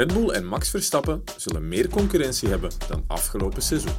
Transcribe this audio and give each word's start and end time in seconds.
Red 0.00 0.14
Bull 0.14 0.30
en 0.30 0.46
Max 0.46 0.70
Verstappen 0.70 1.22
zullen 1.36 1.68
meer 1.68 1.88
concurrentie 1.88 2.48
hebben 2.48 2.70
dan 2.88 3.04
afgelopen 3.06 3.62
seizoen. 3.62 3.92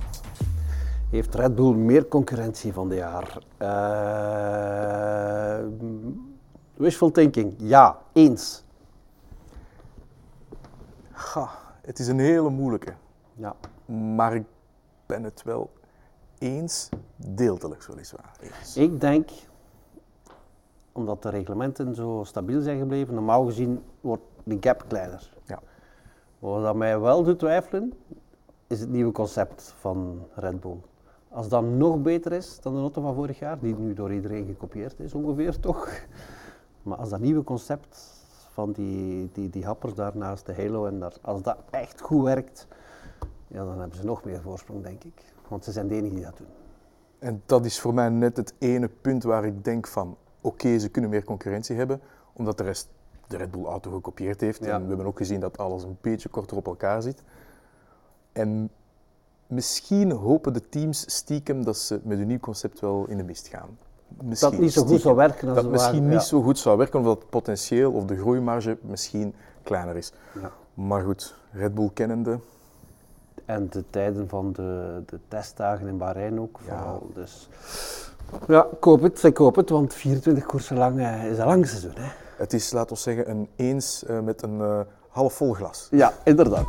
Heeft 1.10 1.36
Red 1.36 1.56
Bull 1.56 1.74
meer 1.74 2.08
concurrentie 2.08 2.74
van 2.74 2.90
dit 2.90 2.98
jaar? 2.98 3.38
Uh, 3.60 5.68
wishful 6.74 7.12
thinking, 7.12 7.54
ja, 7.58 8.02
eens. 8.14 8.64
Ga, 11.12 11.50
het 11.82 12.00
is 12.00 12.08
een 12.08 12.20
hele 12.20 12.50
moeilijke. 12.50 12.94
Ja. 13.36 13.56
Maar 14.16 14.36
ik 14.36 14.46
ben 15.06 15.24
het 15.24 15.44
wel 15.44 15.72
eens, 16.38 16.90
deeltelijk 17.16 17.84
weliswaar. 17.84 18.32
Eens. 18.40 18.78
Ik 18.78 19.02
denk, 19.02 19.30
omdat 20.92 21.24
de 21.24 21.30
reglementen 21.30 21.96
zo 21.96 22.24
stabiel 22.26 22.62
zijn 22.62 22.80
gebleven, 22.80 23.14
normaal 23.14 23.46
gezien 23.46 23.84
wordt 24.00 24.24
de 24.44 24.58
gap 24.60 24.86
kleiner. 24.88 25.30
Wat 26.42 26.76
mij 26.76 27.00
wel 27.00 27.24
doet 27.24 27.40
twijfelen, 27.40 27.94
is 28.68 28.80
het 28.80 28.90
nieuwe 28.90 29.12
concept 29.12 29.74
van 29.78 30.28
Red 30.34 30.60
Bull. 30.60 30.78
Als 31.30 31.50
dat 31.50 31.64
nog 31.64 32.02
beter 32.02 32.32
is 32.32 32.60
dan 32.62 32.74
de 32.74 32.80
auto 32.80 33.02
van 33.02 33.14
vorig 33.14 33.40
jaar, 33.40 33.60
die 33.60 33.76
nu 33.76 33.94
door 33.94 34.14
iedereen 34.14 34.46
gekopieerd 34.46 35.00
is 35.00 35.14
ongeveer 35.14 35.60
toch. 35.60 35.90
Maar 36.84 36.98
als 36.98 37.10
dat 37.10 37.20
nieuwe 37.20 37.44
concept 37.44 38.24
van 38.52 38.72
die, 38.72 39.30
die, 39.34 39.50
die 39.50 39.66
happers 39.66 39.94
daar 39.94 40.18
naast 40.18 40.46
de 40.46 40.56
Halo, 40.56 40.86
en 40.86 41.00
daar, 41.00 41.14
als 41.22 41.42
dat 41.42 41.58
echt 41.70 42.02
goed 42.02 42.24
werkt, 42.24 42.68
ja, 43.48 43.66
dan 43.66 43.80
hebben 43.80 43.98
ze 43.98 44.06
nog 44.06 44.24
meer 44.24 44.42
voorsprong 44.42 44.84
denk 44.84 45.04
ik. 45.04 45.34
Want 45.48 45.64
ze 45.64 45.72
zijn 45.72 45.88
de 45.88 45.96
enigen 45.96 46.16
die 46.16 46.26
dat 46.26 46.38
doen. 46.38 46.48
En 47.20 47.42
dat 47.46 47.66
is 47.66 47.80
voor 47.80 47.94
mij 47.94 48.10
net 48.10 48.38
het 48.38 48.54
ene 48.58 48.90
punt 49.02 49.24
waar 49.24 49.46
ik 49.46 49.64
denk 49.64 49.88
van, 49.88 50.18
oké, 50.42 50.80
ze 50.80 50.90
kunnen 50.90 51.10
meer 51.10 51.24
concurrentie 51.24 51.76
hebben, 51.76 52.02
omdat 52.34 52.58
de 52.58 52.64
rest 52.64 52.90
de 53.32 53.38
Red 53.38 53.52
Bull 53.52 53.66
auto 53.66 53.92
gekopieerd 53.92 54.42
heeft. 54.42 54.62
En 54.62 54.82
we 54.82 54.88
hebben 54.88 55.06
ook 55.06 55.18
gezien 55.18 55.40
dat 55.40 55.58
alles 55.58 55.84
een 55.84 55.98
beetje 56.02 56.30
korter 56.30 56.58
op 56.58 56.68
elkaar 56.68 57.02
zit. 57.02 57.24
En 58.32 58.70
misschien 59.48 60.12
hopen 60.12 60.54
de 60.54 60.70
teams 60.70 61.16
stiekem 61.16 61.64
dat 61.64 61.78
ze 61.78 62.00
met 62.04 62.18
hun 62.18 62.28
nieuw 62.28 62.40
concept 62.40 62.80
wel 62.80 63.06
in 63.08 63.18
de 63.18 63.24
mist 63.24 63.48
gaan. 63.48 63.78
Misschien, 64.24 64.52
dat 64.52 64.60
niet 64.60 64.74
zo 64.74 64.86
goed 64.86 65.02
zou 65.02 65.16
werken 65.16 65.48
als 65.48 65.62
Dat 65.62 65.72
misschien 65.72 66.08
niet 66.08 66.22
zo 66.22 66.42
goed 66.42 66.58
zou 66.58 66.78
werken, 66.78 67.00
omdat 67.00 67.20
het 67.20 67.30
potentieel 67.30 67.92
of 67.92 68.06
de 68.06 68.18
groeimarge 68.18 68.78
misschien 68.82 69.34
kleiner 69.64 69.96
is. 69.96 70.14
Ja. 70.42 70.52
Maar 70.74 71.04
goed, 71.04 71.36
Red 71.52 71.76
Bull 71.76 71.90
kennende. 71.94 72.40
En 73.46 73.68
de 73.70 73.84
tijden 73.90 74.30
van 74.30 74.52
de, 74.54 75.02
de 75.06 75.20
testdagen 75.28 75.88
in 75.88 75.98
Bahrein 75.98 76.40
ook 76.40 76.60
vooral. 76.64 77.10
Dus 77.14 77.50
ja, 78.48 78.68
ik 78.72 78.84
hoop 78.84 79.02
het, 79.02 79.24
ik 79.24 79.38
hoop 79.38 79.56
het, 79.56 79.70
want 79.70 79.94
24 79.94 80.46
koersen 80.46 80.78
lang 80.78 81.00
uh, 81.00 81.26
is 81.26 81.38
een 81.38 81.46
lang 81.46 81.68
seizoen. 81.68 81.96
Hè. 81.96 82.10
Het 82.42 82.54
is, 82.54 82.72
laten 82.72 82.96
we 82.96 83.02
zeggen, 83.02 83.30
een 83.30 83.50
eens 83.56 84.04
uh, 84.10 84.20
met 84.20 84.42
een 84.42 84.60
uh, 84.60 84.80
half 85.10 85.34
vol 85.34 85.54
glas. 85.54 85.88
Ja, 85.92 86.14
inderdaad. 86.24 86.66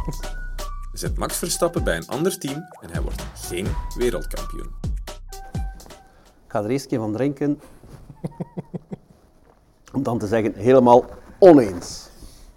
Zet 0.92 1.18
Max 1.18 1.36
Verstappen 1.36 1.84
bij 1.84 1.96
een 1.96 2.06
ander 2.06 2.38
team 2.38 2.68
en 2.80 2.90
hij 2.90 3.02
wordt 3.02 3.22
geen 3.34 3.66
wereldkampioen. 3.96 4.70
Ik 6.44 6.46
ga 6.46 6.62
er 6.62 6.70
eerst 6.70 6.84
een 6.84 6.90
keer 6.90 6.98
van 6.98 7.12
drinken. 7.12 7.60
Om 9.94 10.02
dan 10.02 10.18
te 10.18 10.26
zeggen, 10.26 10.54
helemaal 10.54 11.04
oneens. 11.38 12.08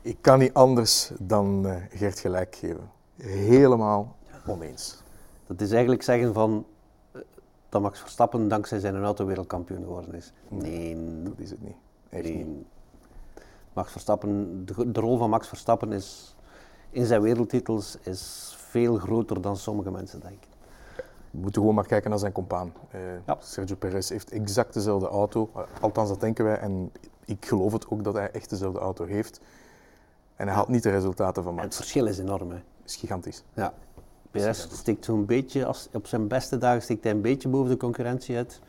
Ik 0.02 0.18
kan 0.22 0.40
niet 0.40 0.54
anders 0.54 1.12
dan 1.20 1.66
uh, 1.66 1.76
Gert 1.90 2.20
gelijk 2.20 2.56
geven. 2.56 2.92
Helemaal 3.18 4.16
oneens. 4.48 5.04
Dat 5.48 5.62
is 5.62 5.72
eigenlijk 5.72 6.04
zeggen 6.04 6.34
van 6.34 6.66
dat 7.70 7.82
Max 7.82 8.00
Verstappen 8.00 8.48
dankzij 8.48 8.80
zijn 8.80 9.04
auto 9.04 9.26
wereldkampioen 9.26 9.84
geworden 9.84 10.14
is. 10.14 10.34
Nee, 10.48 10.98
dat 11.24 11.40
is 11.40 11.50
het 11.50 11.62
niet. 11.62 11.78
Echt 12.10 12.24
nee. 12.24 12.46
niet. 12.46 12.74
Max 13.76 13.92
Verstappen, 13.92 14.66
de, 14.66 14.92
de, 14.92 15.00
rol 15.00 15.18
van 15.18 15.30
Max 15.30 15.48
Verstappen 15.48 15.92
is 15.92 16.36
in 16.90 17.06
zijn 17.06 17.22
wereldtitels 17.22 17.98
is 18.02 18.56
veel 18.58 18.98
groter 18.98 19.42
dan 19.42 19.58
sommige 19.58 19.92
mensen 19.92 20.20
denken. 20.20 20.50
We 21.32 21.42
moeten 21.42 21.62
gewoon 21.62 21.76
maar 21.76 21.86
kijken 21.86 22.10
naar 22.10 22.20
zijn 22.20 22.32
compaan. 22.32 22.74
Uh, 22.96 23.02
ja. 23.26 23.38
Sergio 23.40 23.76
Perez 23.76 24.10
heeft 24.10 24.32
exact 24.32 24.74
dezelfde 24.74 25.08
auto. 25.08 25.50
Althans, 25.82 26.10
dat 26.10 26.20
denken 26.20 26.46
wij. 26.46 26.58
En 26.58 26.92
ik 27.26 27.46
geloof 27.46 27.74
het 27.74 27.90
ook 27.90 28.04
dat 28.04 28.14
hij 28.14 28.32
echt 28.32 28.50
dezelfde 28.50 28.80
auto 28.80 29.06
heeft. 29.06 29.42
En 30.36 30.48
hij 30.48 30.56
haalt 30.56 30.68
niet 30.68 30.84
de 30.84 30.90
resultaten 30.90 31.44
van 31.44 31.54
Max. 31.54 31.64
En 31.64 31.70
het 31.70 31.78
verschil 31.78 32.06
is 32.06 32.20
enorm. 32.20 32.52
Hè? 32.52 32.58
is 32.86 32.96
gigantisch. 32.96 33.44
Ja. 33.54 33.74
Perez 34.32 34.68
steekt 34.72 35.06
zo'n 35.06 35.26
beetje, 35.26 35.66
als, 35.66 35.90
op 35.94 36.08
zijn 36.08 36.28
beste 36.28 36.58
dagen 36.58 36.82
steekt 36.82 37.04
hij 37.04 37.12
een 37.12 37.22
beetje 37.22 37.50
boven 37.50 37.70
de 37.70 37.78
concurrentie 37.78 38.36
uit. 38.36 38.60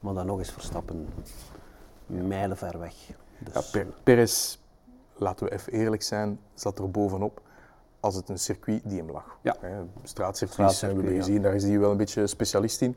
Maar 0.00 0.14
dan 0.14 0.26
nog 0.26 0.38
eens 0.38 0.50
Verstappen 0.50 1.08
mijlen 2.06 2.56
ver 2.56 2.78
weg. 2.78 2.94
Dus, 3.40 3.54
ja, 3.54 3.60
per, 3.72 3.86
Perez, 4.02 4.58
laten 5.16 5.46
we 5.46 5.52
even 5.52 5.72
eerlijk 5.72 6.02
zijn, 6.02 6.40
zat 6.54 6.78
er 6.78 6.90
bovenop 6.90 7.40
als 8.00 8.14
het 8.14 8.28
een 8.28 8.38
circuit 8.38 8.80
die 8.84 8.98
hem 8.98 9.10
lag. 9.10 9.38
Ja. 9.42 9.56
Straatcircuits 10.02 10.80
hebben 10.80 11.04
we 11.04 11.14
gezien, 11.14 11.42
daar 11.42 11.54
is 11.54 11.62
hij 11.62 11.78
wel 11.78 11.90
een 11.90 11.96
beetje 11.96 12.26
specialist 12.26 12.80
in. 12.80 12.96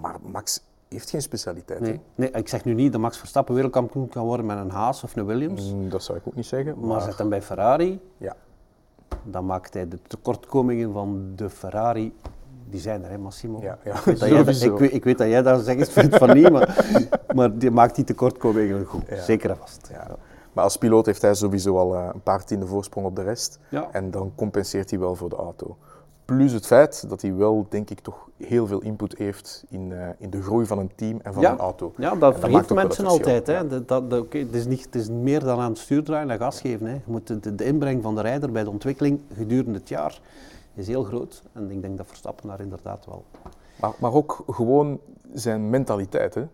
Maar 0.00 0.16
Max 0.22 0.62
heeft 0.88 1.10
geen 1.10 1.22
specialiteit. 1.22 1.80
Nee, 1.80 2.00
nee, 2.14 2.30
ik 2.30 2.48
zeg 2.48 2.64
nu 2.64 2.74
niet 2.74 2.92
dat 2.92 3.00
Max 3.00 3.18
Verstappen 3.18 3.54
wereldkampioen 3.54 4.08
kan 4.08 4.24
worden 4.24 4.46
met 4.46 4.58
een 4.58 4.70
Haas 4.70 5.04
of 5.04 5.16
een 5.16 5.26
Williams. 5.26 5.72
Mm, 5.72 5.88
dat 5.88 6.02
zou 6.02 6.18
ik 6.18 6.26
ook 6.26 6.34
niet 6.34 6.46
zeggen. 6.46 6.78
Maar, 6.78 6.88
maar 6.88 7.00
zet 7.00 7.18
hem 7.18 7.28
bij 7.28 7.42
Ferrari, 7.42 8.00
ja. 8.16 8.36
dan 9.22 9.46
maakt 9.46 9.74
hij 9.74 9.88
de 9.88 9.98
tekortkomingen 10.02 10.92
van 10.92 11.32
de 11.36 11.50
Ferrari 11.50 12.14
die 12.70 12.80
zijn 12.80 13.04
er, 13.04 13.10
hè, 13.10 13.18
Massimo. 13.18 13.60
Ja, 13.62 13.78
ja. 13.84 13.94
Ik, 13.94 14.04
weet 14.04 14.18
dat 14.20 14.28
jij, 14.60 14.68
ik, 14.68 14.78
weet, 14.78 14.92
ik 14.92 15.04
weet 15.04 15.18
dat 15.18 15.28
jij 15.28 15.42
daar 15.42 15.58
zegt 15.58 15.92
vindt 15.92 16.16
van 16.16 16.34
niet, 16.34 16.50
maar, 16.50 16.86
maar 17.36 17.58
die 17.58 17.70
maakt 17.70 17.94
die 17.94 18.04
tekortkomingen 18.04 18.84
goed. 18.84 19.02
Ja. 19.08 19.20
Zeker 19.20 19.50
en 19.50 19.56
vast. 19.56 19.88
Ja. 19.92 20.16
Maar 20.52 20.64
als 20.64 20.76
piloot 20.76 21.06
heeft 21.06 21.22
hij 21.22 21.34
sowieso 21.34 21.76
al 21.78 21.94
uh, 21.94 22.08
een 22.14 22.22
paar 22.22 22.44
tiende 22.44 22.66
voorsprong 22.66 23.06
op 23.06 23.16
de 23.16 23.22
rest. 23.22 23.58
En 23.92 24.10
dan 24.10 24.32
compenseert 24.34 24.90
hij 24.90 24.98
wel 24.98 25.14
voor 25.14 25.28
de 25.28 25.36
auto. 25.36 25.76
Plus 26.24 26.52
het 26.52 26.66
feit 26.66 27.08
dat 27.08 27.22
hij 27.22 27.34
wel, 27.34 27.66
denk 27.68 27.90
ik, 27.90 28.00
toch 28.00 28.28
heel 28.36 28.66
veel 28.66 28.80
input 28.80 29.18
heeft 29.18 29.64
in, 29.68 29.90
uh, 29.90 30.08
in 30.18 30.30
de 30.30 30.42
groei 30.42 30.66
van 30.66 30.78
een 30.78 30.90
team 30.94 31.20
en 31.22 31.32
van 31.32 31.42
ja. 31.42 31.52
een 31.52 31.58
auto. 31.58 31.92
Ja, 31.96 32.14
dat 32.14 32.38
vergeet 32.38 32.74
mensen 32.74 33.06
altijd. 33.06 33.46
Hè. 33.46 33.52
Ja. 33.52 33.64
Dat, 33.64 33.88
dat, 33.88 34.10
dat, 34.10 34.20
okay, 34.20 34.40
het, 34.40 34.54
is 34.54 34.66
niet, 34.66 34.84
het 34.84 34.94
is 34.94 35.08
meer 35.08 35.40
dan 35.40 35.58
aan 35.58 35.70
het 35.70 35.78
stuur 35.78 36.02
draaien 36.02 36.30
en 36.30 36.38
gas 36.38 36.60
geven. 36.60 36.86
Hè. 36.86 36.92
Je 36.92 37.00
moet 37.04 37.26
de, 37.26 37.54
de, 37.54 37.64
inbreng 37.64 38.02
van 38.02 38.14
de 38.14 38.20
rijder 38.20 38.52
bij 38.52 38.64
de 38.64 38.70
ontwikkeling 38.70 39.20
gedurende 39.36 39.78
het 39.78 39.88
jaar 39.88 40.20
is 40.74 40.86
heel 40.86 41.04
groot. 41.04 41.42
En 41.52 41.70
ik 41.70 41.82
denk 41.82 41.96
dat 41.96 42.06
Verstappen 42.06 42.48
daar 42.48 42.60
inderdaad 42.60 43.06
wel... 43.06 43.24
Maar, 43.80 43.92
maar 43.98 44.12
ook 44.12 44.44
gewoon 44.46 45.00
zijn 45.32 45.70
mentaliteit. 45.70 46.34
Hè. 46.34 46.46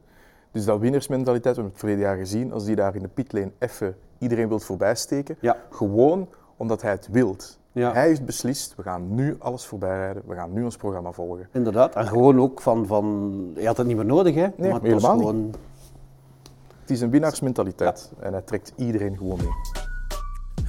Dus 0.51 0.65
dat 0.65 0.81
winnersmentaliteit, 0.81 1.57
we 1.57 1.63
hebben 1.63 1.71
het 1.71 1.81
verleden 1.81 2.05
jaar 2.05 2.17
gezien, 2.17 2.53
als 2.53 2.65
die 2.65 2.77
daar 2.77 2.95
in 2.95 3.03
de 3.03 3.09
pitlane 3.09 3.51
even 3.59 3.97
iedereen 4.19 4.49
wilt 4.49 4.65
voorbijsteken. 4.65 5.37
Ja. 5.41 5.57
Gewoon 5.71 6.29
omdat 6.57 6.83
hij 6.83 6.91
het 6.91 7.09
wilt. 7.11 7.59
Ja. 7.73 7.93
Hij 7.93 8.07
heeft 8.07 8.25
beslist, 8.25 8.75
we 8.75 8.83
gaan 8.83 9.15
nu 9.15 9.37
alles 9.39 9.65
voorbijrijden, 9.65 10.23
we 10.27 10.35
gaan 10.35 10.53
nu 10.53 10.65
ons 10.65 10.77
programma 10.77 11.13
volgen. 11.13 11.49
Inderdaad, 11.53 11.95
en 11.95 12.07
gewoon 12.07 12.41
ook 12.41 12.61
van, 12.61 12.87
van 12.87 13.35
je 13.57 13.67
had 13.67 13.77
het 13.77 13.87
niet 13.87 13.97
meer 13.97 14.05
nodig 14.05 14.35
hè. 14.35 14.41
Nee, 14.41 14.71
maar 14.71 14.73
het 14.73 14.83
helemaal 14.83 15.11
was 15.11 15.21
gewoon... 15.21 15.45
niet. 15.45 15.59
Het 16.81 16.91
is 16.91 17.01
een 17.01 17.11
winnaarsmentaliteit 17.11 18.11
ja. 18.17 18.25
en 18.25 18.33
hij 18.33 18.43
trekt 18.43 18.73
iedereen 18.77 19.17
gewoon 19.17 19.39
mee. 19.39 19.80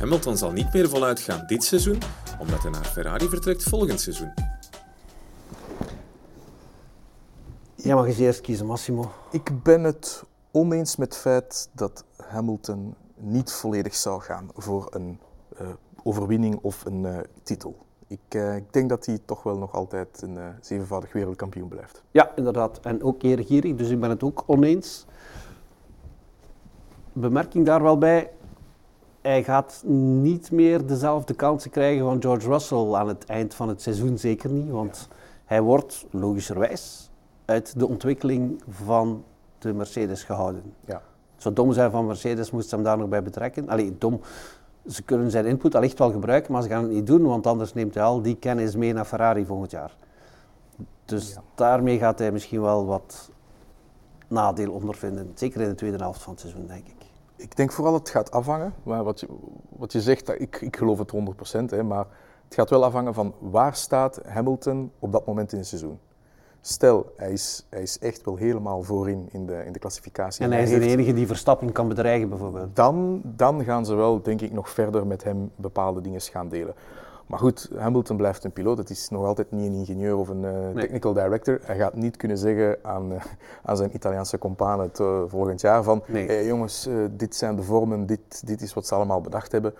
Hamilton 0.01 0.37
zal 0.37 0.51
niet 0.51 0.73
meer 0.73 0.89
voluit 0.89 1.19
gaan 1.19 1.43
dit 1.47 1.63
seizoen, 1.63 1.97
omdat 2.39 2.61
hij 2.61 2.71
naar 2.71 2.85
Ferrari 2.85 3.27
vertrekt 3.27 3.63
volgend 3.63 4.01
seizoen. 4.01 4.33
Jij 7.75 7.95
mag 7.95 8.05
eens 8.05 8.17
eerst 8.17 8.41
kiezen, 8.41 8.65
Massimo. 8.65 9.11
Ik 9.31 9.63
ben 9.63 9.83
het 9.83 10.23
oneens 10.51 10.95
met 10.95 11.13
het 11.13 11.21
feit 11.21 11.69
dat 11.71 12.03
Hamilton 12.17 12.95
niet 13.15 13.51
volledig 13.51 13.95
zou 13.95 14.21
gaan 14.21 14.49
voor 14.55 14.87
een 14.91 15.19
uh, 15.61 15.67
overwinning 16.03 16.59
of 16.61 16.85
een 16.85 17.03
uh, 17.03 17.17
titel. 17.43 17.77
Ik, 18.07 18.35
uh, 18.35 18.55
ik, 18.55 18.73
denk 18.73 18.89
dat 18.89 19.05
hij 19.05 19.19
toch 19.25 19.43
wel 19.43 19.57
nog 19.57 19.73
altijd 19.73 20.21
een 20.21 20.37
zevenvoudig 20.61 21.13
wereldkampioen 21.13 21.67
blijft. 21.67 22.03
Ja, 22.11 22.31
inderdaad. 22.35 22.79
En 22.79 23.03
ook 23.03 23.23
eergierig, 23.23 23.75
dus 23.75 23.89
ik 23.89 23.99
ben 23.99 24.09
het 24.09 24.23
ook 24.23 24.43
oneens. 24.45 25.05
Bemerking 27.13 27.65
daar 27.65 27.81
wel 27.81 27.97
bij, 27.97 28.31
hij 29.21 29.43
gaat 29.43 29.83
niet 29.85 30.51
meer 30.51 30.85
dezelfde 30.85 31.33
kansen 31.33 31.71
krijgen 31.71 32.05
van 32.05 32.21
George 32.21 32.47
Russell 32.47 32.93
aan 32.93 33.07
het 33.07 33.25
eind 33.25 33.53
van 33.53 33.69
het 33.69 33.81
seizoen, 33.81 34.17
zeker 34.17 34.49
niet. 34.49 34.69
Want 34.69 35.07
ja. 35.09 35.15
hij 35.45 35.61
wordt 35.61 36.05
logischerwijs 36.11 37.11
uit 37.45 37.79
de 37.79 37.87
ontwikkeling 37.87 38.61
van 38.69 39.23
de 39.57 39.73
Mercedes 39.73 40.23
gehouden. 40.23 40.73
Ja. 40.85 41.01
Het 41.33 41.41
zou 41.41 41.55
dom 41.55 41.73
zijn 41.73 41.91
van 41.91 42.05
Mercedes, 42.05 42.51
moest 42.51 42.71
hem 42.71 42.83
daar 42.83 42.97
nog 42.97 43.09
bij 43.09 43.23
betrekken. 43.23 43.69
Allee, 43.69 43.97
dom. 43.97 44.21
Ze 44.87 45.03
kunnen 45.03 45.31
zijn 45.31 45.45
input 45.45 45.75
allicht 45.75 45.99
wel 45.99 46.11
gebruiken, 46.11 46.51
maar 46.51 46.61
ze 46.61 46.69
gaan 46.69 46.83
het 46.83 46.91
niet 46.91 47.07
doen, 47.07 47.21
want 47.21 47.47
anders 47.47 47.73
neemt 47.73 47.93
hij 47.93 48.03
al 48.03 48.21
die 48.21 48.35
kennis 48.35 48.75
mee 48.75 48.93
naar 48.93 49.05
Ferrari 49.05 49.45
volgend 49.45 49.71
jaar. 49.71 49.95
Dus 51.05 51.33
ja. 51.33 51.41
daarmee 51.55 51.97
gaat 51.97 52.19
hij 52.19 52.31
misschien 52.31 52.61
wel 52.61 52.85
wat 52.85 53.29
nadeel 54.27 54.71
ondervinden. 54.71 55.31
Zeker 55.35 55.61
in 55.61 55.69
de 55.69 55.75
tweede 55.75 55.97
helft 55.97 56.21
van 56.21 56.31
het 56.31 56.41
seizoen, 56.41 56.67
denk 56.67 56.87
ik. 56.87 57.00
Ik 57.41 57.55
denk 57.55 57.71
vooral 57.71 57.93
het 57.93 58.09
gaat 58.09 58.31
afhangen. 58.31 58.73
Maar 58.83 59.03
wat, 59.03 59.19
je, 59.19 59.27
wat 59.69 59.91
je 59.91 60.01
zegt, 60.01 60.41
ik, 60.41 60.61
ik 60.61 60.77
geloof 60.77 60.97
het 60.97 61.11
100%. 61.13 61.65
Hè, 61.65 61.83
maar 61.83 62.05
het 62.45 62.53
gaat 62.53 62.69
wel 62.69 62.83
afhangen 62.83 63.13
van 63.13 63.33
waar 63.39 63.75
staat 63.75 64.19
Hamilton 64.27 64.91
op 64.99 65.11
dat 65.11 65.25
moment 65.25 65.51
in 65.51 65.57
het 65.57 65.67
seizoen. 65.67 65.99
Stel, 66.61 67.13
hij 67.17 67.31
is, 67.31 67.67
hij 67.69 67.81
is 67.81 67.99
echt 67.99 68.25
wel 68.25 68.35
helemaal 68.35 68.83
voorin 68.83 69.29
in 69.31 69.45
de, 69.45 69.65
in 69.65 69.71
de 69.71 69.79
klassificatie. 69.79 70.43
En 70.43 70.51
hij 70.51 70.63
is 70.63 70.69
de 70.69 70.79
enige 70.79 71.13
die 71.13 71.27
Verstappen 71.27 71.71
kan 71.71 71.87
bedreigen, 71.87 72.29
bijvoorbeeld. 72.29 72.75
dan, 72.75 73.21
dan 73.23 73.63
gaan 73.63 73.85
ze 73.85 73.95
wel, 73.95 74.21
denk 74.21 74.41
ik, 74.41 74.51
nog 74.51 74.69
verder 74.69 75.07
met 75.07 75.23
hem 75.23 75.51
bepaalde 75.55 76.01
dingen 76.01 76.21
gaan 76.21 76.49
delen. 76.49 76.73
Maar 77.31 77.39
goed, 77.39 77.69
Hamilton 77.77 78.17
blijft 78.17 78.43
een 78.43 78.51
piloot. 78.51 78.77
Het 78.77 78.89
is 78.89 79.09
nog 79.09 79.25
altijd 79.25 79.51
niet 79.51 79.65
een 79.65 79.73
ingenieur 79.73 80.15
of 80.17 80.27
een 80.29 80.45
eh, 80.45 80.51
Nee. 80.51 80.73
technical 80.73 81.13
director. 81.13 81.59
Hij 81.63 81.77
gaat 81.77 81.95
niet 81.95 82.17
kunnen 82.17 82.37
zeggen 82.37 82.77
aan, 82.81 83.13
eh, 83.13 83.23
aan 83.63 83.77
zijn 83.77 83.95
Italiaanse 83.95 84.37
companen 84.37 84.85
het 84.85 84.99
eh, 84.99 85.21
volgend 85.27 85.61
jaar 85.61 85.83
van 85.83 86.03
Nee. 86.07 86.27
"Hey, 86.27 86.45
jongens, 86.45 86.89
dit 87.11 87.35
zijn 87.35 87.55
de 87.55 87.63
vormen, 87.63 88.05
dit, 88.05 88.47
dit 88.47 88.61
is 88.61 88.73
wat 88.73 88.87
ze 88.87 88.95
allemaal 88.95 89.21
bedacht 89.21 89.51
hebben. 89.51 89.73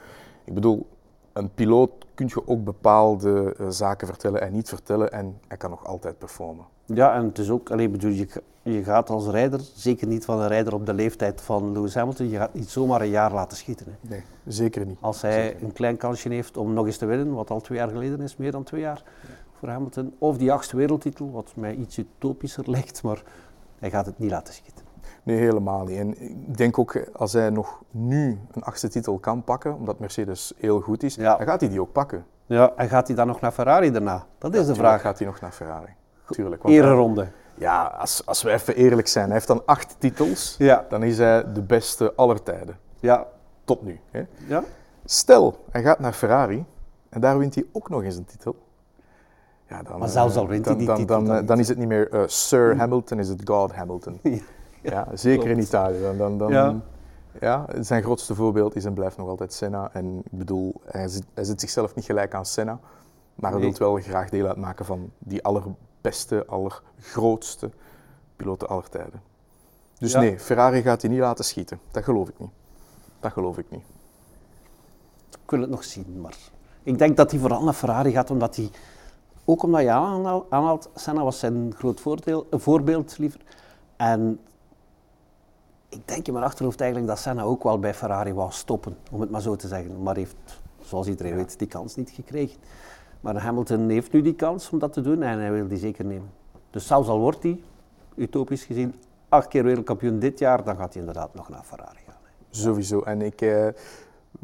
Ik 0.43 0.53
bedoel, 0.53 0.87
een 1.33 1.53
piloot 1.53 1.91
kun 2.13 2.27
je 2.27 2.47
ook 2.47 2.63
bepaalde 2.63 3.55
zaken 3.69 4.07
vertellen 4.07 4.41
en 4.41 4.51
niet 4.53 4.69
vertellen 4.69 5.11
en 5.11 5.37
hij 5.47 5.57
kan 5.57 5.69
nog 5.69 5.85
altijd 5.85 6.17
performen. 6.17 6.65
Ja, 6.93 7.13
en 7.15 7.25
het 7.25 7.37
is 7.37 7.49
ook, 7.49 7.71
alleen 7.71 7.91
bedoel, 7.91 8.11
je, 8.11 8.27
je 8.61 8.83
gaat 8.83 9.09
als 9.09 9.27
rijder, 9.27 9.59
zeker 9.75 10.07
niet 10.07 10.25
van 10.25 10.39
een 10.39 10.47
rijder 10.47 10.73
op 10.73 10.85
de 10.85 10.93
leeftijd 10.93 11.41
van 11.41 11.71
Lewis 11.71 11.95
Hamilton, 11.95 12.29
je 12.29 12.37
gaat 12.37 12.53
niet 12.53 12.69
zomaar 12.69 13.01
een 13.01 13.09
jaar 13.09 13.33
laten 13.33 13.57
schieten. 13.57 13.85
Hè. 13.85 14.09
Nee, 14.09 14.23
zeker 14.45 14.85
niet. 14.85 14.97
Als 15.01 15.21
hij 15.21 15.55
een 15.61 15.73
klein 15.73 15.97
kansje 15.97 16.29
heeft 16.29 16.57
om 16.57 16.73
nog 16.73 16.85
eens 16.85 16.97
te 16.97 17.05
winnen, 17.05 17.33
wat 17.33 17.49
al 17.49 17.61
twee 17.61 17.77
jaar 17.77 17.89
geleden 17.89 18.21
is, 18.21 18.37
meer 18.37 18.51
dan 18.51 18.63
twee 18.63 18.81
jaar 18.81 19.03
voor 19.59 19.69
Hamilton, 19.69 20.13
of 20.17 20.37
die 20.37 20.51
achtste 20.51 20.75
wereldtitel, 20.77 21.31
wat 21.31 21.51
mij 21.55 21.75
iets 21.75 21.97
utopischer 21.97 22.69
lijkt, 22.75 23.03
maar 23.03 23.23
hij 23.79 23.89
gaat 23.89 24.05
het 24.05 24.19
niet 24.19 24.31
laten 24.31 24.53
schieten. 24.53 24.85
Nee, 25.23 25.37
helemaal 25.37 25.83
niet. 25.85 25.97
En 25.97 26.21
ik 26.21 26.57
denk 26.57 26.77
ook, 26.79 27.09
als 27.13 27.33
hij 27.33 27.49
nog 27.49 27.81
nu 27.91 28.39
een 28.51 28.63
achtste 28.63 28.87
titel 28.89 29.19
kan 29.19 29.43
pakken, 29.43 29.75
omdat 29.75 29.99
Mercedes 29.99 30.53
heel 30.57 30.79
goed 30.81 31.03
is, 31.03 31.15
Ja. 31.15 31.37
dan 31.37 31.47
gaat 31.47 31.59
hij 31.61 31.69
die 31.69 31.81
ook 31.81 31.91
pakken. 31.91 32.25
Ja, 32.45 32.71
en 32.75 32.89
gaat 32.89 33.07
hij 33.07 33.15
dan 33.15 33.27
nog 33.27 33.41
naar 33.41 33.51
Ferrari 33.51 33.91
daarna? 33.91 34.25
Dat 34.37 34.53
is 34.55 34.65
de 34.65 34.75
vraag. 34.75 35.01
Gaat 35.01 35.17
hij 35.17 35.27
nog 35.27 35.41
naar 35.41 35.51
Ferrari? 35.51 35.91
Tuurlijk. 36.31 36.63
hij- 36.63 36.71
Ereronde. 36.71 37.27
ja, 37.53 37.83
als, 37.83 38.25
als 38.25 38.43
we 38.43 38.51
even 38.51 38.75
eerlijk 38.75 39.07
zijn, 39.07 39.25
hij 39.25 39.33
heeft 39.33 39.47
dan 39.47 39.61
acht 39.65 39.95
titels, 39.99 40.55
Ja, 40.57 40.85
dan 40.89 41.03
is 41.03 41.17
hij 41.17 41.51
de 41.53 41.61
beste 41.61 42.13
aller 42.15 42.43
tijden. 42.43 42.77
ja, 42.99 43.25
Tot 43.63 43.81
nu. 43.83 43.99
Hè? 44.11 44.23
ja. 44.47 44.63
Stel, 45.05 45.63
hij 45.71 45.81
gaat 45.81 45.99
naar 45.99 46.13
Ferrari 46.13 46.65
en 47.09 47.21
daar 47.21 47.37
wint 47.37 47.55
hij 47.55 47.65
ook 47.71 47.89
nog 47.89 48.03
eens 48.03 48.15
een 48.15 48.25
titel. 48.25 48.55
Ja, 49.69 49.83
dan, 49.83 49.99
Maar 49.99 50.09
zelfs 50.09 50.35
eh, 50.35 50.41
al 50.41 50.47
wint 50.47 50.65
hij 50.65 50.73
dan, 50.75 50.77
die 50.77 50.87
dan, 50.87 50.97
titel 50.97 51.15
dan, 51.15 51.25
dan 51.25 51.33
eh, 51.33 51.39
niet. 51.39 51.47
dan 51.49 51.59
is 51.59 51.67
het 51.67 51.77
niet 51.77 51.87
meer 51.87 52.09
eh, 52.11 52.21
Sir 52.27 52.77
Hamilton, 52.77 53.19
is 53.19 53.27
het 53.29 53.41
God 53.45 53.71
Hamilton. 53.71 54.19
Ja, 54.83 55.07
zeker 55.13 55.49
in. 55.49 55.59
Italië. 55.59 56.01
Dan, 56.01 56.17
dan, 56.17 56.37
dan, 56.37 56.51
Ja. 56.51 56.75
ja. 57.39 57.65
zijn 57.79 58.03
grootste 58.03 58.35
voorbeeld 58.35 58.75
is 58.75 58.85
en 58.85 58.93
blijft 58.93 59.17
nog 59.17 59.27
altijd 59.27 59.53
Senna. 59.53 59.89
En 59.93 60.17
ik 60.31 60.37
bedoel, 60.37 60.73
hij 60.85 61.07
zit, 61.07 61.23
hij 61.33 61.43
zit 61.43 61.59
zichzelf 61.59 61.95
niet 61.95 62.05
gelijk 62.05 62.33
aan 62.33 62.45
Senna, 62.45 62.79
maar 63.35 63.51
hij 63.51 63.59
Nee. 63.59 63.73
wil 63.77 63.93
wel 63.93 64.03
graag 64.03 64.29
deel 64.29 64.47
uitmaken 64.47 64.85
van 64.85 65.11
die 65.19 65.43
allerbeste, 66.01 66.45
allergrootste 66.47 67.69
piloten 68.35 68.67
aller 68.69 68.89
tijden. 68.89 69.21
Dus 69.99 70.11
Ja. 70.11 70.19
nee, 70.19 70.39
Ferrari 70.39 70.81
gaat 70.81 71.01
hij 71.01 71.11
niet 71.11 71.19
laten 71.19 71.45
schieten. 71.45 71.79
Dat 71.91 72.03
geloof 72.03 72.29
ik 72.29 72.39
niet. 72.39 72.49
Dat 73.19 73.31
geloof 73.31 73.57
ik 73.57 73.65
niet. 73.69 73.83
Ik 75.43 75.49
wil 75.51 75.61
het 75.61 75.69
nog 75.69 75.83
zien, 75.83 76.21
maar 76.21 76.37
ik 76.83 76.97
denk 76.97 77.17
dat 77.17 77.31
hij 77.31 77.39
vooral 77.39 77.63
naar 77.63 77.73
Ferrari 77.73 78.11
gaat, 78.11 78.29
omdat 78.31 78.55
hij, 78.55 78.69
ook 79.45 79.63
omdat 79.63 79.81
je 79.81 79.89
aanhaal- 79.91 80.45
aanhaalt, 80.49 80.89
Senna 80.95 81.23
was 81.23 81.39
zijn 81.39 81.73
groot 81.77 81.99
voordeel, 81.99 82.47
een 82.49 82.59
voorbeeld 82.59 83.17
liever. 83.17 83.39
En 83.95 84.39
ik 85.89 86.07
denk 86.07 86.27
in 86.27 86.33
mijn 86.33 86.45
achterhoofd 86.45 86.81
eigenlijk 86.81 87.09
dat 87.11 87.19
Senna 87.19 87.41
ook 87.41 87.63
wel 87.63 87.79
bij 87.79 87.93
Ferrari 87.93 88.33
wou 88.33 88.51
stoppen, 88.51 88.97
om 89.11 89.21
het 89.21 89.29
maar 89.29 89.41
zo 89.41 89.55
te 89.55 89.67
zeggen. 89.67 90.03
Maar 90.03 90.15
heeft, 90.15 90.35
zoals 90.81 91.07
iedereen 91.07 91.35
weet, 91.35 91.59
die 91.59 91.67
kans 91.67 91.95
niet 91.95 92.09
gekregen. 92.09 92.59
Maar 93.21 93.37
Hamilton 93.37 93.89
heeft 93.89 94.11
nu 94.11 94.21
die 94.21 94.35
kans 94.35 94.69
om 94.69 94.79
dat 94.79 94.93
te 94.93 95.01
doen 95.01 95.21
en 95.21 95.39
hij 95.39 95.51
wil 95.51 95.67
die 95.67 95.77
zeker 95.77 96.05
nemen. 96.05 96.29
Dus 96.69 96.87
zelfs 96.87 97.07
al 97.07 97.19
wordt 97.19 97.43
hij, 97.43 97.61
utopisch 98.15 98.63
gezien, 98.63 98.93
acht 99.29 99.47
keer 99.47 99.63
wereldkampioen 99.63 100.19
dit 100.19 100.39
jaar, 100.39 100.63
dan 100.63 100.75
gaat 100.75 100.93
hij 100.93 101.01
inderdaad 101.01 101.33
nog 101.33 101.49
naar 101.49 101.63
Ferrari 101.63 101.99
gaan. 102.05 102.19
Sowieso. 102.49 103.01
En 103.01 103.21
ik, 103.21 103.41
eh, 103.41 103.67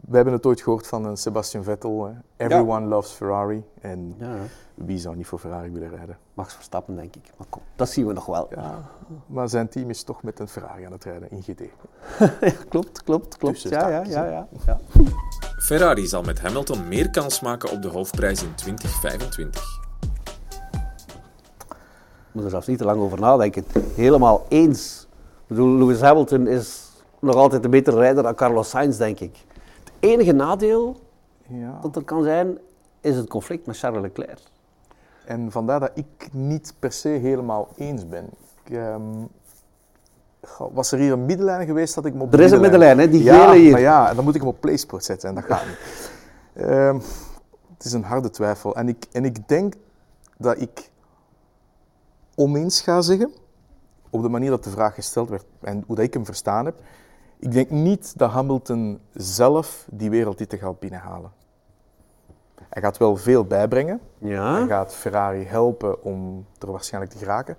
we 0.05 0.15
hebben 0.15 0.33
het 0.33 0.45
ooit 0.45 0.61
gehoord 0.61 0.87
van 0.87 1.05
een 1.05 1.17
Sebastian 1.17 1.63
Vettel. 1.63 2.05
hè. 2.05 2.45
Everyone 2.45 2.87
loves 2.87 3.11
Ferrari. 3.11 3.63
En 3.81 4.15
Ja, 4.19 4.35
ja. 4.35 4.41
wie 4.73 4.97
zou 4.97 5.15
niet 5.15 5.27
voor 5.27 5.39
Ferrari 5.39 5.71
willen 5.71 5.89
rijden? 5.89 6.17
Max 6.33 6.53
Verstappen, 6.53 6.95
denk 6.95 7.15
ik. 7.15 7.31
Maar 7.37 7.47
kom, 7.49 7.61
dat 7.75 7.89
zien 7.89 8.07
we 8.07 8.13
nog 8.13 8.25
wel. 8.25 8.47
Ja, 8.55 8.83
maar 9.25 9.49
zijn 9.49 9.69
team 9.69 9.89
is 9.89 10.03
toch 10.03 10.23
met 10.23 10.39
een 10.39 10.47
Ferrari 10.47 10.83
aan 10.85 10.91
het 10.91 11.03
rijden 11.03 11.31
in 11.31 11.41
GT. 11.41 11.61
Ja, 12.41 12.51
klopt, 12.69 13.03
klopt, 13.03 13.37
klopt. 13.37 13.61
Ja, 13.61 13.87
ja, 13.89 14.03
ja, 14.07 14.47
ja. 14.65 14.79
Ferrari 15.59 16.05
zal 16.07 16.21
met 16.23 16.39
Hamilton 16.39 16.87
meer 16.87 17.09
kans 17.09 17.41
maken 17.41 17.71
op 17.71 17.81
de 17.81 17.87
hoofdprijs 17.87 18.43
in 18.43 18.55
2025. 18.55 19.79
Ik 21.59 22.31
moet 22.31 22.43
er 22.43 22.49
zelfs 22.49 22.67
niet 22.67 22.77
te 22.77 22.85
lang 22.85 22.99
over 23.01 23.19
nadenken. 23.19 23.65
Helemaal 23.95 24.45
eens. 24.49 25.07
Ik 25.41 25.47
bedoel, 25.47 25.77
Lewis 25.77 26.01
Hamilton 26.01 26.47
is 26.47 26.85
nog 27.19 27.35
altijd 27.35 27.63
een 27.63 27.69
betere 27.69 27.97
rijder 27.97 28.23
dan 28.23 28.35
Carlos 28.35 28.69
Sainz, 28.69 28.97
denk 28.97 29.19
ik. 29.19 29.45
Het 29.99 30.09
enige 30.09 30.31
nadeel 30.31 30.99
Ja. 31.47 31.79
dat 31.81 31.95
er 31.95 32.03
kan 32.03 32.23
zijn, 32.23 32.57
is 33.01 33.15
het 33.15 33.29
conflict 33.29 33.65
met 33.65 33.77
Charles 33.77 34.01
Leclerc. 34.01 34.39
En 35.25 35.51
vandaar 35.51 35.79
dat 35.79 35.91
ik 35.93 36.29
niet 36.31 36.73
per 36.79 36.91
se 36.91 37.07
helemaal 37.09 37.67
eens 37.75 38.07
ben. 38.07 38.29
Ik, 38.63 38.71
ehm, 38.71 39.01
was 40.73 40.91
er 40.91 40.99
hier 40.99 41.11
een 41.11 41.25
middenlijn 41.25 41.65
geweest, 41.67 41.95
dat 41.95 42.05
ik 42.05 42.13
hem 42.13 42.21
op 42.21 42.33
Er 42.33 42.39
is 42.39 42.51
een 42.51 42.61
middenlijn, 42.61 42.99
hè, 42.99 43.09
die 43.09 43.23
ja, 43.23 43.45
gele 43.45 43.59
hier. 43.59 43.71
maar 43.71 43.79
ja, 43.81 44.13
dan 44.13 44.23
moet 44.23 44.35
ik 44.35 44.41
hem 44.41 44.49
op 44.49 44.59
PlaySport 44.61 45.03
zetten 45.03 45.29
en 45.29 45.35
dat 45.35 45.43
gaat 45.43 45.65
niet. 45.65 45.77
Ehm, 46.67 46.95
het 47.77 47.85
is 47.85 47.93
een 47.93 48.03
harde 48.03 48.29
twijfel. 48.29 48.75
En 48.75 48.87
ik, 48.87 49.05
en 49.11 49.25
ik 49.25 49.47
denk 49.47 49.73
dat 50.37 50.61
ik 50.61 50.89
oneens 52.35 52.81
ga 52.81 53.01
zeggen, 53.01 53.31
op 54.09 54.21
de 54.21 54.29
manier 54.29 54.49
dat 54.49 54.63
de 54.63 54.69
vraag 54.69 54.93
gesteld 54.93 55.29
werd 55.29 55.45
en 55.61 55.83
hoe 55.87 55.95
dat 55.95 56.05
ik 56.05 56.13
hem 56.13 56.25
verstaan 56.25 56.65
heb. 56.65 56.79
Ik 57.39 57.51
denk 57.51 57.69
niet 57.69 58.17
dat 58.17 58.31
Hamilton 58.31 58.99
zelf 59.13 59.87
die 59.91 60.09
wereldtitel 60.09 60.57
gaat 60.57 60.79
binnenhalen. 60.79 61.31
Hij 62.69 62.81
gaat 62.81 62.97
wel 62.97 63.15
veel 63.15 63.45
bijbrengen. 63.45 63.99
Hij 64.19 64.29
Ja, 64.29 64.65
gaat 64.65 64.95
Ferrari 64.95 65.43
helpen 65.43 66.03
om 66.03 66.45
er 66.59 66.71
waarschijnlijk 66.71 67.13
te 67.13 67.19
geraken. 67.19 67.57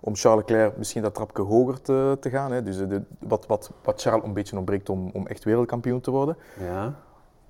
Om 0.00 0.16
Charles 0.16 0.44
Leclerc 0.46 0.76
misschien 0.76 1.02
dat 1.02 1.14
trapje 1.14 1.42
hoger 1.42 1.80
te, 1.80 2.16
te 2.20 2.30
gaan. 2.30 2.52
Hè. 2.52 2.62
Dus 2.62 2.76
de, 2.76 3.02
wat, 3.18 3.46
wat, 3.46 3.70
wat 3.82 4.00
Charles 4.00 4.24
een 4.24 4.32
beetje 4.32 4.56
ontbreekt 4.56 4.88
om, 4.88 5.10
om 5.12 5.26
echt 5.26 5.44
wereldkampioen 5.44 6.00
te 6.00 6.10
worden. 6.10 6.36
ja. 6.58 6.94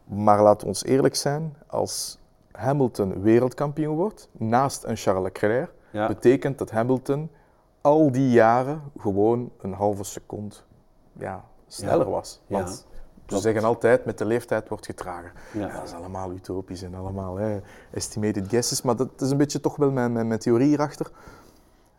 Maar 0.04 0.42
laten 0.42 0.60
we 0.60 0.66
ons 0.66 0.84
eerlijk 0.84 1.14
zijn, 1.14 1.56
als 1.66 2.18
Hamilton 2.52 3.22
wereldkampioen 3.22 3.96
wordt, 3.96 4.28
naast 4.32 4.84
een 4.84 4.96
Charles 4.96 5.22
Leclerc, 5.22 5.70
ja. 5.90 6.06
betekent 6.06 6.58
dat 6.58 6.70
Hamilton 6.70 7.30
al 7.80 8.12
die 8.12 8.30
jaren 8.30 8.82
gewoon 8.98 9.50
een 9.60 9.72
halve 9.72 10.04
seconde 10.04 10.54
ja, 11.12 11.44
sneller 11.66 12.10
was. 12.10 12.40
Ja, 12.46 12.58
Want 12.58 12.86
ze 13.26 13.38
zeggen 13.38 13.64
altijd, 13.64 14.04
met 14.04 14.18
de 14.18 14.24
leeftijd 14.24 14.68
wordt 14.68 14.86
je 14.86 14.94
trager. 14.94 15.32
Ja. 15.52 15.66
Ja, 15.66 15.74
dat 15.74 15.82
is 15.84 15.92
allemaal 15.92 16.32
utopisch 16.32 16.82
en 16.82 16.94
allemaal 16.94 17.36
hè, 17.36 17.60
estimated 17.90 18.48
guesses, 18.48 18.82
maar 18.82 18.96
dat 18.96 19.08
is 19.20 19.30
een 19.30 19.36
beetje 19.36 19.60
toch 19.60 19.76
wel 19.76 19.90
mijn, 19.90 20.12
mijn, 20.12 20.26
mijn 20.28 20.40
theorie 20.40 20.66
hierachter. 20.68 21.10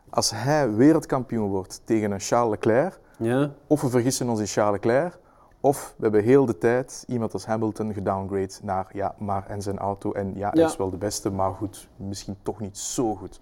Als 0.09 0.31
hij 0.31 0.73
wereldkampioen 0.73 1.49
wordt 1.49 1.81
tegen 1.83 2.11
een 2.11 2.19
Charles 2.19 2.49
Leclerc, 2.51 2.99
ja. 3.17 3.51
of 3.67 3.81
we 3.81 3.89
vergissen 3.89 4.29
ons 4.29 4.39
in 4.39 4.45
Charles 4.47 4.71
Leclerc, 4.73 5.19
of 5.59 5.93
we 5.97 6.03
hebben 6.03 6.23
heel 6.23 6.45
de 6.45 6.57
tijd 6.57 7.03
iemand 7.07 7.33
als 7.33 7.45
Hamilton 7.45 7.93
gedowngrade 7.93 8.53
naar 8.63 8.87
ja, 8.93 9.15
maar 9.17 9.45
en 9.47 9.61
zijn 9.61 9.77
auto 9.79 10.11
en 10.11 10.31
ja, 10.35 10.49
hij 10.49 10.61
Ja. 10.61 10.67
is 10.67 10.77
wel 10.77 10.89
de 10.89 10.97
beste, 10.97 11.29
maar 11.31 11.51
goed, 11.53 11.87
misschien 11.95 12.35
toch 12.41 12.59
niet 12.59 12.77
zo 12.77 13.15
goed. 13.15 13.39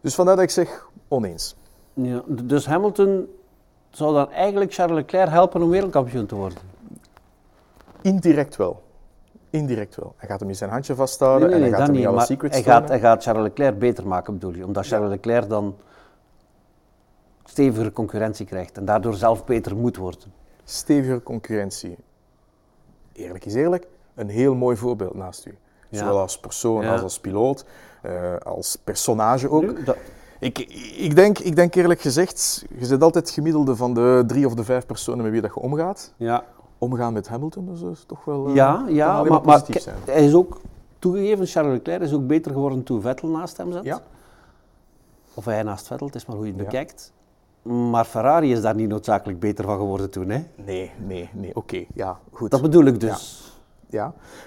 Dus 0.00 0.14
vandaar 0.14 0.34
dat 0.34 0.44
ik 0.44 0.50
zeg 0.50 0.88
oneens. 1.08 1.56
ja. 1.94 2.22
Dus 2.28 2.66
Hamilton 2.66 3.26
zou 3.90 4.14
dan 4.14 4.30
eigenlijk 4.30 4.74
Charles 4.74 4.96
Leclerc 4.96 5.28
helpen 5.28 5.62
om 5.62 5.70
wereldkampioen 5.70 6.26
te 6.26 6.34
worden? 6.34 6.58
Indirect 8.02 8.56
wel. 8.56 8.82
Indirect 9.50 9.96
wel. 9.96 10.14
Hij 10.16 10.28
gaat 10.28 10.40
hem 10.40 10.48
in 10.48 10.56
zijn 10.56 10.70
handje 10.70 10.94
vasthouden 10.94 11.52
en 11.52 11.60
hij 11.60 11.70
gaat 11.70 11.80
hem 11.86 11.92
niet 11.92 12.06
alle 12.06 12.20
secrets 12.24 12.54
hij 12.54 12.64
gaat, 12.64 12.88
hij 12.88 13.00
gaat 13.00 13.22
Charles 13.22 13.42
Leclerc 13.42 13.78
beter 13.78 14.06
maken, 14.06 14.32
bedoel 14.32 14.54
je? 14.54 14.66
Omdat 14.66 14.86
Charles 14.86 15.08
Leclerc 15.10 15.48
dan 15.48 15.76
stevigere 17.44 17.92
concurrentie 17.92 18.46
krijgt 18.46 18.76
en 18.76 18.84
daardoor 18.84 19.14
zelf 19.14 19.44
beter 19.44 19.76
moet 19.76 19.96
worden. 19.96 20.32
Stevige 20.64 21.22
concurrentie. 21.22 21.96
Eerlijk 23.12 23.44
is 23.44 23.54
eerlijk, 23.54 23.86
een 24.14 24.28
heel 24.28 24.54
mooi 24.54 24.76
voorbeeld 24.76 25.14
naast 25.14 25.46
u. 25.46 25.58
Ja. 25.88 25.98
Zowel 25.98 26.18
als 26.18 26.38
persoon 26.38 26.82
Ja. 26.82 26.92
als 26.92 27.02
als 27.02 27.20
piloot, 27.20 27.64
eh, 28.02 28.36
als 28.36 28.76
personage 28.84 29.50
ook. 29.50 29.62
Nu, 29.62 29.84
Ik, 30.40 30.58
ik, 30.96 31.14
denk, 31.16 31.38
ik 31.38 31.56
denk 31.56 31.74
eerlijk 31.74 32.00
gezegd, 32.00 32.64
je 32.78 32.86
zit 32.86 33.02
altijd 33.02 33.24
het 33.24 33.34
gemiddelde 33.34 33.76
van 33.76 33.94
de 33.94 34.24
drie 34.26 34.46
of 34.46 34.54
de 34.54 34.64
vijf 34.64 34.86
personen 34.86 35.22
met 35.22 35.32
wie 35.32 35.40
dat 35.40 35.54
je 35.54 35.60
omgaat. 35.60 36.12
ja, 36.16 36.44
Omgaan 36.78 37.12
met 37.12 37.28
Hamilton, 37.28 37.66
dus 37.66 37.80
dat 37.80 37.92
is 37.92 38.04
toch 38.06 38.24
wel 38.24 38.48
eh, 38.48 38.54
ja, 38.54 38.84
ja 38.88 39.22
maar, 39.22 39.62
zijn. 39.70 39.96
hij 40.04 40.24
is 40.24 40.34
ook 40.34 40.60
toegegeven, 40.98 41.46
Charles 41.46 41.72
Leclerc 41.72 42.00
is 42.02 42.12
ook 42.12 42.26
beter 42.26 42.52
geworden 42.52 42.82
toen 42.82 43.00
Vettel 43.00 43.28
naast 43.28 43.56
hem 43.56 43.72
zat. 43.72 43.84
Ja. 43.84 44.00
Of 45.34 45.44
hij 45.44 45.62
naast 45.62 45.86
Vettel, 45.86 46.06
het 46.06 46.14
is 46.16 46.26
maar 46.26 46.36
hoe 46.36 46.46
je 46.46 46.52
het 46.52 46.60
Ja. 46.60 46.66
bekijkt. 46.66 47.12
Maar 47.62 48.04
Ferrari 48.04 48.52
is 48.52 48.60
daar 48.60 48.74
niet 48.74 48.88
noodzakelijk 48.88 49.40
beter 49.40 49.64
van 49.64 49.76
geworden 49.76 50.10
toen. 50.10 50.28
Hè? 50.28 50.44
Nee, 50.64 50.90
nee, 51.06 51.28
nee, 51.32 51.56
oké, 51.56 51.84
ja, 51.94 52.18
goed. 52.32 52.50
Dat 52.50 52.62
bedoel 52.62 52.84
ik 52.84 53.00
dus. 53.00 53.44
Ja, 53.44 53.49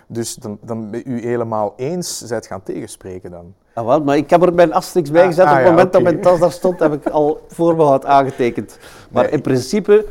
dus 0.08 0.36
dan, 0.36 0.58
dan 0.62 0.90
ben 0.92 1.02
u 1.06 1.22
helemaal 1.22 1.74
eens 1.78 2.18
zijt 2.22 2.48
gaan 2.48 2.64
tegenspreken 2.64 3.32
dan. 3.32 3.54
Ah, 3.74 3.86
wel, 3.86 4.04
maar 4.04 4.18
ik 4.18 4.30
heb 4.30 4.42
er 4.42 4.54
mijn 4.54 4.74
asterix 4.74 5.12
bij 5.12 5.22
Ah, 5.22 5.28
gezet. 5.28 5.46
ah, 5.46 5.52
Op 5.52 5.58
het 5.58 5.66
ja, 5.66 5.72
moment 5.72 5.94
dat 5.94 6.02
mijn 6.02 6.22
tas 6.22 6.40
daar 6.40 6.52
stond, 6.52 6.80
heb 6.80 6.94
ik 6.94 7.06
al 7.10 7.42
voorbehoud 7.48 8.06
aangetekend. 8.06 8.78
Maar 9.12 9.24
Nee, 9.24 9.32
in 9.32 9.42
principe, 9.42 10.06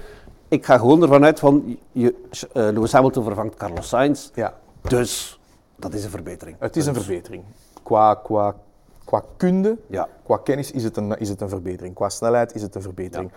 ik 0.49 0.65
ga 0.67 0.79
gewoon 0.79 1.03
ervan 1.03 1.25
uit 1.25 1.39
van, 1.39 1.79
je, 1.93 2.15
eh, 2.31 2.47
Lewis 2.53 2.93
Hamilton 2.93 3.25
vervangt 3.25 3.55
Carlos 3.55 3.89
Sainz. 3.89 4.31
Ja, 4.35 4.55
Dus, 4.83 5.41
dat 5.77 5.95
is 5.95 6.05
een 6.05 6.11
verbetering. 6.11 6.57
het 6.61 6.77
is 6.77 6.87
een 6.87 6.93
Dus, 6.93 7.05
verbetering. 7.05 7.43
Qua, 7.83 8.15
qua, 8.15 8.55
qua 9.05 9.23
kunde, 9.37 9.77
Ja. 9.87 10.09
qua 10.25 10.37
kennis 10.45 10.71
is 10.71 10.85
het, 10.85 10.97
een, 10.97 11.19
is 11.19 11.29
het 11.29 11.41
een 11.41 11.49
verbetering. 11.49 11.95
Qua 11.95 12.09
snelheid 12.09 12.55
is 12.55 12.63
het 12.63 12.75
een 12.75 12.83
verbetering. 12.83 13.31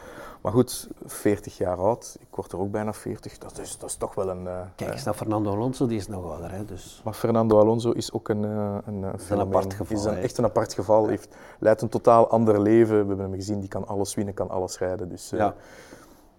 Maar 0.46 0.54
goed, 0.54 0.88
40 1.06 1.58
jaar 1.58 1.78
oud, 1.78 2.18
ik 2.20 2.36
word 2.36 2.52
er 2.52 2.60
ook 2.60 2.72
bijna 2.72 2.94
40, 2.94 3.38
dat 3.38 3.60
is, 3.60 3.78
dat 3.78 3.90
is 3.90 3.96
toch 3.96 4.16
wel 4.16 4.30
een... 4.30 4.48
eh, 4.48 4.60
Kijk 4.76 4.90
eh, 4.90 4.96
eens 4.96 5.04
naar 5.06 5.14
Fernando 5.14 5.52
Alonso, 5.52 5.88
die 5.88 5.98
is 5.98 6.08
nog 6.08 6.32
ouder. 6.32 6.52
Hè, 6.52 6.66
dus. 6.66 7.02
Maar 7.04 7.14
Fernando 7.14 7.60
Alonso 7.60 7.92
is 7.92 8.12
ook 8.12 8.30
een, 8.30 8.44
eh, 8.46 8.78
een, 8.86 9.04
eh, 9.30 9.40
apart 9.40 9.74
geval, 9.74 9.98
Is 9.98 10.04
een, 10.04 10.18
echt 10.18 10.38
een 10.38 10.44
apart 10.44 10.74
geval. 10.74 11.08
Heeft, 11.08 11.36
leidt 11.60 11.82
een 11.82 11.90
totaal 11.90 12.28
ander 12.30 12.62
leven. 12.62 13.02
We 13.02 13.08
hebben 13.08 13.20
hem 13.20 13.34
gezien, 13.34 13.60
die 13.60 13.70
kan 13.70 13.88
alles 13.88 14.16
winnen, 14.16 14.34
kan 14.34 14.50
alles 14.50 14.78
rijden. 14.80 15.10
Dus, 15.10 15.32
eh, 15.32 15.40
Ja, 15.40 15.56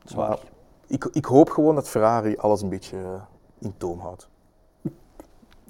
zwaar. 0.05 0.29
maar 0.29 0.39
ik, 0.87 1.05
ik 1.13 1.25
hoop 1.25 1.51
gewoon 1.51 1.75
dat 1.75 1.89
Ferrari 1.89 2.37
alles 2.37 2.63
een 2.63 2.69
beetje 2.69 2.97
eh, 2.97 3.23
in 3.59 3.75
toom 3.77 3.99
houdt. 4.01 4.29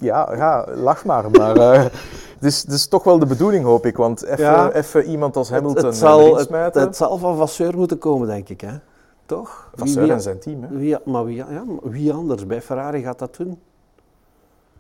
Ja, 0.01 0.35
ja, 0.35 0.67
lach 0.75 1.05
maar. 1.05 1.31
Maar 1.31 1.57
eh, 1.57 1.83
het, 1.83 2.45
is, 2.45 2.63
het 2.63 2.73
is 2.73 2.87
toch 2.89 3.05
wel 3.05 3.19
de 3.19 3.27
bedoeling, 3.27 3.65
hoop 3.65 3.87
ik. 3.87 3.97
Want 3.97 4.23
even, 4.23 4.45
Ja. 4.45 4.73
even 4.73 5.05
iemand 5.05 5.37
als 5.37 5.51
Hamilton 5.51 5.77
het, 5.77 5.85
het, 5.85 5.95
eh, 5.95 6.01
zal, 6.01 6.37
het, 6.37 6.47
smijten. 6.47 6.81
het 6.81 6.97
zal 6.97 7.19
van 7.19 7.37
Vasseur 7.37 7.77
moeten 7.77 7.99
komen, 7.99 8.27
denk 8.27 8.49
ik. 8.49 8.61
Hè? 8.61 8.79
Toch? 9.27 9.71
Vasseur 9.75 10.11
en 10.11 10.21
zijn 10.21 10.39
team. 10.39 10.63
Hè. 10.63 10.77
wie, 10.77 10.97
maar 11.05 11.25
wie, 11.25 11.37
ja, 11.37 11.65
wie 11.83 12.13
anders? 12.13 12.47
Bij 12.47 12.63
Ferrari 12.63 13.03
gaat 13.03 13.19
dat 13.19 13.37
doen. 13.37 13.61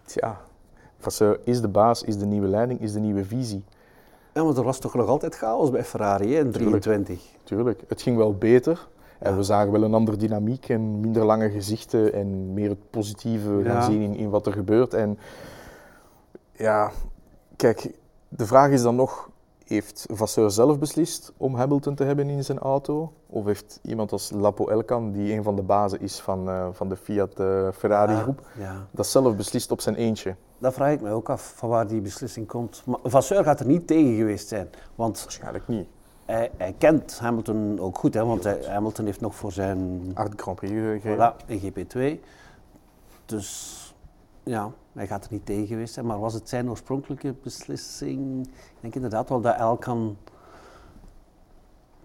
Tja, 0.05 0.41
Vasseur 0.99 1.41
is 1.45 1.61
de 1.61 1.69
baas, 1.69 2.03
is 2.03 2.19
de 2.19 2.27
nieuwe 2.27 2.49
leiding, 2.49 2.81
is 2.81 2.93
de 2.93 3.01
nieuwe 3.01 3.25
visie. 3.25 3.65
Ja, 4.33 4.45
maar 4.45 4.57
er 4.57 4.63
was 4.63 4.79
toch 4.79 4.95
nog 4.95 5.09
altijd 5.09 5.35
chaos 5.35 5.71
bij 5.71 5.85
Ferrari 5.85 6.35
hè, 6.35 6.41
in 6.41 6.51
Tuurlijk. 6.51 6.83
23. 6.83 7.21
Tuurlijk, 7.45 7.81
het 7.89 8.03
ging 8.03 8.17
wel 8.17 8.35
beter. 8.35 8.87
En 9.19 9.37
we 9.37 9.43
zagen 9.43 9.73
wel 9.73 9.83
een 9.83 9.95
andere 9.95 10.17
dynamiek 10.17 10.69
en 10.69 11.01
minder 11.01 11.25
lange 11.25 11.51
gezichten 11.51 12.13
en 12.13 12.53
meer 12.55 12.69
het 12.69 12.91
positieve 12.91 13.63
gaan 13.65 13.83
zien 13.83 14.01
in, 14.01 14.17
in 14.17 14.31
wat 14.31 14.47
er 14.47 14.53
gebeurt. 14.53 14.95
En 14.95 15.19
ja, 16.53 16.91
kijk, 17.57 17.91
de 18.29 18.47
vraag 18.47 18.71
is 18.71 18.83
dan 18.83 18.97
nog, 18.97 19.31
heeft 19.65 20.07
Vasseur 20.13 20.51
zelf 20.51 20.79
beslist 20.79 21.33
om 21.37 21.55
Hamilton 21.55 21.95
te 21.95 22.05
hebben 22.05 22.29
in 22.29 22.45
zijn 22.45 22.59
auto? 22.59 23.13
Of 23.27 23.45
heeft 23.45 23.79
iemand 23.83 24.13
als 24.13 24.31
Lapo 24.31 24.69
Elkan, 24.69 25.13
die 25.13 25.33
een 25.33 25.43
van 25.43 25.57
de 25.57 25.63
bazen 25.63 26.01
is 26.01 26.21
van, 26.21 26.49
eh, 26.49 26.69
van 26.73 26.89
de 26.89 26.97
Fiat 26.97 27.41
eh, 27.41 27.69
Ferrari 27.73 28.13
Ja, 28.13 28.21
groep, 28.21 28.47
Ja, 28.59 28.87
dat 28.91 29.07
zelf 29.07 29.37
beslist 29.37 29.71
op 29.71 29.81
zijn 29.81 29.95
eentje? 29.95 30.35
dat 30.59 30.75
vraag 30.75 30.93
ik 30.93 31.01
me 31.01 31.11
ook 31.11 31.31
af, 31.31 31.53
van 31.57 31.69
waar 31.69 31.87
die 31.87 32.01
beslissing 32.01 32.47
komt. 32.47 32.83
Maar 32.87 32.99
Vasseur 33.03 33.45
gaat 33.45 33.61
er 33.61 33.67
niet 33.67 33.87
tegen 33.87 34.17
geweest 34.17 34.49
zijn, 34.49 34.69
want 34.95 35.23
Waarschijnlijk 35.23 35.69
niet. 35.69 35.89
Hij, 36.27 36.51
hij 36.57 36.75
kent 36.79 37.19
Hamilton 37.19 37.79
ook 37.81 37.99
goed. 37.99 38.15
Hè, 38.15 38.25
want 38.25 38.45
hij- 38.45 38.65
Hamilton 38.69 39.05
heeft 39.05 39.21
nog 39.21 39.35
voor 39.35 39.53
zijn 39.53 40.11
Art 40.15 40.41
Grand 40.41 40.57
Prix. 40.57 41.05
Voilà, 41.05 41.47
in 41.47 41.59
GP2. 41.61 42.21
Dus 43.25 43.81
ja, 44.43 44.71
hij 44.93 45.07
gaat 45.07 45.25
er 45.25 45.33
niet 45.33 45.47
tegen 45.47 45.67
geweest 45.67 45.95
zijn. 45.95 46.07
Maar 46.07 46.21
was 46.21 46.35
het 46.35 46.49
zijn 46.49 46.71
oorspronkelijke 46.71 47.35
beslissing? 47.43 48.47
Ik 48.47 48.81
denk 48.81 48.95
inderdaad 48.95 49.29
wel 49.29 49.41
dat 49.41 49.57
Elkan 49.57 50.17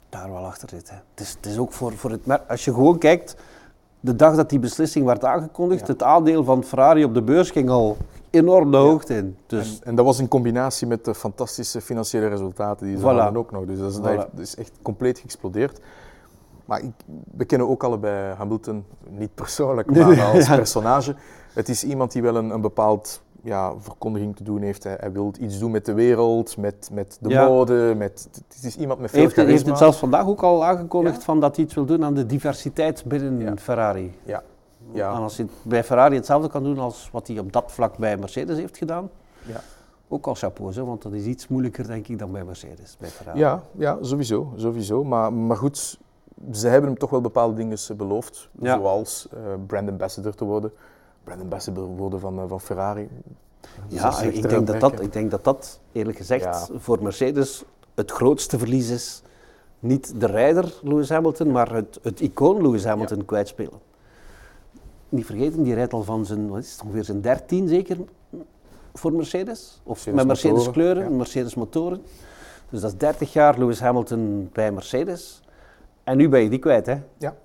daar 0.09 0.31
wel 0.31 0.45
achter 0.45 0.69
zit. 0.69 0.89
Hè. 0.89 0.95
Het, 1.11 1.19
is, 1.19 1.31
het 1.31 1.45
is 1.45 1.57
ook 1.57 1.71
voor, 1.73 1.91
voor 1.93 2.11
het 2.11 2.25
merk. 2.25 2.49
Als 2.49 2.65
je 2.65 2.73
gewoon 2.73 2.97
kijkt, 2.97 3.35
de 3.99 4.15
dag 4.15 4.35
dat 4.35 4.49
die 4.49 4.59
beslissing 4.59 5.05
werd 5.05 5.25
aangekondigd, 5.25 5.87
Ja. 5.87 5.93
het 5.93 6.03
aandeel 6.03 6.43
van 6.43 6.63
Ferrari 6.63 7.03
op 7.03 7.13
de 7.13 7.21
beurs 7.21 7.51
ging 7.51 7.69
al 7.69 7.97
enorm 8.31 8.71
de 8.71 8.77
hoogte 8.77 9.15
in. 9.15 9.37
Dus 9.47 9.79
En, 9.79 9.85
en 9.87 9.95
dat 9.95 10.05
was 10.05 10.19
in 10.19 10.27
combinatie 10.27 10.87
met 10.87 11.05
de 11.05 11.15
fantastische 11.15 11.81
financiële 11.81 12.27
resultaten 12.27 12.85
die 12.87 12.95
ze 12.97 13.01
Voilà. 13.01 13.05
hadden 13.05 13.37
ook 13.37 13.51
nog. 13.51 13.65
Dus 13.65 13.79
dat 13.79 13.89
is, 13.89 13.95
dat 13.95 14.05
Voilà. 14.05 14.09
heeft- 14.09 14.27
dat 14.31 14.39
is 14.45 14.55
echt 14.55 14.71
compleet 14.81 15.19
geëxplodeerd. 15.19 15.79
Maar 16.65 16.81
ik, 16.83 16.91
we 17.37 17.45
kennen 17.45 17.69
ook 17.69 17.83
allebei 17.83 18.33
Hamilton, 18.35 18.85
niet 19.09 19.35
persoonlijk, 19.35 19.87
maar 19.95 20.07
nee, 20.07 20.21
als 20.21 20.47
ja. 20.47 20.55
personage. 20.55 21.15
Het 21.53 21.69
is 21.69 21.83
iemand 21.83 22.11
die 22.11 22.21
wel 22.21 22.35
een, 22.35 22.49
een 22.49 22.61
bepaald 22.61 23.21
ja, 23.43 23.73
verkondiging 23.79 24.35
te 24.35 24.43
doen 24.43 24.61
heeft. 24.61 24.83
Hij, 24.83 24.97
hij 24.99 25.11
wil 25.11 25.33
iets 25.39 25.59
doen 25.59 25.71
met 25.71 25.85
de 25.85 25.93
wereld, 25.93 26.57
met, 26.57 26.89
met 26.93 27.17
de 27.21 27.29
Ja. 27.29 27.47
mode. 27.47 27.93
Met, 27.97 28.27
het 28.53 28.63
is 28.63 28.77
iemand 28.77 28.99
met 28.99 29.09
veel 29.09 29.19
heeft, 29.21 29.35
heeft 29.35 29.47
charisma. 29.47 29.69
het 29.69 29.77
zelfs 29.77 29.97
vandaag 29.97 30.25
ook 30.27 30.41
al 30.43 30.65
aangekondigd 30.65 31.15
Ja. 31.15 31.21
van 31.21 31.39
dat 31.39 31.55
hij 31.55 31.65
iets 31.65 31.73
wil 31.73 31.85
doen 31.85 32.03
aan 32.05 32.13
de 32.13 32.25
diversiteit 32.25 33.03
binnen. 33.05 33.59
Ferrari. 33.59 34.13
Ja, 34.23 34.43
ja, 34.93 35.13
En 35.13 35.21
als 35.21 35.37
hij 35.37 35.47
bij 35.61 35.83
Ferrari 35.83 36.15
hetzelfde 36.15 36.49
kan 36.49 36.63
doen 36.63 36.79
als 36.79 37.09
wat 37.11 37.27
hij 37.27 37.39
op 37.39 37.51
dat 37.51 37.71
vlak 37.71 37.97
bij 37.97 38.17
Mercedes 38.17 38.57
heeft 38.57 38.77
gedaan, 38.77 39.09
ja. 39.45 39.61
ook 40.07 40.27
al 40.27 40.35
chapeau, 40.35 40.73
hè, 40.73 40.85
want 40.85 41.01
dat 41.01 41.13
is 41.13 41.25
iets 41.25 41.47
moeilijker 41.47 41.87
denk 41.87 42.07
ik 42.07 42.19
dan 42.19 42.31
bij 42.31 42.43
Mercedes, 42.43 42.95
bij 42.99 43.09
Ferrari. 43.09 43.39
Ja, 43.39 43.63
ja 43.71 43.97
sowieso. 44.01 44.53
sowieso. 44.55 45.03
Maar, 45.03 45.33
maar 45.33 45.57
goed, 45.57 45.99
ze 46.51 46.67
hebben 46.67 46.89
hem 46.89 46.99
toch 46.99 47.09
wel 47.09 47.21
bepaalde 47.21 47.55
dingen 47.55 47.77
beloofd. 47.97 48.49
Ja. 48.59 48.75
Zoals 48.77 49.27
eh 49.33 49.39
brand 49.67 49.89
ambassador 49.89 50.35
te 50.35 50.45
worden. 50.45 50.71
Brand 51.23 51.41
ambassador 51.41 51.85
worden 51.87 52.19
van, 52.19 52.39
eh, 52.39 52.43
van 52.47 52.61
Ferrari. 52.61 53.09
Ja, 53.87 54.21
ik 54.21 54.49
denk, 54.49 54.67
dat 54.67 54.79
dat, 54.79 55.01
ik 55.01 55.13
denk 55.13 55.31
dat 55.31 55.43
dat, 55.43 55.79
eerlijk 55.91 56.17
gezegd, 56.17 56.43
Ja. 56.43 56.67
voor 56.77 57.03
Mercedes 57.03 57.63
het 57.95 58.11
grootste 58.11 58.57
verlies 58.57 58.89
is. 58.89 59.21
Niet 59.79 60.19
de 60.19 60.25
rijder 60.25 60.79
Lewis 60.83 61.09
Hamilton, 61.09 61.51
maar 61.51 61.73
het, 61.73 61.99
het 62.01 62.19
icoon 62.19 62.61
Lewis 62.61 62.85
Hamilton 62.85 63.25
kwijtspelen. 63.25 63.79
Niet 65.11 65.25
vergeten, 65.25 65.63
die 65.63 65.73
rijdt 65.73 65.93
al 65.93 66.03
van 66.03 66.25
zijn, 66.25 66.49
wat 66.49 66.59
is 66.59 66.71
het, 66.71 66.81
ongeveer 66.83 67.03
zijn 67.03 67.21
13 67.21 67.67
zeker 67.67 67.97
voor 68.93 69.13
Mercedes. 69.13 69.81
Of 69.83 69.95
Mercedes 69.95 70.15
met 70.15 70.27
Mercedes 70.27 70.51
motoren, 70.53 70.73
kleuren, 70.73 71.03
ja. 71.03 71.17
Mercedes 71.17 71.55
motoren. 71.55 72.01
Dus 72.69 72.81
dat 72.81 72.91
is 72.91 72.97
30 72.97 73.33
jaar 73.33 73.57
Lewis 73.59 73.79
Hamilton 73.79 74.49
bij 74.53 74.71
Mercedes. 74.71 75.41
En 76.03 76.17
nu 76.17 76.29
ben 76.29 76.41
je 76.41 76.49
die 76.49 76.59
kwijt, 76.59 76.85
hè? 76.85 76.95
Ja. 77.17 77.35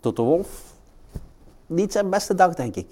Toto 0.00 0.24
Wolff, 0.24 0.74
niet 1.66 1.92
zijn 1.92 2.10
beste 2.10 2.34
dag, 2.34 2.54
denk 2.54 2.76
ik. 2.76 2.86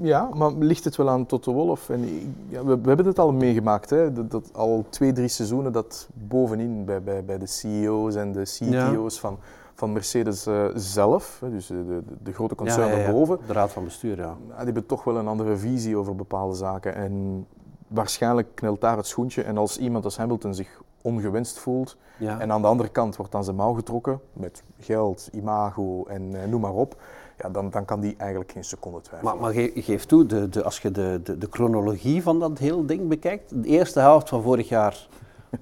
Ja, 0.00 0.28
maar 0.34 0.52
ligt 0.52 0.84
het 0.84 0.96
wel 0.96 1.08
aan 1.10 1.26
Toto 1.26 1.52
Wolff? 1.52 1.88
En 1.90 2.02
ik- 2.04 2.26
ja, 2.48 2.64
we, 2.64 2.80
we 2.80 2.88
hebben 2.88 3.06
het 3.06 3.18
al 3.18 3.32
meegemaakt, 3.32 3.90
hè? 3.90 4.12
Dat, 4.12 4.30
dat 4.30 4.50
al 4.52 4.84
twee, 4.88 5.12
drie 5.12 5.28
seizoenen 5.28 5.72
dat 5.72 6.08
bovenin 6.12 6.84
bij, 6.84 7.02
bij, 7.02 7.24
bij 7.24 7.38
de 7.38 7.46
CEO's 7.46 8.14
en 8.14 8.32
de 8.32 8.42
CTO's 8.42 9.20
van, 9.20 9.38
van 9.80 9.92
Mercedes 9.92 10.46
eh, 10.46 10.64
zelf, 10.74 11.42
dus 11.50 11.66
de, 11.66 11.86
de, 11.86 12.02
de 12.22 12.32
grote 12.32 12.54
concern 12.54 12.86
Ja, 12.86 12.92
ja, 12.92 12.98
ja. 12.98 13.04
daarboven, 13.04 13.38
De 13.46 13.52
raad 13.52 13.72
van 13.72 13.84
bestuur, 13.84 14.16
ja. 14.16 14.36
die 14.46 14.64
hebben 14.64 14.86
toch 14.86 15.04
wel 15.04 15.16
een 15.16 15.28
andere 15.28 15.56
visie 15.56 15.96
over 15.96 16.16
bepaalde 16.16 16.54
zaken. 16.54 16.94
En 16.94 17.46
waarschijnlijk 17.88 18.48
knelt 18.54 18.80
daar 18.80 18.96
het 18.96 19.06
schoentje. 19.06 19.42
En 19.42 19.56
als 19.58 19.78
iemand 19.78 20.04
als 20.04 20.16
Hamilton 20.16 20.54
zich 20.54 20.82
ongewenst 21.02 21.58
voelt, 21.58 21.96
ja. 22.18 22.40
en 22.40 22.52
aan 22.52 22.60
de 22.62 22.66
andere 22.68 22.88
kant 22.88 23.16
wordt 23.16 23.34
aan 23.34 23.44
zijn 23.44 23.56
mouw 23.56 23.72
getrokken 23.72 24.20
met 24.32 24.62
geld, 24.78 25.28
imago 25.32 26.04
en 26.04 26.42
eh, 26.42 26.48
noem 26.48 26.60
maar 26.60 26.72
op, 26.74 26.96
ja, 27.38 27.48
dan, 27.48 27.70
dan 27.70 27.84
kan 27.84 28.00
die 28.00 28.14
eigenlijk 28.18 28.52
geen 28.52 28.64
seconde 28.64 29.00
twijfelen. 29.00 29.32
Maar, 29.34 29.42
maar 29.42 29.52
ge- 29.52 29.72
geef 29.74 30.04
toe, 30.04 30.26
de, 30.26 30.48
de, 30.48 30.62
als 30.62 30.78
je 30.80 30.90
de, 30.90 31.20
de, 31.24 31.38
de 31.38 31.46
chronologie 31.50 32.22
van 32.22 32.38
dat 32.38 32.58
hele 32.58 32.84
ding 32.84 33.08
bekijkt, 33.08 33.62
de 33.62 33.68
eerste 33.68 34.00
helft 34.00 34.28
van 34.28 34.42
vorig 34.42 34.68
jaar 34.68 35.08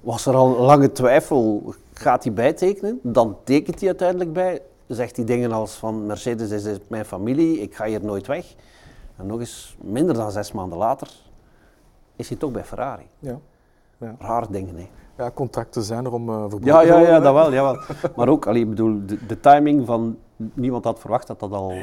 was 0.01 0.25
er 0.25 0.35
al 0.35 0.49
lange 0.49 0.91
twijfel, 0.91 1.73
gaat 1.99 2.23
hij 2.23 2.33
bijtekenen? 2.33 2.99
Dan 3.03 3.37
tekent 3.43 3.79
hij 3.79 3.87
uiteindelijk 3.87 4.33
bij, 4.33 4.61
zegt 4.87 5.15
hij 5.15 5.25
dingen 5.25 5.51
als 5.51 5.73
van 5.73 6.05
Mercedes 6.05 6.51
is 6.51 6.77
mijn 6.87 7.05
familie, 7.05 7.61
ik 7.61 7.75
ga 7.75 7.85
hier 7.85 8.03
nooit 8.03 8.27
weg. 8.27 8.55
En 9.17 9.25
nog 9.25 9.39
eens, 9.39 9.77
minder 9.81 10.15
dan 10.15 10.31
zes 10.31 10.51
maanden 10.51 10.77
later, 10.77 11.11
is 12.15 12.29
hij 12.29 12.37
toch 12.37 12.51
bij 12.51 12.63
Ferrari. 12.63 13.07
Ja. 13.19 13.39
Rare 14.19 14.47
dingen, 14.49 14.75
hè. 14.75 14.89
ja, 15.17 15.31
contracten 15.31 15.83
zijn 15.83 16.05
er 16.05 16.13
om 16.13 16.25
verbroken 16.25 16.65
Ja, 16.65 16.79
te 16.79 16.85
ja, 16.85 16.93
worden, 16.93 17.13
ja, 17.13 17.19
dat 17.19 17.33
wel, 17.33 17.53
jawel. 17.53 17.77
Maar 18.15 18.27
ook, 18.27 18.47
allee, 18.47 18.61
ik 18.61 18.69
bedoel, 18.69 19.01
de, 19.05 19.25
de 19.25 19.39
timing 19.39 19.85
van, 19.85 20.17
niemand 20.35 20.83
had 20.83 20.99
verwacht 20.99 21.27
dat 21.27 21.39
dat 21.39 21.51
al... 21.51 21.71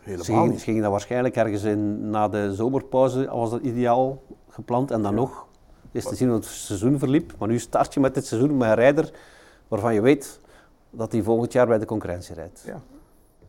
Helemaal 0.00 0.52
ze 0.52 0.58
gingen 0.58 0.82
dat 0.82 0.90
waarschijnlijk 0.90 1.36
ergens 1.36 1.62
in, 1.62 2.10
na 2.10 2.28
de 2.28 2.54
zomerpauze, 2.54 3.28
was 3.30 3.50
dat 3.50 3.60
ideaal 3.60 4.22
gepland. 4.48 4.90
En 4.90 5.02
dan 5.02 5.14
nog 5.14 5.46
is 5.92 6.04
te 6.04 6.14
zien 6.14 6.28
hoe 6.28 6.36
het 6.36 6.46
seizoen 6.46 6.98
verliep. 6.98 7.32
Maar 7.38 7.48
nu 7.48 7.58
start 7.58 7.94
je 7.94 8.00
met 8.00 8.14
dit 8.14 8.26
seizoen 8.26 8.56
met 8.56 8.68
een 8.68 8.74
rijder 8.74 9.10
waarvan 9.70 9.94
je 9.94 10.00
weet 10.00 10.40
dat 10.90 11.12
hij 11.12 11.22
volgend 11.22 11.52
jaar 11.52 11.66
bij 11.66 11.78
de 11.78 11.84
concurrentie 11.86 12.34
rijdt. 12.34 12.62
Ja. 12.66 12.80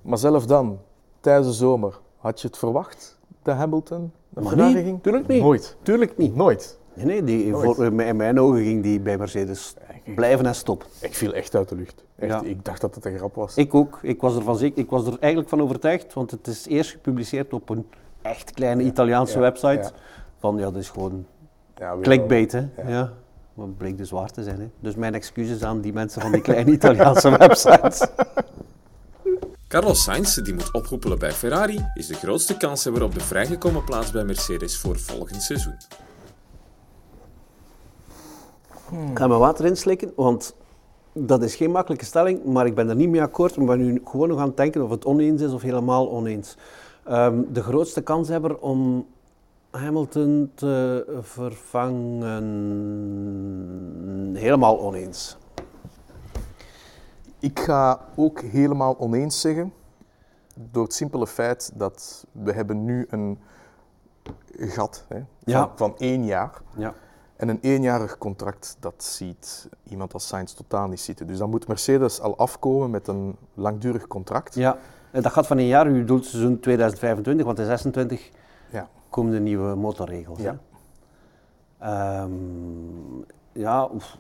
Maar 0.02 0.18
zelf 0.18 0.46
dan, 0.46 0.80
tijdens 1.20 1.48
de 1.48 1.54
zomer, 1.54 2.00
had 2.18 2.42
je 2.42 2.48
het 2.48 2.58
verwacht 2.58 3.18
dat 3.44 3.56
Hamilton 3.56 4.12
naar 4.30 4.44
Maar 4.44 4.56
niet, 4.56 4.76
ging? 4.76 5.04
tuurlijk 5.04 5.28
niet. 5.28 5.42
Nooit. 5.42 5.78
Tuurlijk 5.82 6.18
niet. 6.18 6.36
Nooit. 6.36 6.80
Nee, 6.94 7.06
nee 7.06 7.24
die, 7.24 7.54
voor, 7.54 7.86
in 7.86 8.16
mijn 8.16 8.40
ogen 8.40 8.64
ging 8.64 8.84
die 8.84 9.00
bij 9.00 9.18
Mercedes 9.18 9.76
blijven 10.16 10.46
en 10.46 10.56
stoppen. 10.56 10.88
Ik 11.02 11.16
viel 11.16 11.34
echt 11.34 11.56
uit 11.56 11.70
de 11.70 11.76
lucht. 11.76 12.04
Echt, 12.16 12.32
Ja. 12.32 12.42
Ik 12.42 12.66
dacht 12.66 12.82
dat 12.82 12.96
het 12.96 13.06
een 13.06 13.18
grap 13.18 13.36
was. 13.36 13.56
Ik 13.56 13.74
ook. 13.74 14.00
Ik 14.02 14.22
was, 14.22 14.36
er 14.36 14.42
van 14.42 14.58
zeker, 14.58 14.78
ik 14.80 14.90
was 14.90 15.06
er 15.08 15.18
eigenlijk 15.20 15.50
van 15.50 15.62
overtuigd, 15.62 16.14
want 16.14 16.32
het 16.32 16.48
is 16.48 16.68
eerst 16.68 16.92
gepubliceerd 16.92 17.54
op 17.54 17.70
een 17.70 17.88
echt 18.22 18.52
kleine 18.52 18.84
Italiaanse 18.84 19.34
Ja, 19.36 19.40
website. 19.40 19.92
Van 20.40 20.58
ja, 20.58 20.64
dat 20.64 20.76
is 20.76 20.90
gewoon 20.90 21.26
Clickbait, 22.02 22.52
hè? 22.52 22.68
Ja. 22.88 23.14
Het 23.68 23.78
bleek 23.78 23.98
dus 23.98 24.10
waar 24.10 24.30
te 24.30 24.44
zijn, 24.44 24.60
hè? 24.60 24.70
Dus 24.80 24.96
mijn 24.96 25.14
excuses 25.14 25.64
aan 25.64 25.82
die 25.82 25.94
mensen 25.94 26.22
van 26.22 26.32
die 26.32 26.42
kleine 26.42 26.72
Italiaanse 26.72 27.30
websites. 27.38 28.08
Carlos 29.68 30.04
Sainz, 30.04 30.36
die 30.36 30.54
moet 30.54 30.74
ophoepelen 30.74 31.20
bij 31.20 31.32
Ferrari, 31.32 31.86
is 31.94 32.08
de 32.08 32.14
grootste 32.14 32.58
kanshebber 32.58 33.04
op 33.04 33.14
de 33.14 33.20
vrijgekomen 33.20 33.84
plaats 33.84 34.12
bij 34.12 34.24
Mercedes 34.24 34.78
voor 34.78 35.00
volgend 35.00 35.44
seizoen. 35.44 35.76
Ik 38.92 39.18
ga 39.18 39.28
mijn 39.28 39.40
water 39.40 39.66
inslikken, 39.66 40.14
want 40.16 40.56
dat 41.14 41.44
is 41.44 41.56
geen 41.56 41.72
makkelijke 41.72 42.06
stelling, 42.06 42.44
maar 42.44 42.66
ik 42.66 42.76
ben 42.76 42.90
er 42.90 42.96
niet 42.96 43.10
mee 43.10 43.22
akkoord. 43.22 43.58
Ik 43.58 43.66
ben 43.66 43.78
nu 43.78 44.02
gewoon 44.06 44.28
nog 44.28 44.40
aan 44.40 44.48
het 44.48 44.58
denken 44.58 44.84
of 44.84 44.90
het 44.90 45.06
oneens 45.06 45.42
is 45.42 45.52
of 45.52 45.62
helemaal 45.62 46.12
oneens. 46.12 46.58
Ehm, 47.04 47.42
de 47.52 47.64
grootste 47.64 48.02
kanshebber 48.02 48.58
om 48.58 49.06
Hamilton 49.72 50.52
te 50.56 51.06
vervangen, 51.22 52.44
helemaal 54.36 54.80
oneens. 54.80 55.38
Ik 57.40 57.60
ga 57.60 58.00
ook 58.16 58.42
helemaal 58.42 58.96
oneens 59.00 59.42
zeggen, 59.42 59.74
door 60.72 60.84
het 60.84 60.94
simpele 60.94 61.28
feit 61.28 61.72
dat 61.74 62.26
we 62.32 62.52
hebben 62.52 62.86
nu 62.86 63.08
een 63.10 63.40
gat 64.58 65.06
hè, 65.08 65.16
van, 65.16 65.26
Ja. 65.54 65.72
van 65.76 65.98
één 65.98 66.26
jaar. 66.26 66.62
Ja. 66.78 66.94
En 67.36 67.50
een 67.50 67.60
eenjarig 67.62 68.18
contract, 68.18 68.78
dat 68.80 69.04
ziet 69.04 69.70
iemand 69.90 70.14
als 70.14 70.28
Sainz 70.28 70.54
totaal 70.54 70.88
niet 70.88 71.00
zitten. 71.00 71.28
Dus 71.28 71.38
dan 71.38 71.50
moet 71.50 71.68
Mercedes 71.68 72.20
al 72.20 72.38
afkomen 72.38 72.90
met 72.90 73.08
een 73.08 73.36
langdurig 73.54 74.08
contract. 74.08 74.56
Ja, 74.56 74.78
en 75.12 75.22
dat 75.22 75.32
gaat 75.32 75.48
van 75.48 75.58
een 75.58 75.68
jaar, 75.68 75.88
u 75.88 76.00
bedoelt 76.00 76.26
seizoen 76.26 76.60
2025, 76.60 77.46
want 77.46 77.60
in 77.60 77.66
26 77.66 78.30
Ja. 78.70 78.90
Komen 79.12 79.32
de 79.32 79.40
nieuwe 79.40 79.76
motorregels. 79.76 80.40
Ja. 80.40 80.58
Ehm, 81.80 82.32
ja, 83.52 83.90
oef. 83.94 84.18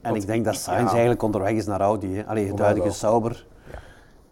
en 0.00 0.14
ik 0.14 0.26
denk 0.26 0.44
dat 0.44 0.56
Sainz 0.56 0.82
ja. 0.82 0.90
eigenlijk 0.90 1.22
onderweg 1.22 1.52
is 1.52 1.66
naar 1.66 1.80
Audi. 1.80 2.16
Hè? 2.16 2.26
Allee, 2.26 2.48
het 2.48 2.58
huidige 2.58 2.86
wel. 2.86 2.94
Sauber. 2.94 3.46
Ja. 3.70 3.78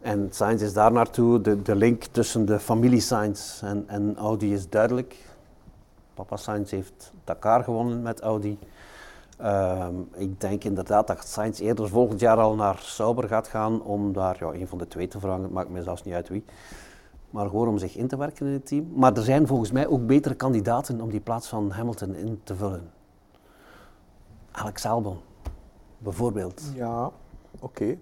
En 0.01 0.29
Sainz 0.31 0.63
is 0.63 0.73
daar 0.73 0.93
naartoe. 0.93 1.41
De, 1.41 1.63
de 1.63 1.75
link 1.75 2.05
tussen 2.05 2.47
de 2.47 2.59
familie 2.59 3.01
Sainz 3.01 3.63
en, 3.63 3.85
en 3.87 4.17
Audi 4.17 4.53
is 4.53 4.69
duidelijk. 4.69 5.17
Papa 6.15 6.37
Sainz 6.37 6.71
heeft 6.71 7.13
Dakar 7.25 7.65
gewonnen 7.65 8.03
met 8.03 8.21
Audi. 8.21 8.59
Ehm, 9.39 9.95
ik 10.15 10.41
denk 10.41 10.65
inderdaad 10.65 11.07
dat 11.07 11.27
Sainz 11.27 11.61
eerder 11.61 11.89
volgend 11.89 12.21
jaar 12.21 12.37
al 12.37 12.55
naar 12.55 12.79
Sauber 12.81 13.29
gaat 13.29 13.49
gaan 13.49 13.83
om 13.83 14.13
daar 14.13 14.37
ja, 14.41 14.47
een 14.47 14.69
van 14.69 14.79
de 14.79 14.89
twee 14.89 15.09
te 15.09 15.19
vervangen. 15.19 15.45
Het 15.45 15.53
maakt 15.53 15.69
me 15.69 15.83
zelfs 15.83 16.03
niet 16.03 16.15
uit 16.15 16.29
wie. 16.29 16.45
Maar 17.37 17.49
gewoon 17.49 17.69
om 17.69 17.79
zich 17.79 17.97
in 17.97 18.09
te 18.09 18.17
werken 18.17 18.47
in 18.47 18.53
het 18.53 18.67
team. 18.67 18.87
Maar 18.95 19.17
er 19.17 19.23
zijn 19.23 19.47
volgens 19.47 19.71
mij 19.73 19.87
ook 19.87 20.07
betere 20.07 20.35
kandidaten 20.35 21.01
om 21.01 21.11
die 21.11 21.21
plaats 21.21 21.49
van 21.49 21.71
Hamilton 21.71 22.15
in 22.15 22.41
te 22.43 22.55
vullen. 22.55 22.91
Alex 24.51 24.87
Albon, 24.87 25.17
bijvoorbeeld. 25.99 26.63
Ja, 26.75 27.11
oké. 27.61 27.97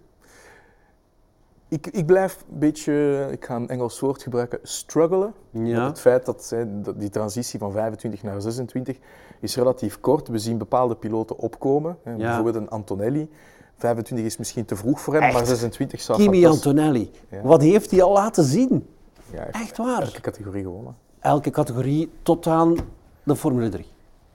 Ik, 1.68 1.86
ik 1.86 2.06
blijf 2.06 2.44
een 2.52 2.58
beetje, 2.58 3.28
ik 3.30 3.44
ga 3.44 3.56
een 3.56 3.68
Engels 3.68 4.00
woord 4.00 4.22
gebruiken, 4.22 4.58
struggelen. 4.62 5.34
Ja. 5.50 5.60
Met 5.78 5.86
het 5.88 6.00
feit 6.00 6.26
dat, 6.26 6.48
hè, 6.50 6.80
dat 6.80 7.00
die 7.00 7.10
transitie 7.10 7.58
van 7.58 7.72
25 7.72 8.22
naar 8.22 8.40
26 8.40 8.98
is 9.40 9.56
relatief 9.56 10.00
kort. 10.00 10.28
We 10.28 10.38
zien 10.38 10.58
bepaalde 10.58 10.96
piloten 10.96 11.38
opkomen. 11.38 11.98
Hè, 12.02 12.16
Bijvoorbeeld 12.16 12.54
een 12.56 12.68
Antonelli. 12.68 13.30
25 13.76 14.26
is 14.26 14.36
misschien 14.36 14.64
te 14.64 14.76
vroeg 14.76 15.00
voor 15.00 15.14
hem, 15.14 15.22
Echt? 15.22 15.32
maar 15.34 15.46
26 15.46 16.00
zou 16.00 16.18
Kimi 16.18 16.40
fantastisch- 16.42 16.66
Antonelli, 16.66 17.10
Ja. 17.30 17.42
wat 17.42 17.62
heeft 17.62 17.90
hij 17.90 18.02
al 18.02 18.12
laten 18.12 18.44
zien? 18.44 18.88
Ja, 19.32 19.42
heeft 19.42 19.54
Echt 19.54 19.76
waar? 19.76 20.02
Elke 20.02 20.20
categorie 20.20 20.62
gewonnen. 20.62 20.96
Elke 21.20 21.50
categorie 21.50 22.10
tot 22.22 22.46
aan 22.46 22.76
de 23.22 23.36
Formule 23.36 23.68
3. 23.68 23.86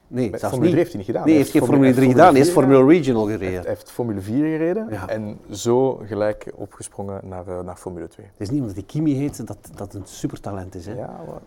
Nee, 0.07 0.29
Formule 0.29 0.51
niet. 0.51 0.61
3 0.61 0.75
heeft 0.75 0.87
hij 0.89 0.97
niet 0.97 1.05
gedaan. 1.05 1.23
Nee, 1.25 1.33
Hij 1.33 1.41
heeft 1.43 1.51
geen 1.51 1.61
heeft 1.61 1.73
Formule 1.73 1.93
3 1.93 1.93
Formule 1.93 2.11
gedaan. 2.11 2.31
Hij 2.33 2.41
is 2.41 2.51
4 2.53 2.61
Formule 2.63 2.85
Regional 2.93 3.25
gereden. 3.25 3.47
heeft, 3.51 3.63
hij 3.65 3.73
heeft 3.73 3.91
Formule 3.91 4.21
4 4.21 4.43
gereden 4.45 4.87
Ja. 4.89 5.07
en 5.07 5.39
zo 5.51 6.01
gelijk 6.05 6.51
opgesprongen 6.55 7.21
naar, 7.23 7.47
eh, 7.47 7.59
naar 7.61 7.75
Formule 7.75 8.07
2. 8.07 8.25
Het 8.31 8.41
is 8.41 8.49
niet 8.49 8.59
omdat 8.59 8.75
hij 8.75 8.83
Kimi 8.83 9.13
heet 9.15 9.47
dat 9.47 9.57
dat 9.75 9.93
een 9.93 10.01
supertalent 10.05 10.75
is. 10.75 10.85
Hè? 10.85 10.93
Ja, 10.93 11.19
maar 11.27 11.39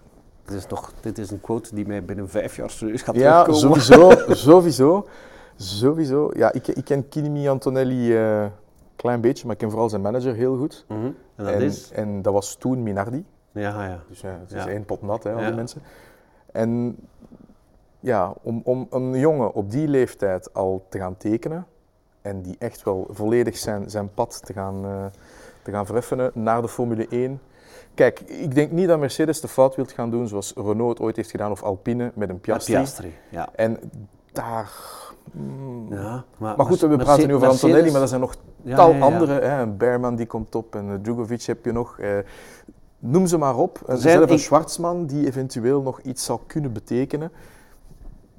Dit, 0.44 0.56
is 0.56 0.64
toch, 0.64 0.92
dit 1.00 1.18
is 1.18 1.30
een 1.30 1.40
quote 1.40 1.74
die 1.74 1.86
mij 1.86 2.04
binnen 2.04 2.28
vijf 2.28 2.56
jaar 2.56 2.70
serieus 2.70 3.02
gaat 3.02 3.14
Ja, 3.14 3.42
terugkomen. 3.42 3.80
sowieso, 3.82 4.34
sowieso, 4.50 5.06
sowieso. 5.56 6.30
Ja, 6.34 6.52
ik, 6.52 6.66
ik 6.68 6.84
ken 6.84 7.08
Kimi 7.08 7.48
Antonelli 7.48 8.16
een 8.16 8.50
klein 8.96 9.20
beetje, 9.20 9.44
maar 9.44 9.52
ik 9.52 9.58
ken 9.58 9.70
vooral 9.70 9.88
zijn 9.88 10.02
manager 10.02 10.34
heel 10.34 10.56
goed. 10.56 10.84
Mhm. 10.88 11.00
En 11.36 11.44
dat 11.44 11.54
en, 11.54 11.62
is? 11.62 11.90
en 11.90 12.22
dat 12.22 12.32
was 12.32 12.54
toen 12.54 12.82
Minardi. 12.82 13.24
Ja, 13.52 13.84
ja. 13.86 13.98
Dus 14.08 14.20
ja, 14.20 14.28
het 14.40 14.52
is 14.52 14.64
Ja. 14.64 14.68
één 14.70 14.84
pot 14.84 15.02
nat, 15.02 15.24
hè, 15.24 15.32
al 15.32 15.40
Ja. 15.40 15.46
die 15.46 15.54
mensen. 15.56 15.82
En 16.52 16.96
ja, 18.00 18.32
om, 18.42 18.60
om 18.64 18.86
een 18.90 19.18
jongen 19.18 19.54
op 19.54 19.70
die 19.70 19.88
leeftijd 19.88 20.54
al 20.54 20.86
te 20.88 20.98
gaan 20.98 21.16
tekenen 21.16 21.66
en 22.22 22.42
die 22.42 22.56
echt 22.58 22.82
wel 22.82 23.06
volledig 23.10 23.56
zijn, 23.58 23.90
zijn 23.90 24.14
pad 24.14 24.40
te 24.46 24.52
gaan, 24.52 24.84
eh, 24.84 25.04
te 25.62 25.70
gaan 25.70 25.86
vereffenen 25.86 26.30
naar 26.34 26.62
de 26.62 26.68
Formule 26.68 27.06
1. 27.10 27.40
Kijk, 27.94 28.20
ik 28.20 28.54
denk 28.54 28.70
niet 28.70 28.88
dat 28.88 28.98
Mercedes 28.98 29.40
de 29.40 29.48
fout 29.48 29.76
wilt 29.76 29.92
gaan 29.92 30.10
doen 30.10 30.28
zoals 30.28 30.52
Renault 30.56 30.88
het 30.90 31.00
ooit 31.00 31.16
heeft 31.16 31.30
gedaan 31.30 31.50
of 31.50 31.62
Alpine 31.62 32.12
met 32.14 32.28
een 32.28 32.40
Piastri. 32.40 32.74
Piastri. 32.74 33.14
Ja. 33.28 33.48
En 33.54 33.78
daar... 34.32 34.70
mm, 35.32 35.86
Ja, 35.94 36.24
maar 36.38 36.54
goed, 36.58 36.68
Merce- 36.68 36.88
we 36.88 36.96
praten 36.96 37.26
nu 37.26 37.34
over 37.34 37.46
Mercedes- 37.46 37.62
Antonelli, 37.64 37.92
maar 37.92 38.00
er 38.02 38.08
zijn 38.08 38.20
nog 38.20 38.34
Ja, 38.62 38.76
tal 38.76 38.90
ja, 38.90 38.96
ja. 38.96 39.02
andere. 39.02 39.32
Hè. 39.40 39.60
Een 39.62 39.76
Berman 39.76 40.16
die 40.16 40.26
komt 40.26 40.54
op 40.54 40.74
en 40.74 40.88
uh, 40.88 40.94
Djokovic 41.02 41.42
heb 41.42 41.64
je 41.64 41.72
nog. 41.72 41.98
eh, 41.98 42.18
noem 43.04 43.26
ze 43.26 43.36
maar 43.38 43.56
op. 43.56 43.80
En 43.86 43.98
Zijn- 43.98 44.16
zelf 44.16 44.28
een 44.30 44.36
ik- 44.36 44.42
Schwarzman 44.42 45.06
die 45.06 45.26
eventueel 45.26 45.82
nog 45.82 46.00
iets 46.00 46.24
zou 46.24 46.38
kunnen 46.46 46.72
betekenen. 46.72 47.30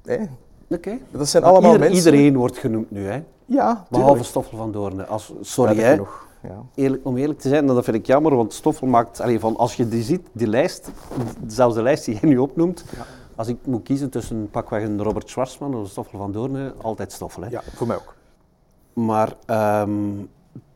Hè? 0.04 0.18
Oké. 0.68 0.98
Dat 1.10 1.28
zijn 1.28 1.44
allemaal 1.44 1.72
ieder- 1.72 1.88
mensen... 1.88 2.12
Iedereen 2.12 2.36
wordt 2.36 2.58
genoemd 2.58 2.90
nu, 2.90 3.06
hè? 3.06 3.22
Ja, 3.46 3.86
behalve. 3.90 4.22
Stoffel 4.24 4.56
van 4.58 4.72
Doornen. 4.72 5.08
Als, 5.08 5.32
sorry, 5.40 5.76
hè? 5.76 5.90
genoeg. 5.90 6.26
Ja. 6.42 6.62
Eerlijk, 6.74 7.04
om 7.06 7.16
eerlijk 7.16 7.38
te 7.40 7.48
zijn, 7.48 7.66
dat 7.66 7.84
vind 7.84 7.96
ik 7.96 8.06
jammer, 8.06 8.34
want 8.36 8.52
Stoffel 8.52 8.86
maakt, 8.86 9.20
allee, 9.20 9.40
van, 9.40 9.56
als 9.56 9.74
je 9.74 9.88
die 9.88 10.02
ziet, 10.02 10.26
die 10.32 10.46
lijst, 10.46 10.90
zelfs 11.46 11.74
de 11.74 11.82
lijst 11.82 12.04
die 12.04 12.18
jij 12.20 12.28
nu 12.30 12.38
opnoemt, 12.38 12.84
Ja. 12.96 13.04
als 13.34 13.48
ik 13.48 13.56
moet 13.64 13.82
kiezen 13.82 14.10
tussen 14.10 14.48
pakweg 14.50 14.82
een 14.82 15.02
Robert 15.02 15.28
Schwarzman 15.28 15.74
of 15.74 15.80
een 15.80 15.86
Stoffel 15.88 16.18
van 16.18 16.32
Doornen, 16.32 16.72
altijd 16.82 17.12
Stoffel. 17.12 17.42
Hè? 17.42 17.48
ja, 17.50 17.62
voor 17.74 17.86
mij 17.86 17.96
ook. 17.96 18.14
Maar 18.92 19.36
ehm, 19.46 19.90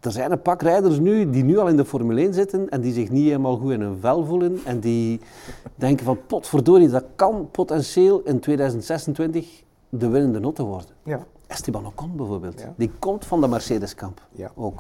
er 0.01 0.13
zijn 0.13 0.33
een 0.33 0.43
pak 0.43 0.63
rijders 0.63 0.99
nu 0.99 1.31
die 1.31 1.45
nu 1.45 1.59
al 1.59 1.69
in 1.69 1.77
de 1.77 1.85
Formule 1.85 2.21
1 2.21 2.35
zitten 2.35 2.69
en 2.69 2.81
die 2.81 2.93
zich 2.93 3.11
niet 3.11 3.25
helemaal 3.25 3.57
goed 3.57 3.71
in 3.73 3.81
hun 3.81 3.99
vel 4.01 4.25
voelen 4.25 4.61
en 4.65 4.81
die 4.81 5.21
denken 5.75 6.05
van 6.05 6.19
potverdorie, 6.27 6.89
dat 6.89 7.05
kan 7.17 7.49
potentieel 7.51 8.21
in 8.25 8.41
2026 8.41 9.63
de 9.89 10.09
winnende 10.09 10.39
notte 10.41 10.63
worden. 10.63 10.89
Ja. 11.03 11.27
Esteban 11.47 11.87
Ocon 11.87 12.17
bijvoorbeeld, 12.17 12.61
Ja. 12.61 12.73
die 12.77 12.91
komt 12.99 13.25
van 13.25 13.41
de 13.41 13.49
Mercedes-kamp 13.49 14.21
Ja. 14.31 14.51
ook. 14.55 14.77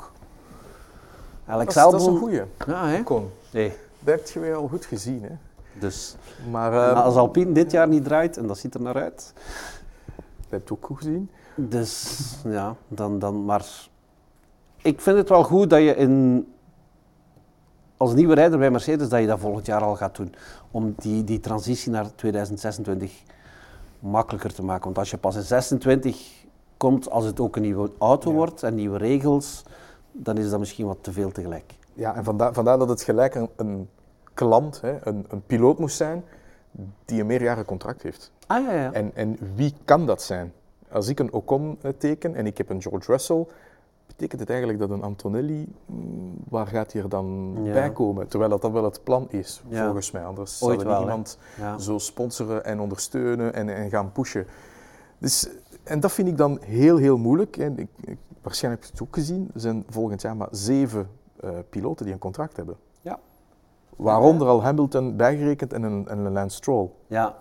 Dat, 1.46 1.54
Alex 1.54 1.76
is, 1.76 1.82
dat 1.82 2.00
is 2.00 2.06
een 2.06 2.16
goeie. 2.18 2.42
Ja, 2.66 2.86
hè? 2.86 3.02
Nee, 3.52 3.72
Dat 4.00 4.14
heb 4.14 4.26
je 4.28 4.40
weer 4.40 4.54
al 4.54 4.68
goed 4.68 4.84
gezien. 4.84 5.22
Hè. 5.22 5.34
dus 5.80 6.16
Maar 6.50 6.72
en 6.72 6.94
eh, 6.96 7.04
als 7.04 7.14
Alpine 7.14 7.52
dit 7.52 7.70
jaar 7.70 7.88
niet 7.88 8.04
draait, 8.04 8.36
en 8.36 8.46
dat 8.46 8.58
ziet 8.58 8.74
er 8.74 8.82
naar 8.82 8.94
uit, 9.02 9.32
dat 10.16 10.24
heb 10.48 10.68
je 10.68 10.74
ook 10.74 10.84
goed 10.86 10.96
gezien. 10.96 11.30
dus 11.54 12.18
ja, 12.44 12.74
dan, 12.88 13.18
dan 13.18 13.44
maar... 13.44 13.88
Ik 14.82 15.00
vind 15.00 15.16
het 15.16 15.28
wel 15.28 15.42
goed 15.44 15.70
dat 15.70 15.80
je 15.80 15.96
in, 15.96 16.46
als 17.96 18.14
nieuwe 18.14 18.34
rijder 18.34 18.58
bij 18.58 18.70
Mercedes, 18.70 19.08
dat 19.08 19.20
je 19.20 19.26
dat 19.26 19.38
volgend 19.38 19.66
jaar 19.66 19.82
al 19.82 19.96
gaat 19.96 20.16
doen. 20.16 20.34
Om 20.70 20.94
die, 20.96 21.24
die 21.24 21.40
transitie 21.40 21.90
naar 21.90 22.14
2026 22.14 23.22
makkelijker 23.98 24.54
te 24.54 24.64
maken. 24.64 24.84
Want 24.84 24.98
als 24.98 25.10
je 25.10 25.18
pas 25.18 25.36
in 25.36 25.42
26 25.42 26.44
komt, 26.76 27.10
als 27.10 27.24
het 27.24 27.40
ook 27.40 27.56
een 27.56 27.62
nieuwe 27.62 27.90
auto 27.98 28.30
Ja. 28.30 28.36
wordt 28.36 28.62
en 28.62 28.74
nieuwe 28.74 28.98
regels, 28.98 29.62
dan 30.12 30.36
is 30.38 30.50
dat 30.50 30.58
misschien 30.58 30.86
wat 30.86 30.98
te 31.00 31.12
veel 31.12 31.30
tegelijk. 31.30 31.74
Ja, 31.94 32.14
en 32.14 32.24
vandaar, 32.24 32.52
vandaar 32.52 32.78
dat 32.78 32.88
het 32.88 33.02
gelijk 33.02 33.34
een, 33.34 33.48
een 33.56 33.88
klant, 34.34 34.80
hè, 34.80 35.06
een, 35.06 35.24
een 35.28 35.42
piloot 35.46 35.78
moest 35.78 35.96
zijn 35.96 36.24
die 37.04 37.20
een 37.20 37.26
meerjarig 37.26 37.64
contract 37.64 38.02
heeft. 38.02 38.32
Ah 38.46 38.64
ja, 38.64 38.72
ja. 38.72 38.92
En, 38.92 39.10
en 39.14 39.38
wie 39.54 39.74
kan 39.84 40.06
dat 40.06 40.22
zijn? 40.22 40.52
Als 40.90 41.08
ik 41.08 41.18
een 41.18 41.32
Ocon 41.32 41.78
eh, 41.80 41.90
teken 41.98 42.34
en 42.34 42.46
ik 42.46 42.58
heb 42.58 42.70
een 42.70 42.82
George 42.82 43.10
Russell, 43.10 43.46
betekent 44.08 44.40
het 44.40 44.50
eigenlijk 44.50 44.78
dat 44.80 44.90
een 44.90 45.02
Antonelli, 45.02 45.68
mm, 45.86 46.34
waar 46.48 46.66
gaat 46.66 46.92
hij 46.92 47.02
er 47.02 47.08
dan 47.08 47.56
Ja. 47.62 47.72
bij 47.72 47.92
komen? 47.92 48.28
Terwijl 48.28 48.50
dat, 48.50 48.62
dat 48.62 48.72
wel 48.72 48.84
het 48.84 49.04
plan 49.04 49.26
is, 49.30 49.62
Ja. 49.68 49.84
volgens 49.84 50.10
mij. 50.10 50.24
Anders 50.24 50.62
Ooit 50.62 50.80
zou 50.80 50.92
er 50.92 50.96
wel, 50.96 51.00
iemand 51.02 51.38
ja. 51.58 51.78
zo 51.78 51.98
sponsoren 51.98 52.64
en 52.64 52.80
ondersteunen 52.80 53.54
en, 53.54 53.68
en 53.68 53.90
gaan 53.90 54.12
pushen. 54.12 54.46
Dus, 55.18 55.48
en 55.82 56.00
dat 56.00 56.12
vind 56.12 56.28
ik 56.28 56.36
dan 56.36 56.58
heel, 56.60 56.96
heel 56.96 57.16
moeilijk. 57.18 57.56
En 57.56 57.78
ik, 57.78 57.88
ik- 58.04 58.18
waarschijnlijk 58.42 58.84
heb 58.84 58.92
je 58.94 58.98
het 58.98 59.08
ook 59.08 59.14
gezien. 59.16 59.50
Er 59.54 59.60
zijn 59.60 59.84
volgend 59.88 60.22
jaar 60.22 60.36
maar 60.36 60.48
zeven 60.50 61.08
eh, 61.40 61.50
piloten 61.70 62.04
die 62.04 62.14
een 62.14 62.20
contract 62.20 62.56
hebben. 62.56 62.76
Ja. 63.00 63.18
Waaronder 63.96 64.46
al 64.48 64.62
Hamilton 64.62 65.16
bijgerekend 65.16 65.72
en 65.72 65.82
een, 65.82 66.08
en 66.08 66.18
een 66.18 66.32
Lance 66.32 66.56
Stroll. 66.56 66.88
ja. 67.06 67.36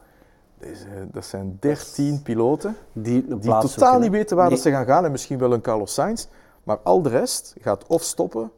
Dus, 0.59 0.83
eh, 0.83 0.89
dat 1.11 1.25
zijn 1.25 1.57
dertien 1.59 2.21
piloten 2.21 2.75
Die, 2.93 3.27
totaal 3.37 3.99
niet 3.99 4.11
weten 4.11 4.37
waar 4.37 4.49
dat 4.49 4.59
ze 4.59 4.69
gaan 4.71 4.85
gaan. 4.85 5.05
En 5.05 5.11
misschien 5.11 5.37
wel 5.37 5.53
een 5.53 5.61
Carlos 5.61 5.93
Sainz. 5.93 6.27
Maar 6.67 6.77
al 6.83 7.01
de 7.01 7.09
rest 7.09 7.55
gaat 7.61 7.87
of 7.87 8.01
stoppen, 8.03 8.51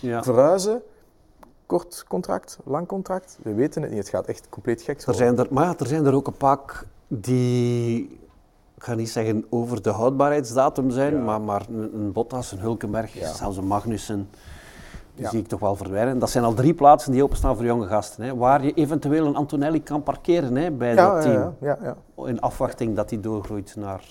Ja. 0.00 0.22
verhuizen, 0.22 0.82
kort 1.66 2.04
contract, 2.08 2.58
lang 2.64 2.86
contract. 2.86 3.38
We 3.42 3.54
weten 3.54 3.82
het 3.82 3.90
niet. 3.90 3.98
Het 4.00 4.08
gaat 4.08 4.26
echt 4.26 4.48
compleet 4.48 4.82
gek 4.82 5.02
Er 5.02 5.14
zijn 5.14 5.38
er, 5.38 5.46
maar 5.50 5.74
er 5.78 5.86
zijn 5.86 6.06
er 6.06 6.14
ook 6.14 6.26
een 6.26 6.36
pak 6.36 6.84
die, 7.08 8.02
ik 8.76 8.82
ga 8.82 8.94
niet 8.94 9.10
zeggen 9.10 9.44
over 9.50 9.82
de 9.82 9.90
houdbaarheidsdatum 9.90 10.90
zijn, 10.90 11.14
Ja. 11.14 11.20
maar, 11.22 11.40
maar 11.40 11.66
een, 11.70 11.94
een 11.94 12.12
Bottas, 12.12 12.52
een 12.52 12.58
Hulkenberg, 12.58 13.14
Ja. 13.14 13.32
zelfs 13.32 13.56
een 13.56 13.66
Magnussen, 13.66 14.28
Die 15.14 15.24
Ja. 15.24 15.30
zie 15.30 15.40
ik 15.40 15.48
toch 15.48 15.60
wel 15.60 15.76
verdwijnen. 15.76 16.18
Dat 16.18 16.30
zijn 16.30 16.44
al 16.44 16.54
drie 16.54 16.74
plaatsen 16.74 17.12
die 17.12 17.22
openstaan 17.22 17.56
voor 17.56 17.64
jonge 17.64 17.86
gasten. 17.86 18.24
Hè, 18.24 18.36
waar 18.36 18.64
je 18.64 18.72
eventueel 18.74 19.26
een 19.26 19.36
Antonelli 19.36 19.82
kan 19.82 20.02
parkeren 20.02 20.56
hè, 20.56 20.70
bij 20.70 20.94
dat 20.94 21.22
team. 21.22 21.54
ja, 21.60 21.78
ja, 21.82 21.96
ja. 22.16 22.26
In 22.26 22.40
afwachting 22.40 22.96
dat 22.96 23.10
hij 23.10 23.20
doorgroeit 23.20 23.76
naar... 23.76 24.04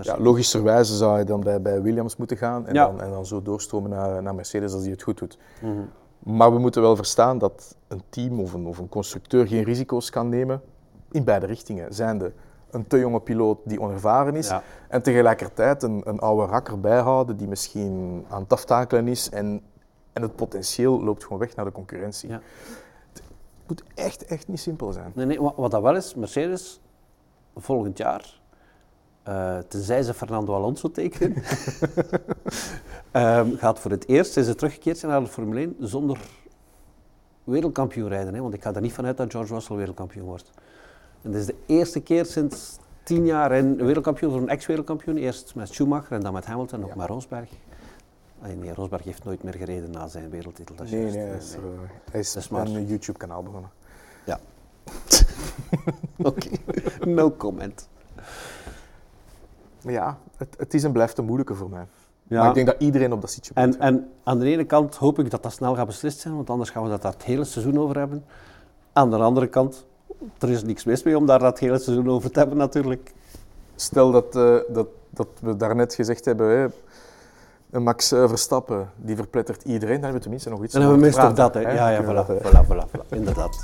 Ja, 0.00 0.18
logischerwijze 0.18 0.96
zou 0.96 1.18
je 1.18 1.24
dan 1.24 1.40
bij, 1.40 1.62
bij 1.62 1.82
Williams 1.82 2.16
moeten 2.16 2.36
gaan 2.36 2.66
en, 2.66 2.74
Ja. 2.74 2.86
dan, 2.86 3.00
en 3.00 3.10
dan 3.10 3.26
zo 3.26 3.42
doorstromen 3.42 3.90
naar, 3.90 4.22
naar 4.22 4.34
Mercedes 4.34 4.72
als 4.72 4.82
die 4.82 4.90
het 4.92 5.02
goed 5.02 5.18
doet. 5.18 5.38
Mhm. 5.62 5.72
Maar 6.18 6.52
we 6.52 6.58
moeten 6.58 6.82
wel 6.82 6.96
verstaan 6.96 7.38
dat 7.38 7.76
een 7.88 8.02
team 8.08 8.40
of 8.40 8.52
een, 8.52 8.66
of 8.66 8.78
een 8.78 8.88
constructeur 8.88 9.46
geen 9.46 9.62
risico's 9.64 10.10
kan 10.10 10.28
nemen 10.28 10.62
in 11.10 11.24
beide 11.24 11.46
richtingen. 11.46 11.94
Zijnde 11.94 12.32
een 12.70 12.86
te 12.86 12.98
jonge 12.98 13.20
piloot 13.20 13.58
die 13.64 13.80
onervaren 13.80 14.36
is 14.36 14.48
Ja. 14.48 14.62
en 14.88 15.02
tegelijkertijd 15.02 15.82
een, 15.82 16.02
een 16.04 16.18
oude 16.18 16.46
rakker 16.46 16.80
bijhouden 16.80 17.36
die 17.36 17.48
misschien 17.48 18.24
aan 18.28 18.42
het 18.42 18.52
aftakelen 18.52 19.08
is 19.08 19.30
en, 19.30 19.62
en 20.12 20.22
het 20.22 20.36
potentieel 20.36 21.02
loopt 21.04 21.22
gewoon 21.22 21.38
weg 21.38 21.54
naar 21.56 21.64
de 21.64 21.72
concurrentie. 21.72 22.28
Ja. 22.28 22.40
Het 23.12 23.22
moet 23.66 23.82
echt, 23.94 24.24
echt 24.24 24.48
niet 24.48 24.60
simpel 24.60 24.92
zijn. 24.92 25.12
Nee, 25.14 25.26
nee, 25.26 25.40
wat 25.40 25.70
dat 25.70 25.82
wel 25.82 25.96
is, 25.96 26.14
Mercedes 26.14 26.80
volgend 27.56 27.98
jaar, 27.98 28.40
eh, 29.22 29.58
tenzij 29.58 30.02
ze 30.02 30.14
Fernando 30.14 30.54
Alonso 30.54 30.90
tekenen, 30.90 31.42
ehm, 33.10 33.56
gaat 33.56 33.78
voor 33.78 33.90
het 33.90 34.08
eerst, 34.08 34.32
sinds 34.32 34.48
ze 34.48 34.54
teruggekeerd 34.54 34.98
zijn 34.98 35.12
naar 35.12 35.20
de 35.20 35.26
Formule 35.26 35.60
1, 35.60 35.76
zonder 35.80 36.18
wereldkampioen 37.44 38.08
rijden. 38.08 38.34
Hè? 38.34 38.40
Want 38.40 38.54
ik 38.54 38.62
ga 38.62 38.74
er 38.74 38.80
niet 38.80 38.92
vanuit 38.92 39.16
dat 39.16 39.30
George 39.30 39.52
Russell 39.54 39.76
wereldkampioen 39.76 40.26
wordt. 40.26 40.50
En 41.22 41.30
dit 41.30 41.40
is 41.40 41.46
de 41.46 41.54
eerste 41.66 42.00
keer 42.00 42.24
sinds 42.26 42.76
tien 43.02 43.26
jaar 43.26 43.52
een 43.52 43.76
wereldkampioen 43.76 44.30
voor 44.32 44.40
een 44.40 44.48
ex-wereldkampioen. 44.48 45.16
Eerst 45.16 45.54
met 45.54 45.68
Schumacher 45.68 46.12
en 46.12 46.20
dan 46.20 46.32
met 46.32 46.44
Hamilton, 46.46 46.82
ook 46.82 46.88
Ja. 46.88 46.96
met 46.96 47.06
Rosberg. 47.08 47.48
Nee, 48.58 48.74
Rosberg 48.74 49.04
heeft 49.04 49.24
nooit 49.24 49.42
meer 49.42 49.54
gereden 49.54 49.90
na 49.90 50.08
zijn 50.08 50.30
wereldtitel. 50.30 50.74
Dat 50.74 50.90
Nee, 50.90 51.04
nee, 51.04 51.16
hij 51.16 51.36
is, 51.36 51.50
nee. 51.56 51.70
hij 52.10 52.20
is 52.20 52.32
Dat 52.32 52.42
is 52.42 52.48
maar- 52.48 52.66
een 52.66 52.86
YouTube-kanaal 52.86 53.42
begonnen. 53.42 53.70
Ja. 54.24 54.40
Oké, 56.28 56.48
no 57.06 57.30
comment. 57.30 57.88
Ja, 59.86 60.18
het, 60.36 60.54
het 60.58 60.74
is 60.74 60.84
en 60.84 60.92
blijft 60.92 61.18
een 61.18 61.24
moeilijke 61.24 61.54
voor 61.54 61.70
mij. 61.70 61.86
Ja. 62.32 62.38
Maar 62.38 62.48
ik 62.48 62.54
denk 62.54 62.66
dat 62.66 62.76
iedereen 62.78 63.12
op 63.12 63.20
dat 63.20 63.30
zitje 63.30 63.52
En, 63.54 63.68
moet. 63.68 63.78
en 63.78 64.08
aan 64.24 64.38
de 64.38 64.46
ene 64.46 64.64
kant 64.64 64.96
hoop 64.96 65.18
ik 65.18 65.30
dat 65.30 65.42
dat 65.42 65.52
snel 65.52 65.74
gaat 65.74 65.86
beslist 65.86 66.18
zijn, 66.20 66.34
want 66.34 66.50
anders 66.50 66.70
gaan 66.70 66.82
we 66.82 66.88
dat 66.88 67.02
daar 67.02 67.12
het 67.12 67.22
hele 67.22 67.44
seizoen 67.44 67.78
over 67.78 67.98
hebben. 67.98 68.24
Aan 68.92 69.10
de 69.10 69.16
andere 69.16 69.46
kant, 69.46 69.84
er 70.38 70.50
is 70.50 70.62
niks 70.62 70.84
mis 70.84 71.02
mee 71.02 71.16
om 71.16 71.26
daar 71.26 71.38
dat 71.38 71.58
hele 71.58 71.78
seizoen 71.78 72.08
over 72.08 72.30
te 72.30 72.38
hebben 72.38 72.56
natuurlijk. 72.56 73.12
Stel 73.74 74.10
dat, 74.10 74.36
eh, 74.36 74.56
dat, 74.68 74.86
dat 75.10 75.28
we 75.40 75.56
daarnet 75.56 75.94
gezegd 75.94 76.24
hebben, 76.24 76.58
hè, 76.58 76.66
een 77.70 77.82
Max 77.82 78.12
eh, 78.12 78.28
Verstappen, 78.28 78.90
die 78.96 79.16
verplettert 79.16 79.62
iedereen, 79.64 79.94
dan 79.94 80.02
hebben 80.02 80.12
we 80.12 80.20
tenminste 80.20 80.50
nog 80.50 80.64
iets 80.64 80.72
Dan 80.72 80.82
hebben 80.82 80.98
we 81.00 81.04
minstens 81.04 81.34
dat, 81.34 81.54
hè. 81.54 81.60
Ja, 81.60 81.88
ja, 81.88 82.02
voilà, 82.02 82.26
voilà, 82.26 82.66
voilà, 82.66 82.88
voilà, 82.88 83.08
inderdaad. 83.08 83.58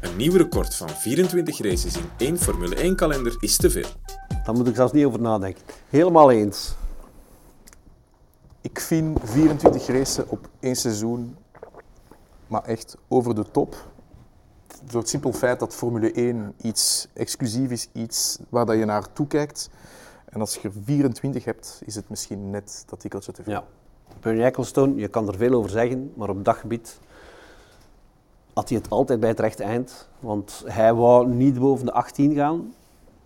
Een 0.00 0.16
nieuw 0.16 0.36
record 0.36 0.74
van 0.74 0.88
24 0.88 1.58
races 1.58 1.96
in 1.96 2.10
één 2.16 2.38
Formule 2.38 2.74
1 2.74 2.96
kalender 2.96 3.36
is 3.40 3.56
te 3.56 3.70
veel. 3.70 3.88
Daar 4.48 4.56
moet 4.56 4.68
ik 4.68 4.74
zelfs 4.74 4.92
niet 4.92 5.04
over 5.04 5.20
nadenken. 5.20 5.62
Helemaal 5.88 6.30
eens. 6.30 6.74
Ik 8.60 8.80
vind 8.80 9.18
24 9.22 9.86
racen 9.86 10.28
op 10.28 10.48
één 10.60 10.76
seizoen, 10.76 11.36
maar 12.46 12.64
echt 12.64 12.96
over 13.08 13.34
de 13.34 13.50
top. 13.50 13.76
Door 14.84 15.00
het 15.00 15.08
simpel 15.08 15.32
feit 15.32 15.58
dat 15.58 15.74
Formule 15.74 16.12
1 16.12 16.54
iets 16.62 17.08
exclusief 17.12 17.70
is, 17.70 17.88
iets 17.92 18.38
waar 18.48 18.66
dat 18.66 18.76
je 18.76 18.84
naar 18.84 19.12
toekijkt. 19.12 19.70
En 20.24 20.40
als 20.40 20.54
je 20.54 20.68
er 20.68 20.74
24 20.84 21.44
hebt, 21.44 21.80
is 21.84 21.94
het 21.94 22.08
misschien 22.08 22.50
net 22.50 22.84
dat 22.86 23.00
tikkeltje 23.00 23.32
te 23.32 23.42
veel. 23.42 23.52
Ja. 23.52 23.64
Bernie 24.20 24.44
Ecclestone, 24.44 24.94
je 24.94 25.08
kan 25.08 25.28
er 25.28 25.36
veel 25.36 25.52
over 25.52 25.70
zeggen, 25.70 26.12
maar 26.14 26.28
op 26.28 26.44
dat 26.44 26.56
gebied 26.56 26.98
had 28.52 28.68
hij 28.68 28.78
het 28.78 28.90
altijd 28.90 29.20
bij 29.20 29.28
het 29.28 29.40
rechte 29.40 29.62
eind. 29.62 30.08
Want 30.20 30.62
hij 30.66 30.94
wou 30.94 31.28
niet 31.28 31.58
boven 31.58 31.86
de 31.86 31.92
18 31.92 32.34
gaan. 32.34 32.72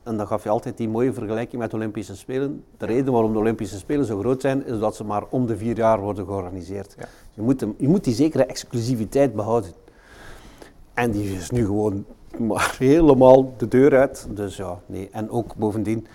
En 0.02 0.16
dan 0.16 0.26
gaf 0.26 0.42
je 0.42 0.48
altijd 0.48 0.76
die 0.76 0.88
mooie 0.88 1.12
vergelijking 1.12 1.60
met 1.60 1.70
de 1.70 1.76
Olympische 1.76 2.16
Spelen. 2.16 2.64
De 2.76 2.86
reden 2.86 3.12
waarom 3.12 3.32
de 3.32 3.38
Olympische 3.38 3.78
Spelen 3.78 4.04
zo 4.04 4.18
groot 4.18 4.40
zijn, 4.40 4.66
is 4.66 4.78
dat 4.78 4.96
ze 4.96 5.04
maar 5.04 5.24
om 5.30 5.46
de 5.46 5.56
vier 5.56 5.76
jaar 5.76 6.00
worden 6.00 6.26
georganiseerd. 6.26 6.94
Ja. 6.98 7.04
Je, 7.34 7.42
moet 7.42 7.60
hem- 7.60 7.74
je 7.78 7.88
moet 7.88 8.04
die 8.04 8.14
zekere 8.14 8.44
exclusiviteit 8.44 9.34
behouden. 9.34 9.70
En 10.94 11.10
die 11.10 11.32
is 11.34 11.50
nu 11.50 11.64
gewoon 11.66 12.04
maar 12.38 12.74
helemaal 12.78 13.54
de 13.56 13.68
deur 13.68 13.98
uit. 13.98 14.26
Dus 14.30 14.56
ja, 14.56 14.80
nee. 14.86 15.08
En 15.12 15.30
ook 15.30 15.54
bovendien, 15.56 16.06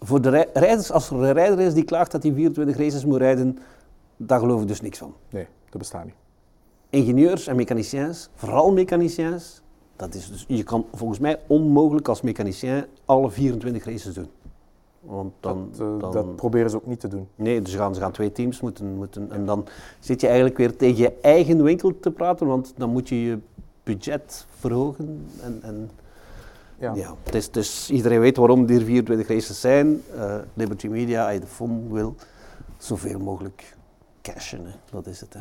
voor 0.00 0.20
de 0.20 0.28
rij- 0.28 0.48
rijders, 0.52 0.92
als 0.92 1.10
er 1.10 1.16
een 1.16 1.32
rijder 1.32 1.60
is 1.60 1.74
die 1.74 1.84
klaagt 1.84 2.10
dat 2.12 2.22
hij 2.22 2.32
24 2.32 2.76
races 2.76 3.04
moet 3.04 3.18
rijden, 3.18 3.58
daar 4.16 4.38
geloof 4.40 4.60
ik 4.62 4.68
dus 4.68 4.80
niks 4.80 4.98
van. 4.98 5.14
Nee, 5.30 5.46
dat 5.70 5.78
bestaat 5.78 6.04
niet. 6.04 6.14
Ingenieurs 6.90 7.46
en 7.46 7.56
mechaniciens, 7.56 8.28
vooral 8.34 8.72
mechaniciens, 8.72 9.62
dat 9.98 10.14
is 10.14 10.30
dus, 10.30 10.44
je 10.48 10.62
kan 10.62 10.86
volgens 10.94 11.18
mij 11.18 11.38
onmogelijk 11.46 12.08
als 12.08 12.20
mechanicien 12.22 12.84
alle 13.04 13.30
24 13.30 13.84
races 13.84 14.14
doen. 14.14 14.28
Want 15.00 15.32
dan, 15.40 15.68
dat, 15.70 15.80
eh, 15.80 15.98
dan- 16.00 16.12
dat 16.12 16.36
proberen 16.36 16.70
ze 16.70 16.76
ook 16.76 16.86
niet 16.86 17.00
te 17.00 17.08
doen. 17.08 17.28
Nee, 17.34 17.62
dus 17.62 17.72
ze 17.72 17.78
gaan, 17.78 17.94
ze 17.94 18.00
gaan 18.00 18.12
twee 18.12 18.32
teams 18.32 18.60
moeten, 18.60 18.94
moeten. 18.94 19.32
En 19.32 19.46
dan 19.46 19.66
zit 20.00 20.20
je 20.20 20.26
eigenlijk 20.26 20.58
weer 20.58 20.76
tegen 20.76 20.96
je 20.96 21.12
eigen 21.20 21.62
winkel 21.62 21.98
te 22.00 22.10
praten, 22.10 22.46
want 22.46 22.72
dan 22.76 22.90
moet 22.90 23.08
je 23.08 23.22
je 23.22 23.38
budget 23.82 24.46
verhogen. 24.58 25.26
En, 25.42 25.58
en 25.62 25.90
Ja. 26.78 26.94
ja. 26.94 27.14
is, 27.32 27.50
dus 27.50 27.90
iedereen 27.90 28.20
weet 28.20 28.36
waarom 28.36 28.68
er 28.68 28.82
24 28.82 29.28
races 29.28 29.60
zijn. 29.60 30.02
Eh, 30.16 30.36
Liberty 30.54 30.86
Media, 30.88 31.38
de 31.38 31.46
FOM 31.46 31.92
wil, 31.92 32.14
zoveel 32.76 33.18
mogelijk 33.18 33.76
cashen. 34.22 34.64
Hè. 34.64 34.72
Dat 34.90 35.06
is 35.06 35.20
het. 35.20 35.34
Hè. 35.34 35.40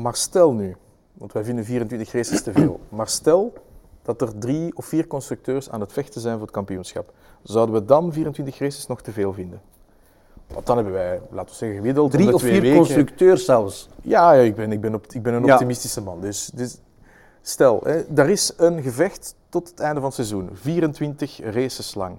Maar 0.00 0.14
stel 0.16 0.52
nu, 0.52 0.76
want 1.12 1.32
wij 1.32 1.44
vinden 1.44 1.64
24 1.64 2.12
races 2.12 2.42
te 2.42 2.52
veel, 2.52 2.80
maar 2.88 3.08
stel 3.08 3.52
dat 4.06 4.20
er 4.20 4.38
drie 4.38 4.76
of 4.76 4.86
vier 4.86 5.06
constructeurs 5.06 5.70
aan 5.70 5.80
het 5.80 5.92
vechten 5.92 6.20
zijn 6.20 6.34
voor 6.34 6.42
het 6.46 6.54
kampioenschap. 6.54 7.12
Zouden 7.42 7.74
we 7.74 7.84
dan 7.84 8.12
24 8.12 8.58
races 8.58 8.86
nog 8.86 9.00
te 9.00 9.12
veel 9.12 9.32
vinden? 9.32 9.60
Want 10.46 10.66
dan 10.66 10.76
hebben 10.76 10.94
wij, 10.94 11.20
laten 11.30 11.50
we 11.50 11.56
zeggen, 11.56 11.78
gemiddeld 11.78 12.10
Drie 12.10 12.34
of 12.34 12.40
vier 12.42 12.60
weken... 12.60 12.76
constructeurs 12.76 13.44
zelfs. 13.44 13.88
Ja, 14.02 14.32
ja, 14.32 14.42
ik, 14.42 14.54
ben, 14.54 14.72
ik, 14.72 14.80
ben 14.80 14.94
op, 14.94 15.06
ik 15.12 15.22
ben 15.22 15.34
een 15.34 15.44
Ja. 15.44 15.52
optimistische 15.52 16.02
man. 16.02 16.20
Dus, 16.20 16.50
dus 16.54 16.78
stel, 17.42 17.80
hè, 17.84 18.02
er 18.14 18.28
is 18.28 18.52
een 18.56 18.82
gevecht 18.82 19.34
tot 19.48 19.68
het 19.68 19.80
einde 19.80 19.94
van 20.00 20.04
het 20.04 20.14
seizoen. 20.14 20.50
24 20.52 21.40
races 21.52 21.94
lang, 21.94 22.18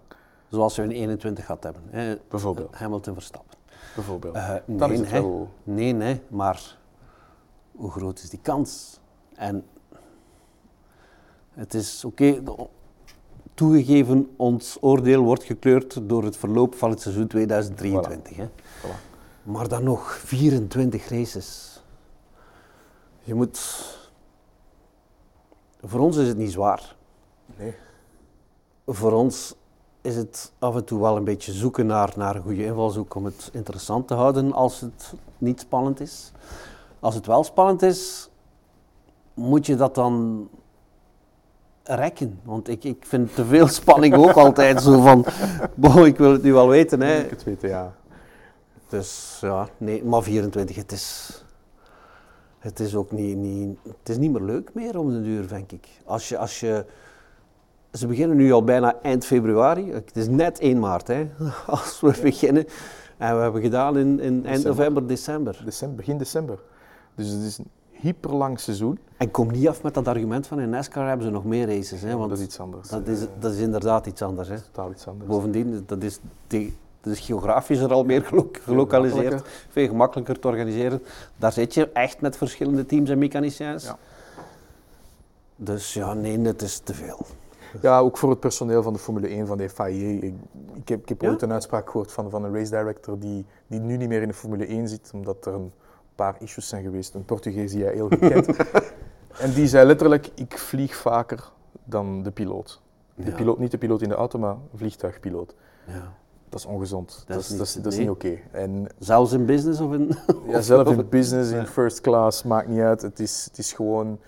Zoals 0.50 0.76
we 0.76 0.84
in 0.84 0.92
21 0.92 1.46
gehad 1.46 1.64
hebben. 1.64 1.82
Hè. 1.90 2.16
bijvoorbeeld. 2.30 2.76
Hamilton 2.76 3.14
Verstappen. 3.14 3.58
bijvoorbeeld. 3.96 4.36
Eh, 4.36 4.56
dan 4.66 4.90
nee, 4.90 5.02
wel... 5.02 5.50
nee, 5.64 5.94
nee, 5.94 6.22
maar 6.28 6.78
hoe 7.76 7.92
groot 7.92 8.20
is 8.20 8.30
die 8.30 8.40
kans? 8.42 9.00
En 9.36 9.64
het 11.58 11.74
is 11.74 12.06
oké, 12.06 12.44
toegegeven, 13.54 14.34
ons 14.36 14.78
oordeel 14.80 15.24
wordt 15.24 15.44
gekleurd 15.44 16.10
door 16.10 16.24
het 16.24 16.38
verloop 16.38 16.76
van 16.76 16.90
het 16.90 17.02
seizoen 17.02 17.28
2023. 17.28 18.38
Hè. 18.38 18.48
Voilà. 18.48 19.08
Maar 19.44 19.68
dan 19.68 19.84
nog 19.84 20.12
24 20.14 21.10
races. 21.10 21.82
Je 23.24 23.34
moet. 23.34 23.60
Voor 25.82 26.00
ons 26.00 26.18
is 26.18 26.28
het 26.28 26.38
niet 26.38 26.52
zwaar. 26.52 26.96
Nee. 27.58 27.76
Voor 28.86 29.12
ons 29.12 29.56
is 30.02 30.16
het 30.16 30.52
af 30.60 30.76
en 30.76 30.86
toe 30.86 31.02
wel 31.02 31.18
een 31.18 31.24
beetje 31.24 31.52
zoeken 31.52 31.86
naar, 31.86 32.14
naar 32.16 32.36
een 32.36 32.42
goede 32.42 32.66
invalshoek 32.66 33.16
om 33.16 33.26
het 33.26 33.50
interessant 33.54 34.08
te 34.08 34.14
houden 34.14 34.54
als 34.54 34.80
het 34.80 35.14
niet 35.38 35.60
spannend 35.60 36.00
is. 36.00 36.32
Als 37.00 37.16
het 37.16 37.26
wel 37.26 37.44
spannend 37.44 37.82
is, 37.82 38.30
moet 39.34 39.66
je 39.66 39.76
dat 39.76 39.96
dan 39.96 40.48
rekken. 41.88 42.40
Want 42.44 42.68
ik, 42.68 42.84
ik 42.84 43.06
vind 43.08 43.36
te 43.36 43.46
veel 43.46 43.68
spanning 43.68 44.16
ook 44.16 44.32
altijd 44.32 44.82
zo 44.82 45.02
van, 45.02 45.26
boh, 45.76 46.06
ik 46.06 46.18
wil 46.18 46.32
het 46.32 46.44
nu 46.44 46.54
wel 46.54 46.68
weten. 46.68 47.02
Hè. 47.02 47.20
Ik 47.20 47.30
het 47.30 47.44
weten, 47.44 47.70
ja. 47.70 47.96
Dus 48.90 49.38
ja, 49.42 49.68
nee, 49.78 50.04
maar 50.04 50.24
24, 50.24 50.76
het 50.76 50.92
is, 50.92 51.44
het 52.60 52.80
is 52.80 52.96
ook 52.96 53.12
niet, 53.12 53.38
niet, 53.38 53.78
het 53.84 54.10
is 54.10 54.18
niet 54.18 54.32
meer 54.32 54.42
leuk 54.42 54.70
meer 54.74 55.00
om 55.00 55.12
de 55.12 55.22
duur, 55.22 55.48
denk 55.48 55.72
ik. 55.72 55.88
Als 56.06 56.30
je, 56.30 56.38
als 56.38 56.60
je, 56.60 56.86
ze 57.92 58.08
beginnen 58.08 58.38
nu 58.38 58.52
al 58.52 58.64
bijna 58.64 58.96
eind 59.02 59.26
februari, 59.26 59.92
het 59.92 60.16
is 60.16 60.28
net 60.28 60.60
1 60.60 60.80
maart 60.80 61.08
hè, 61.08 61.30
als 61.68 62.02
we 62.02 62.20
beginnen. 62.22 62.66
En 63.18 63.36
we 63.36 63.42
hebben 63.42 63.62
gedaan 63.62 63.98
in, 63.98 64.20
in 64.20 64.34
eind 64.34 64.44
December. 64.44 64.70
november, 64.70 65.08
december. 65.08 65.62
December, 65.66 65.96
begin 65.96 66.18
december. 66.18 66.60
Dus 67.16 67.30
het 67.30 67.42
is 67.42 67.60
hyperlang 68.00 68.60
seizoen. 68.60 69.00
En 69.18 69.32
kom 69.32 69.52
niet 69.52 69.68
af 69.68 69.84
met 69.84 69.94
dat 69.94 70.08
argument 70.08 70.48
van 70.48 70.60
in 70.60 70.70
NASCAR 70.70 71.08
hebben 71.08 71.26
ze 71.26 71.32
nog 71.32 71.46
meer 71.46 71.68
races. 71.68 72.02
Hè, 72.02 72.16
want 72.18 72.30
dat 72.30 72.38
is 72.38 72.44
iets 72.46 72.60
anders. 72.60 72.90
dat 72.90 73.08
is, 73.08 73.20
dat 73.40 73.54
is 73.54 73.60
inderdaad 73.60 74.06
iets 74.06 74.22
anders. 74.22 74.48
Hè. 74.50 74.60
totaal 74.62 74.92
iets 74.92 75.08
anders. 75.08 75.30
Bovendien, 75.30 75.84
dat 75.86 76.04
is, 76.04 76.20
dat 77.02 77.14
is 77.14 77.20
geografisch 77.20 77.80
er 77.80 77.92
al 77.94 78.04
meer 78.04 78.22
gelo- 78.26 78.50
gelokaliseerd. 78.52 79.22
gemakkelijker. 79.24 79.52
Veel 79.70 79.88
gemakkelijker 79.88 80.40
te 80.40 80.48
organiseren. 80.48 81.02
Daar 81.38 81.52
zit 81.52 81.74
je 81.74 81.90
echt 81.92 82.22
met 82.22 82.38
verschillende 82.38 82.86
teams 82.86 83.10
en 83.10 83.18
mechaniciens. 83.18 83.84
Ja. 83.84 83.98
Dus 85.56 85.94
ja, 85.94 86.14
nee, 86.14 86.40
het 86.40 86.62
is 86.62 86.80
te 86.80 86.94
veel. 86.94 87.26
Ja, 87.82 88.00
ook 88.00 88.18
voor 88.18 88.30
het 88.30 88.40
personeel 88.40 88.84
van 88.84 88.94
de 88.94 89.00
Formule 89.00 89.28
1 89.28 89.48
van 89.48 89.58
de 89.58 89.70
FIA. 89.70 89.86
Ik, 89.88 90.34
ik 90.74 90.88
heb, 90.88 91.02
ik 91.02 91.10
heb 91.10 91.22
Ja? 91.22 91.30
ooit 91.30 91.42
een 91.42 91.52
uitspraak 91.52 91.90
gehoord 91.90 92.12
van, 92.12 92.30
van 92.30 92.44
een 92.44 92.54
race 92.54 92.70
director 92.72 93.20
die, 93.20 93.46
die 93.68 93.80
nu 93.80 93.98
niet 93.98 94.08
meer 94.10 94.22
in 94.22 94.28
de 94.28 94.34
Formule 94.34 94.66
1 94.66 94.88
zit, 94.88 95.10
omdat 95.14 95.46
er 95.46 95.54
een 95.54 95.72
paar 96.18 96.36
issues 96.40 96.68
zijn 96.68 96.84
geweest. 96.84 97.14
Een 97.14 97.26
Portugees 97.26 97.72
die 97.72 97.80
jij 97.80 97.94
heel 97.94 98.08
goed 98.08 98.20
kent. 98.20 98.48
en 99.44 99.54
die 99.54 99.68
zei 99.68 99.86
letterlijk, 99.86 100.30
ik 100.36 100.58
vlieg 100.58 100.96
vaker 100.96 101.52
dan 101.84 102.24
de 102.24 102.32
piloot. 102.32 102.82
De 103.16 103.30
Ja. 103.30 103.36
piloot, 103.36 103.60
niet 103.60 103.72
de 103.72 103.78
piloot 103.78 104.02
in 104.02 104.10
de 104.10 104.16
auto, 104.16 104.40
maar 104.40 104.56
vliegtuigpiloot. 104.76 105.56
Ja. 105.88 106.14
Dat 106.50 106.60
is 106.60 106.66
ongezond. 106.66 107.24
Dat, 107.28 107.40
is 107.40 107.50
niet- 107.50 107.58
dat 107.58 107.68
is, 107.68 107.74
dat 107.74 107.86
is 107.86 107.98
nee. 107.98 108.08
niet 108.08 108.16
oké. 108.16 108.38
En 108.52 108.88
Zelfs 109.00 109.32
in 109.32 109.46
business 109.46 109.80
of 109.80 109.94
in... 109.94 110.16
ja, 110.48 110.62
zelf 110.62 110.88
in 110.90 111.10
business, 111.20 111.52
in 111.52 111.66
first 111.68 112.02
class, 112.02 112.44
maakt 112.44 112.68
niet 112.68 112.80
uit. 112.80 113.02
Het 113.02 113.20
is, 113.20 113.46
het 113.50 113.58
is 113.58 113.74
gewoon 113.74 114.20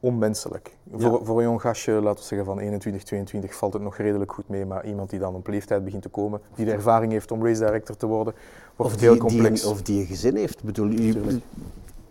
onmenselijk. 0.00 0.76
Voor, 0.92 1.20
voor 1.24 1.38
een 1.38 1.44
jong 1.44 1.60
gastje, 1.60 1.92
laten 1.92 2.20
we 2.20 2.26
zeggen 2.26 2.46
van 2.46 2.58
21, 2.58 3.02
22, 3.02 3.54
valt 3.54 3.72
het 3.72 3.82
nog 3.82 3.96
redelijk 3.96 4.32
goed 4.32 4.48
mee. 4.48 4.66
Maar 4.66 4.86
iemand 4.86 5.10
die 5.10 5.18
dan 5.18 5.34
op 5.34 5.46
leeftijd 5.46 5.84
begint 5.84 6.02
te 6.02 6.08
komen, 6.08 6.40
die 6.54 6.64
de 6.64 6.72
ervaring 6.72 7.12
heeft 7.12 7.30
om 7.30 7.46
race 7.46 7.64
director 7.64 7.96
te 7.96 8.06
worden, 8.06 8.34
wordt 8.76 8.92
het 8.92 9.00
heel 9.00 9.12
die, 9.12 9.20
complex. 9.20 9.60
Die, 9.62 9.70
of 9.70 9.82
die 9.82 10.00
een 10.00 10.06
gezin 10.06 10.36
heeft. 10.36 10.62
Bedoel, 10.64 10.86
je- 10.88 10.96
Tuurlijk. 11.12 11.42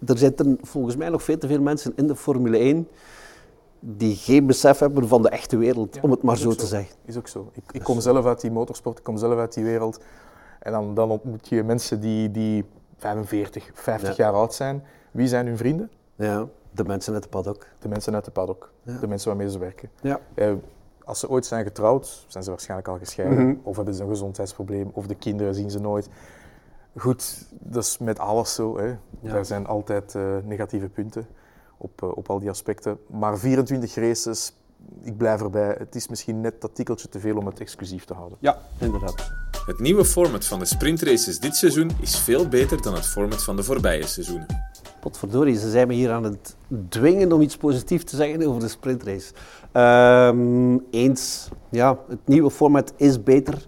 er 0.05 0.17
zitten 0.17 0.57
volgens 0.61 0.95
mij 0.95 1.09
nog 1.09 1.23
veel 1.23 1.37
te 1.37 1.47
veel 1.47 1.61
mensen 1.61 1.93
in 1.95 2.07
de 2.07 2.15
Formule 2.15 2.57
1 2.57 2.87
die 3.79 4.15
geen 4.15 4.45
besef 4.45 4.79
hebben 4.79 5.07
van 5.07 5.21
de 5.21 5.29
echte 5.29 5.57
wereld, 5.57 5.95
Ja, 5.95 6.01
om 6.01 6.11
het 6.11 6.21
maar 6.23 6.37
zo 6.37 6.51
te 6.53 6.65
zeggen. 6.65 6.95
Is 7.05 7.17
ook 7.17 7.27
zo. 7.27 7.49
Ik, 7.53 7.63
ik 7.71 7.83
kom 7.83 7.99
zelf 7.99 8.25
uit 8.25 8.41
die 8.41 8.51
motorsport, 8.51 8.97
ik 8.97 9.03
kom 9.03 9.17
zelf 9.17 9.37
uit 9.39 9.53
die 9.53 9.63
wereld. 9.63 9.99
En 10.59 10.71
dan, 10.71 10.93
dan 10.93 11.09
ontmoet 11.11 11.47
je 11.47 11.63
mensen 11.63 11.99
die, 11.99 12.31
die 12.31 12.65
45, 12.97 13.69
50 13.73 14.17
Ja. 14.17 14.23
jaar 14.23 14.33
oud 14.33 14.53
zijn. 14.53 14.83
Wie 15.11 15.27
zijn 15.27 15.45
hun 15.47 15.57
vrienden? 15.57 15.89
Ja, 16.15 16.47
de 16.77 16.83
mensen 16.83 17.13
uit 17.13 17.23
de 17.23 17.29
paddock. 17.29 17.67
De 17.79 17.87
mensen 17.87 18.13
uit 18.15 18.25
de 18.25 18.31
paddock, 18.31 18.71
Ja. 18.83 18.97
de 18.99 19.07
mensen 19.07 19.27
waarmee 19.27 19.49
ze 19.49 19.59
werken. 19.59 19.89
Ja. 20.01 20.19
Eh, 20.33 20.51
als 21.03 21.19
ze 21.19 21.29
ooit 21.29 21.45
zijn 21.45 21.63
getrouwd, 21.63 22.25
zijn 22.27 22.43
ze 22.43 22.49
waarschijnlijk 22.49 22.89
al 22.89 22.97
gescheiden. 22.97 23.47
Mhm. 23.47 23.55
Of 23.63 23.75
hebben 23.75 23.93
ze 23.93 24.03
een 24.03 24.09
gezondheidsprobleem, 24.09 24.89
of 24.93 25.07
de 25.07 25.15
kinderen 25.15 25.55
zien 25.55 25.69
ze 25.71 25.79
nooit. 25.79 26.09
Goed, 26.97 27.45
dat 27.51 27.83
is 27.83 27.97
met 27.97 28.19
alles 28.19 28.53
zo. 28.53 28.77
Hè. 28.77 28.95
Ja. 29.19 29.35
Er 29.35 29.45
zijn 29.45 29.67
altijd 29.67 30.15
eh, 30.15 30.23
negatieve 30.43 30.89
punten 30.89 31.27
op, 31.77 32.03
eh, 32.03 32.17
op 32.17 32.29
al 32.29 32.39
die 32.39 32.49
aspecten. 32.49 32.99
Maar 33.07 33.37
24 33.37 33.95
races, 33.95 34.53
ik 35.01 35.17
blijf 35.17 35.41
erbij. 35.41 35.75
Het 35.77 35.95
is 35.95 36.07
misschien 36.07 36.41
net 36.41 36.61
dat 36.61 36.75
tikkeltje 36.75 37.09
te 37.09 37.19
veel 37.19 37.37
om 37.37 37.45
het 37.45 37.59
exclusief 37.59 38.05
te 38.05 38.13
houden. 38.13 38.37
Ja, 38.41 38.57
inderdaad. 38.77 39.31
Het 39.65 39.79
nieuwe 39.79 40.05
format 40.05 40.45
van 40.45 40.59
de 40.59 40.65
sprintraces 40.65 41.39
dit 41.39 41.55
seizoen 41.55 41.91
is 42.01 42.19
veel 42.19 42.47
beter 42.47 42.81
dan 42.81 42.93
het 42.93 43.05
format 43.05 43.43
van 43.43 43.55
de 43.55 43.63
voorbije 43.63 44.07
seizoenen. 44.07 44.45
Potverdorie, 45.07 45.57
ze 45.57 45.69
zijn 45.69 45.87
me 45.87 45.93
hier 45.93 46.11
aan 46.11 46.23
het 46.23 46.55
dwingen 46.89 47.31
om 47.31 47.41
iets 47.41 47.57
positiefs 47.57 48.03
te 48.03 48.15
zeggen 48.15 48.47
over 48.47 48.61
de 48.61 48.67
sprintrace. 48.67 49.33
Ehm, 49.71 50.77
eens, 50.91 51.49
ja, 51.69 51.97
het 52.07 52.19
nieuwe 52.25 52.51
format 52.51 52.93
is 52.95 53.23
beter 53.23 53.65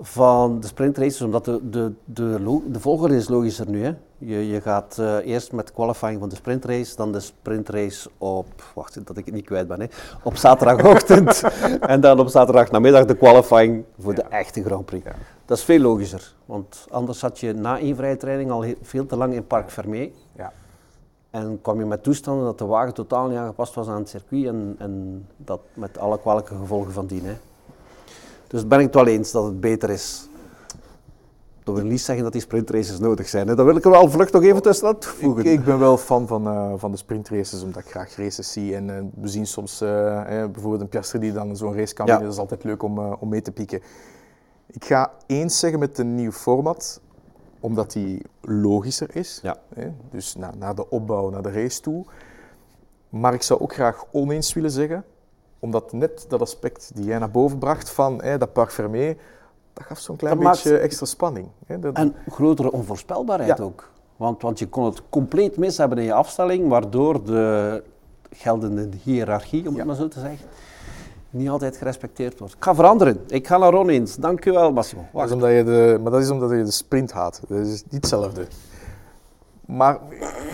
van 0.00 0.60
de 0.60 0.66
sprintraces, 0.66 1.20
omdat 1.20 1.44
de, 1.44 1.70
de, 1.70 1.92
de, 2.04 2.60
de 2.66 2.80
volgorde 2.80 3.16
is 3.16 3.28
logischer 3.28 3.68
nu. 3.68 3.84
Hè. 3.84 3.94
Je, 4.18 4.48
je 4.48 4.60
gaat 4.60 4.98
eh, 4.98 5.16
eerst 5.16 5.52
met 5.52 5.72
qualifying 5.72 6.20
van 6.20 6.28
de 6.28 6.34
sprintrace, 6.34 6.96
dan 6.96 7.12
de 7.12 7.20
sprintrace 7.20 8.10
op, 8.18 8.46
wacht 8.74 9.06
dat 9.06 9.16
ik 9.16 9.24
het 9.24 9.34
niet 9.34 9.44
kwijt 9.44 9.68
ben, 9.68 9.80
hè, 9.80 9.86
op 10.22 10.36
zaterdagochtend 10.36 11.42
en 11.80 12.00
dan 12.00 12.20
op 12.20 12.28
zaterdagnamiddag 12.28 13.04
de 13.04 13.16
qualifying 13.16 13.84
voor 13.98 14.14
de 14.14 14.22
echte 14.22 14.62
Grand 14.64 14.84
Prix. 14.84 15.04
Ja. 15.04 15.14
Dat 15.44 15.58
is 15.58 15.64
veel 15.64 15.80
logischer, 15.80 16.34
want 16.46 16.86
anders 16.90 17.18
zat 17.18 17.38
je 17.38 17.52
na 17.52 17.78
één 17.78 17.96
vrije 17.96 18.16
training 18.16 18.50
al 18.50 18.64
veel 18.82 19.06
te 19.06 19.16
lang 19.16 19.34
in 19.34 19.46
Parc 19.46 19.70
Fermé. 19.70 20.10
Ja. 20.36 20.52
En 21.30 21.58
kwam 21.62 21.78
je 21.78 21.84
met 21.84 22.02
toestanden 22.02 22.44
dat 22.44 22.58
de 22.58 22.64
wagen 22.64 22.94
totaal 22.94 23.28
niet 23.28 23.38
aangepast 23.38 23.74
was 23.74 23.88
aan 23.88 23.98
het 23.98 24.08
circuit 24.08 24.46
en, 24.46 24.74
en 24.78 25.26
dat 25.36 25.60
met 25.74 25.98
alle 25.98 26.18
kwalijke 26.18 26.54
gevolgen 26.54 26.92
van 26.92 27.06
dien. 27.06 27.24
Hè. 27.24 27.34
Dus 28.50 28.66
ben 28.66 28.78
ik 28.78 28.84
het 28.84 28.94
wel 28.94 29.06
eens 29.06 29.30
dat 29.30 29.44
het 29.44 29.60
beter 29.60 29.90
is. 29.90 30.28
Dat 31.64 31.74
wil 31.74 31.84
niet 31.84 32.00
zeggen 32.00 32.24
dat 32.24 32.32
die 32.32 32.42
sprintraces 32.42 32.98
nodig 32.98 33.28
zijn. 33.28 33.48
Hè. 33.48 33.54
Dat 33.54 33.64
wil 33.66 33.76
ik 33.76 33.84
er 33.84 33.90
wel 33.90 34.10
vlug 34.10 34.32
nog 34.32 34.42
even 34.42 34.62
tussen 34.62 34.98
toevoegen. 34.98 35.44
Ik, 35.44 35.50
ik 35.52 35.64
ben 35.64 35.78
wel 35.78 35.96
fan 35.96 36.26
van, 36.26 36.46
eh, 36.46 36.72
van 36.76 36.90
de 36.90 36.96
sprintraces, 36.96 37.62
omdat 37.62 37.82
ik 37.82 37.90
graag 37.90 38.16
races 38.16 38.52
zie. 38.52 38.74
En 38.74 38.96
eh, 38.96 39.02
we 39.14 39.28
zien 39.28 39.46
soms 39.46 39.80
eh, 39.80 39.88
bijvoorbeeld 40.26 40.80
een 40.80 40.88
Piastri 40.88 41.18
die 41.18 41.32
dan 41.32 41.56
zo'n 41.56 41.74
race 41.76 41.94
kan 41.94 42.06
Ja. 42.06 42.12
winnen. 42.12 42.24
Dat 42.24 42.34
is 42.34 42.40
altijd 42.50 42.64
leuk 42.64 42.82
om, 42.82 42.98
om 42.98 43.28
mee 43.28 43.42
te 43.42 43.52
pieken. 43.52 43.80
Ik 44.66 44.84
ga 44.84 45.12
eens 45.26 45.58
zeggen 45.58 45.78
met 45.78 45.98
een 45.98 46.14
nieuw 46.14 46.32
format, 46.32 47.00
omdat 47.60 47.92
die 47.92 48.22
logischer 48.40 49.16
is. 49.16 49.40
Ja. 49.42 49.56
Hè? 49.74 49.88
Dus 50.10 50.36
na, 50.36 50.52
naar 50.58 50.74
de 50.74 50.90
opbouw, 50.90 51.30
naar 51.30 51.42
de 51.42 51.52
race 51.52 51.80
toe. 51.80 52.04
Maar 53.08 53.34
ik 53.34 53.42
zou 53.42 53.60
ook 53.60 53.74
graag 53.74 54.04
oneens 54.12 54.52
willen 54.52 54.70
zeggen, 54.70 55.04
omdat 55.60 55.92
net 55.92 56.24
dat 56.28 56.40
aspect 56.40 56.90
die 56.94 57.04
jij 57.04 57.18
naar 57.18 57.30
boven 57.30 57.58
bracht 57.58 57.90
van 57.90 58.22
hè, 58.22 58.38
dat 58.38 58.52
Parc 58.52 58.70
Fermé, 58.72 59.16
dat 59.72 59.84
gaf 59.86 59.98
zo'n 59.98 60.16
klein 60.16 60.34
Dat 60.34 60.44
maakt- 60.44 60.62
beetje 60.62 60.78
extra 60.78 61.06
spanning. 61.06 61.48
Hè? 61.66 61.78
Dat, 61.78 61.94
En 61.94 62.14
grotere 62.28 62.72
onvoorspelbaarheid 62.72 63.58
Ja. 63.58 63.64
ook. 63.64 63.88
Want, 64.16 64.42
want 64.42 64.58
je 64.58 64.68
kon 64.68 64.84
het 64.84 65.02
compleet 65.08 65.56
mis 65.56 65.76
hebben 65.76 65.98
in 65.98 66.04
je 66.04 66.12
afstelling, 66.12 66.68
waardoor 66.68 67.24
de 67.24 67.82
geldende 68.30 68.88
hiërarchie, 69.02 69.66
om 69.66 69.72
Ja. 69.72 69.78
het 69.78 69.86
maar 69.86 69.96
zo 69.96 70.08
te 70.08 70.20
zeggen, 70.20 70.46
niet 71.30 71.48
altijd 71.48 71.76
gerespecteerd 71.76 72.38
wordt. 72.38 72.54
Ik 72.54 72.64
ga 72.64 72.74
veranderen. 72.74 73.20
Ik 73.26 73.46
ga 73.46 73.58
naar 73.58 73.70
Ron 73.72 73.88
eens. 73.88 74.16
Dank 74.16 74.44
u 74.44 74.52
wel, 74.52 74.72
Massimo. 74.72 75.06
Dat 75.12 75.24
is 75.26 75.32
omdat 75.32 75.50
je 75.50 75.64
de, 75.64 75.98
maar 76.02 76.12
dat 76.12 76.20
is 76.20 76.30
omdat 76.30 76.50
je 76.50 76.62
de 76.64 76.70
sprint 76.70 77.12
haat. 77.12 77.40
Dat 77.48 77.58
is 77.58 77.82
niet 77.82 77.92
hetzelfde. 77.92 78.46
Maar 79.66 79.98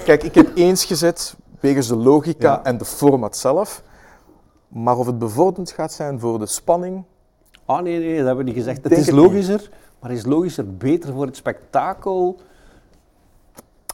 kijk, 0.04 0.22
ik 0.22 0.34
heb 0.34 0.50
eens 0.56 0.84
gezet 0.84 1.36
wegens 1.60 1.88
de 1.88 1.96
logica 1.96 2.48
Ja. 2.52 2.64
en 2.64 2.78
de 2.78 2.84
format 2.84 3.36
zelf. 3.36 3.82
Maar 4.68 4.98
of 4.98 5.06
het 5.06 5.18
bevorderend 5.18 5.70
gaat 5.70 5.92
zijn 5.92 6.20
voor 6.20 6.38
de 6.38 6.46
spanning, 6.46 7.04
Ah 7.66 7.82
nee, 7.82 7.98
nee, 7.98 8.16
dat 8.16 8.26
hebben 8.26 8.44
we 8.44 8.50
niet 8.50 8.58
gezegd. 8.58 8.82
Het 8.82 8.92
is 8.92 9.06
niet. 9.06 9.14
logischer, 9.14 9.70
maar 10.00 10.10
is 10.10 10.24
logischer 10.24 10.76
beter 10.76 11.12
voor 11.12 11.26
het 11.26 11.36
spektakel? 11.36 12.36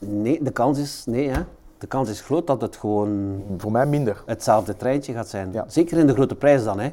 Nee, 0.00 0.42
de 0.42 0.50
kans 0.50 0.78
is, 0.78 1.04
nee 1.06 1.28
hè. 1.28 1.42
De 1.78 1.86
kans 1.86 2.08
is 2.08 2.20
groot 2.20 2.46
dat 2.46 2.60
het 2.60 2.76
gewoon 2.76 3.42
voor 3.58 3.72
mij 3.72 3.86
minder. 3.86 4.22
hetzelfde 4.26 4.76
treintje 4.76 5.12
gaat 5.12 5.28
zijn. 5.28 5.52
Ja. 5.52 5.64
Zeker 5.68 5.98
in 5.98 6.06
de 6.06 6.12
grote 6.12 6.34
prijs 6.34 6.64
dan 6.64 6.80
hè. 6.80 6.92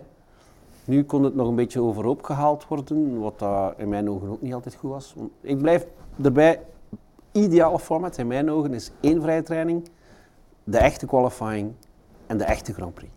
Nu 0.85 1.03
kon 1.03 1.23
het 1.23 1.35
nog 1.35 1.47
een 1.47 1.55
beetje 1.55 1.81
overhoop 1.81 2.23
gehaald 2.23 2.67
worden, 2.67 3.19
wat 3.19 3.43
in 3.77 3.89
mijn 3.89 4.09
ogen 4.09 4.29
ook 4.29 4.41
niet 4.41 4.53
altijd 4.53 4.75
goed 4.75 4.89
was. 4.89 5.15
Ik 5.41 5.57
blijf 5.57 5.85
erbij, 6.23 6.61
ideale 7.31 7.79
format 7.79 8.17
in 8.17 8.27
mijn 8.27 8.51
ogen 8.51 8.73
is 8.73 8.91
één 8.99 9.21
vrije 9.21 9.43
training, 9.43 9.89
de 10.63 10.77
echte 10.77 11.05
qualifying 11.05 11.71
en 12.27 12.37
de 12.37 12.43
echte 12.43 12.73
Grand 12.73 12.93
Prix. 12.93 13.11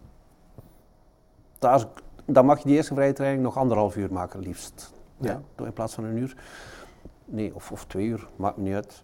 Daar, 1.63 1.85
dan 2.25 2.47
mag 2.47 2.59
je 2.59 2.65
die 2.65 2.77
eerste 2.77 2.95
vrije 2.95 3.13
training 3.13 3.43
nog 3.43 3.57
anderhalf 3.57 3.97
uur 3.97 4.13
maken, 4.13 4.41
liefst. 4.41 4.93
Ja. 5.17 5.41
Ja. 5.57 5.65
In 5.65 5.73
plaats 5.73 5.95
van 5.95 6.05
een 6.05 6.17
uur. 6.17 6.37
Nee, 7.25 7.55
of, 7.55 7.73
of 7.73 7.85
twee 7.85 8.07
uur, 8.07 8.29
maakt 8.37 8.57
me 8.57 8.63
niet 8.63 8.75
uit. 8.75 9.03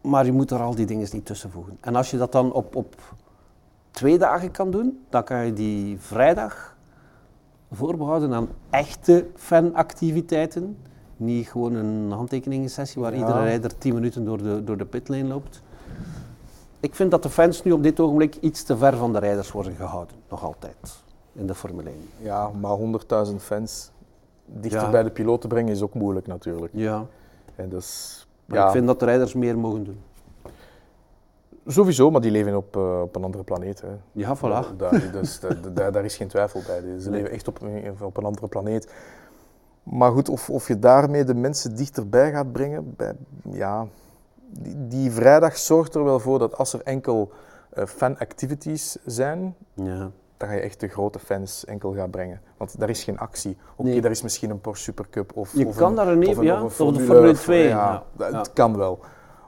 Maar 0.00 0.24
je 0.24 0.32
moet 0.32 0.50
er 0.50 0.60
al 0.60 0.74
die 0.74 0.86
dingen 0.86 1.08
niet 1.12 1.26
tussen 1.26 1.50
voegen. 1.50 1.78
En 1.80 1.96
als 1.96 2.10
je 2.10 2.16
dat 2.16 2.32
dan 2.32 2.52
op, 2.52 2.76
op 2.76 2.94
twee 3.90 4.18
dagen 4.18 4.50
kan 4.50 4.70
doen, 4.70 5.04
dan 5.08 5.24
kan 5.24 5.46
je 5.46 5.52
die 5.52 6.00
vrijdag 6.00 6.76
voorbehouden 7.72 8.32
aan 8.34 8.48
echte 8.70 9.26
fanactiviteiten. 9.34 10.76
Niet 11.16 11.48
gewoon 11.48 11.74
een 11.74 12.10
handtekeningensessie 12.10 13.02
waar 13.02 13.12
Ja. 13.12 13.18
iedere 13.18 13.42
rijder 13.42 13.78
10 13.78 13.94
minuten 13.94 14.24
door 14.24 14.42
de, 14.42 14.64
door 14.64 14.76
de 14.76 14.84
pitlane 14.86 15.24
loopt. 15.24 15.62
Ik 16.82 16.94
vind 16.94 17.10
dat 17.10 17.22
de 17.22 17.30
fans 17.30 17.62
nu 17.64 17.72
op 17.72 17.82
dit 17.82 18.00
ogenblik 18.00 18.36
iets 18.40 18.62
te 18.62 18.76
ver 18.76 18.96
van 18.96 19.12
de 19.12 19.18
rijders 19.18 19.52
worden 19.52 19.74
gehouden. 19.74 20.16
Nog 20.28 20.44
altijd. 20.44 20.76
In 21.32 21.46
de 21.46 21.54
Formule 21.54 21.88
1. 21.90 21.96
Ja, 22.18 22.50
maar 22.60 22.76
100.000 23.28 23.34
fans 23.38 23.90
dichter 24.46 24.80
Ja. 24.82 24.90
bij 24.90 25.02
de 25.02 25.10
piloot 25.10 25.40
te 25.40 25.46
brengen 25.46 25.72
is 25.72 25.82
ook 25.82 25.94
moeilijk 25.94 26.26
natuurlijk. 26.26 26.72
Ja. 26.76 27.04
En 27.56 27.68
dus, 27.68 28.26
Maar 28.44 28.58
ja, 28.58 28.66
ik 28.66 28.72
vind 28.72 28.86
dat 28.86 28.98
de 29.00 29.04
rijders 29.04 29.34
meer 29.34 29.58
mogen 29.58 29.84
doen. 29.84 30.00
Sowieso, 31.66 32.10
maar 32.10 32.20
die 32.20 32.30
leven 32.30 32.56
op, 32.56 32.76
eh, 32.76 33.00
op 33.02 33.16
een 33.16 33.24
andere 33.24 33.44
planeet. 33.44 33.80
Hè. 33.80 33.88
Ja, 34.12 34.36
voilà. 34.36 34.76
Daar, 34.76 35.10
dus, 35.12 35.40
da- 35.40 35.48
da- 35.54 35.68
daar, 35.80 35.92
daar 35.92 36.04
is 36.04 36.16
geen 36.16 36.28
twijfel 36.28 36.60
bij. 36.66 37.00
Ze 37.00 37.10
leven 37.10 37.30
echt 37.30 37.48
op, 37.48 37.60
een- 37.62 37.94
op 38.00 38.16
een 38.16 38.24
andere 38.24 38.46
planeet. 38.48 38.92
Maar 39.82 40.12
goed, 40.12 40.28
of, 40.28 40.50
of 40.50 40.68
je 40.68 40.78
daarmee 40.78 41.24
de 41.24 41.34
mensen 41.34 41.76
dichterbij 41.76 42.30
gaat 42.30 42.52
brengen, 42.52 42.94
bij, 42.96 43.12
ja, 43.50 43.86
die, 44.60 44.86
die 44.88 45.10
vrijdag 45.10 45.56
zorgt 45.58 45.94
er 45.94 46.04
wel 46.04 46.20
voor 46.20 46.38
dat 46.38 46.56
als 46.58 46.72
er 46.72 46.80
enkel 46.84 47.30
eh, 47.70 47.84
fan-activities 47.86 48.96
zijn, 49.04 49.54
Ja. 49.74 50.10
dan 50.36 50.48
ga 50.48 50.54
je 50.54 50.60
echt 50.60 50.80
de 50.80 50.88
grote 50.88 51.18
fans 51.18 51.64
enkel 51.64 51.92
gaan 51.94 52.10
brengen. 52.10 52.40
Want 52.56 52.78
daar 52.78 52.90
is 52.90 53.04
geen 53.04 53.18
actie. 53.18 53.56
Oké, 53.76 53.88
Nee. 53.88 54.00
daar 54.00 54.10
is 54.10 54.22
misschien 54.22 54.50
een 54.50 54.60
Porsche 54.60 54.84
Supercup 54.84 55.36
of, 55.36 55.52
Je 55.56 55.66
of 55.66 55.76
kan 55.76 55.88
een, 55.90 55.94
daar 55.96 56.08
een 56.08 56.22
even, 56.22 56.44
ja, 56.44 56.62
of 56.62 56.76
de 56.76 57.00
Formule 57.00 57.32
2. 57.34 57.62
Ja, 57.62 57.68
Ja. 57.68 58.02
dat- 58.16 58.30
Ja. 58.32 58.38
Het 58.38 58.52
kan 58.52 58.76
wel. 58.76 58.98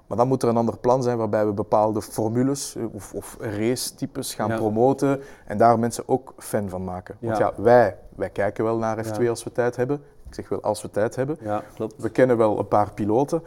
Maar 0.07 0.17
dan 0.17 0.29
moet 0.29 0.43
er 0.43 0.49
een 0.49 0.57
ander 0.57 0.79
plan 0.79 1.03
zijn 1.03 1.19
waarbij 1.19 1.47
we 1.47 1.53
bepaalde 1.53 2.03
formules 2.03 2.77
eh, 2.77 2.85
of, 2.95 3.15
of 3.15 3.37
race-types 3.41 4.35
gaan 4.35 4.49
Ja. 4.49 4.57
promoten 4.57 5.21
en 5.47 5.59
daar 5.59 5.79
mensen 5.79 6.05
ook 6.09 6.35
fan 6.39 6.69
van 6.69 6.85
maken. 6.85 7.17
Want 7.21 7.39
Ja. 7.39 7.53
ja, 7.57 7.63
wij, 7.63 7.97
wij 8.17 8.31
kijken 8.31 8.65
wel 8.65 8.79
naar 8.79 9.05
F2 9.05 9.23
Ja. 9.23 9.29
als 9.31 9.45
we 9.45 9.53
tijd 9.53 9.77
hebben. 9.77 10.03
Ik 10.29 10.35
zeg 10.35 10.49
wel 10.49 10.63
als 10.63 10.83
we 10.83 10.91
tijd 10.91 11.17
hebben. 11.17 11.37
ja, 11.41 11.63
klopt. 11.75 11.95
We 12.03 12.09
kennen 12.09 12.37
wel 12.37 12.59
een 12.59 12.69
paar 12.69 12.93
piloten, 12.93 13.43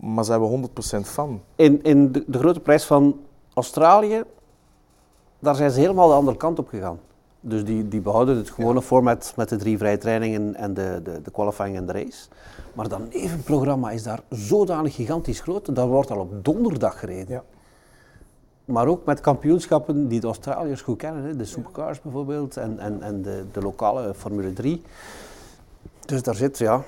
maar 0.00 0.24
zijn 0.24 0.40
we 0.40 0.68
100% 0.96 1.00
fan? 1.00 1.40
In, 1.56 1.82
in 1.82 2.12
de, 2.12 2.24
de 2.26 2.38
grote 2.38 2.60
prijs 2.60 2.84
van 2.84 3.20
Australië, 3.54 4.22
daar 5.38 5.54
zijn 5.54 5.70
ze 5.70 5.80
helemaal 5.80 6.08
de 6.08 6.14
andere 6.14 6.36
kant 6.36 6.58
op 6.58 6.68
gegaan. 6.68 6.98
Dus 7.40 7.64
die, 7.64 7.88
die 7.88 8.00
behouden 8.00 8.36
het 8.36 8.50
gewone 8.50 8.82
format 8.82 9.32
met 9.36 9.48
de 9.48 9.56
drie 9.56 9.78
vrije 9.78 9.98
trainingen 9.98 10.54
en 10.54 10.74
de, 10.74 11.00
de, 11.04 11.22
de 11.22 11.30
qualifying 11.30 11.76
en 11.76 11.86
de 11.86 11.92
race. 11.92 12.28
Maar 12.72 12.88
dat 12.88 13.12
nevenprogramma 13.12 13.90
is 13.90 14.02
daar 14.02 14.22
zodanig 14.30 14.94
gigantisch 14.94 15.40
groot. 15.40 15.74
Dat 15.74 15.88
wordt 15.88 16.10
al 16.10 16.18
op 16.18 16.44
donderdag 16.44 16.98
gereden. 16.98 17.34
Ja. 17.34 17.42
Maar 18.64 18.86
ook 18.86 19.04
met 19.04 19.20
kampioenschappen 19.20 20.08
die 20.08 20.20
de 20.20 20.26
Australiërs 20.26 20.80
goed 20.82 20.98
kennen. 20.98 21.24
Hè. 21.24 21.36
De 21.36 21.44
Supercars 21.44 22.00
bijvoorbeeld 22.00 22.56
en, 22.56 22.78
en, 22.78 23.02
en 23.02 23.22
de, 23.22 23.44
de 23.52 23.60
lokale 23.60 24.14
Formule 24.14 24.52
3. 24.52 24.82
Dus 26.06 26.22
daar 26.22 26.34
zit, 26.34 26.58
ja... 26.58 26.82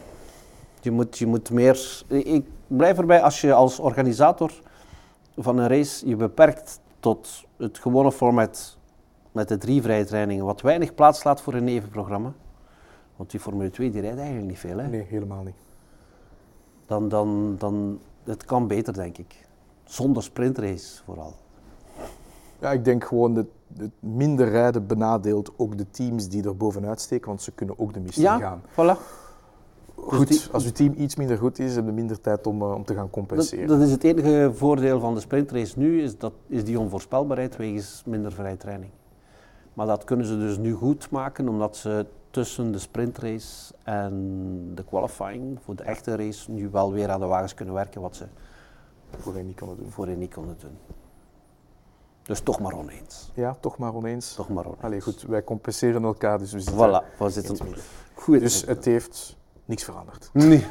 Je 0.80 0.90
moet, 0.90 1.18
je 1.18 1.26
moet 1.26 1.50
meer... 1.50 2.04
Ik 2.08 2.46
blijf 2.66 2.98
erbij, 2.98 3.22
als 3.22 3.40
je 3.40 3.52
als 3.52 3.78
organisator 3.78 4.52
van 5.36 5.58
een 5.58 5.68
race 5.68 6.08
je 6.08 6.16
beperkt 6.16 6.80
tot 7.00 7.44
het 7.56 7.78
gewone 7.78 8.12
format 8.12 8.76
met 9.32 9.48
de 9.48 9.58
drie 9.58 9.82
vrije 9.82 10.04
trainingen, 10.04 10.44
wat 10.44 10.60
weinig 10.60 10.94
plaats 10.94 11.24
laat 11.24 11.40
voor 11.40 11.54
een 11.54 11.64
nevenprogramma. 11.64 12.32
Want 13.16 13.30
die 13.30 13.40
Formule 13.40 13.70
2 13.70 13.90
die 13.90 14.00
rijdt 14.00 14.18
eigenlijk 14.18 14.48
niet 14.48 14.58
veel. 14.58 14.78
Hè? 14.78 14.88
Nee, 14.88 15.06
helemaal 15.08 15.42
niet. 15.42 15.54
Dan, 16.86 17.08
dan, 17.08 17.54
dan, 17.58 17.98
het 18.24 18.44
kan 18.44 18.66
beter, 18.66 18.92
denk 18.94 19.18
ik. 19.18 19.46
Zonder 19.84 20.22
sprintrace 20.22 21.02
vooral. 21.04 21.32
Ja, 22.58 22.72
ik 22.72 22.84
denk 22.84 23.04
gewoon 23.04 23.34
dat 23.34 23.46
het 23.76 23.90
minder 24.00 24.48
rijden 24.48 24.86
benadeelt 24.86 25.52
ook 25.56 25.78
de 25.78 25.90
teams 25.90 26.28
die 26.28 26.44
er 26.44 26.56
bovenuit 26.56 27.00
steken, 27.00 27.28
want 27.28 27.42
ze 27.42 27.52
kunnen 27.52 27.78
ook 27.78 27.94
de 27.94 28.00
mist 28.00 28.18
Ja, 28.18 28.38
gaan. 28.38 28.62
voilà. 28.70 29.00
Goed, 29.96 30.28
die- 30.28 30.40
als 30.52 30.64
uw 30.64 30.70
team 30.72 30.94
iets 30.96 31.16
minder 31.16 31.38
goed 31.38 31.58
is, 31.58 31.74
hebben 31.74 31.94
we 31.94 32.00
minder 32.00 32.20
tijd 32.20 32.46
om, 32.46 32.62
eh, 32.62 32.74
om 32.74 32.84
te 32.84 32.94
gaan 32.94 33.10
compenseren. 33.10 33.66
dat 33.68 33.80
is 33.80 33.90
het 33.90 34.04
enige 34.04 34.50
voordeel 34.54 35.00
van 35.00 35.14
de 35.14 35.20
sprintrace 35.20 35.78
nu, 35.78 36.02
is, 36.02 36.18
dat, 36.18 36.32
is 36.46 36.64
die 36.64 36.78
onvoorspelbaarheid 36.78 37.56
wegens 37.56 38.02
minder 38.06 38.32
vrije 38.32 38.56
training. 38.56 38.90
Maar 39.74 39.86
dat 39.86 40.04
kunnen 40.04 40.26
ze 40.26 40.38
dus 40.38 40.58
nu 40.58 40.72
goed 40.72 41.10
maken, 41.10 41.48
omdat 41.48 41.76
ze 41.76 42.06
tussen 42.30 42.72
de 42.72 42.78
sprintrace 42.78 43.74
en 43.82 44.70
de 44.74 44.84
qualifying 44.84 45.58
voor 45.64 45.76
de 45.76 45.82
echte 45.82 46.16
race 46.16 46.50
nu 46.50 46.68
wel 46.70 46.92
weer 46.92 47.10
aan 47.10 47.20
de 47.20 47.26
wagens 47.26 47.54
kunnen 47.54 47.74
werken, 47.74 48.00
wat 48.00 48.16
ze 48.16 48.24
Voorheen 49.18 49.46
niet 49.46 49.56
konden 49.58 49.76
doen. 49.76 49.90
voorheen 49.90 50.18
niet 50.18 50.34
konden 50.34 50.56
doen. 50.60 50.76
Dus 52.22 52.40
toch 52.40 52.60
maar 52.60 52.72
oneens. 52.72 53.30
Ja, 53.34 53.56
toch 53.60 53.78
maar 53.78 53.94
oneens. 53.94 54.34
Toch 54.34 54.48
maar 54.48 54.64
oneens. 54.64 54.82
Allee, 54.82 55.00
goed, 55.00 55.22
wij 55.22 55.44
compenseren 55.44 56.04
elkaar, 56.04 56.38
dus 56.38 56.52
we 56.52 56.60
zitten 56.60 56.88
Voilà, 56.88 57.16
we 57.18 57.28
zitten 57.30 57.56
goed. 58.14 58.40
Dus 58.40 58.66
het 58.66 58.84
heeft 58.84 59.36
niks 59.66 59.84
veranderd. 59.84 60.30
Nee. 60.32 60.66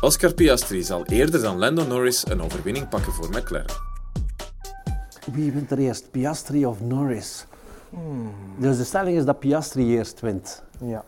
Oscar 0.00 0.32
Piastri 0.34 0.82
zal 0.82 1.04
eerder 1.06 1.42
dan 1.42 1.58
Lando 1.58 1.84
Norris 1.86 2.24
een 2.28 2.42
overwinning 2.42 2.88
pakken 2.88 3.12
voor 3.12 3.28
McLaren. 3.28 3.74
Wie 5.32 5.52
wint 5.52 5.70
er 5.70 5.78
eerst, 5.78 6.10
Piastri 6.10 6.66
of 6.66 6.80
Norris? 6.80 7.46
Dus 8.58 8.76
de 8.76 8.84
stelling 8.84 9.16
is 9.16 9.24
dat 9.24 9.38
Piastri 9.38 9.96
eerst 9.96 10.20
wint. 10.20 10.62
Ja. 10.80 11.04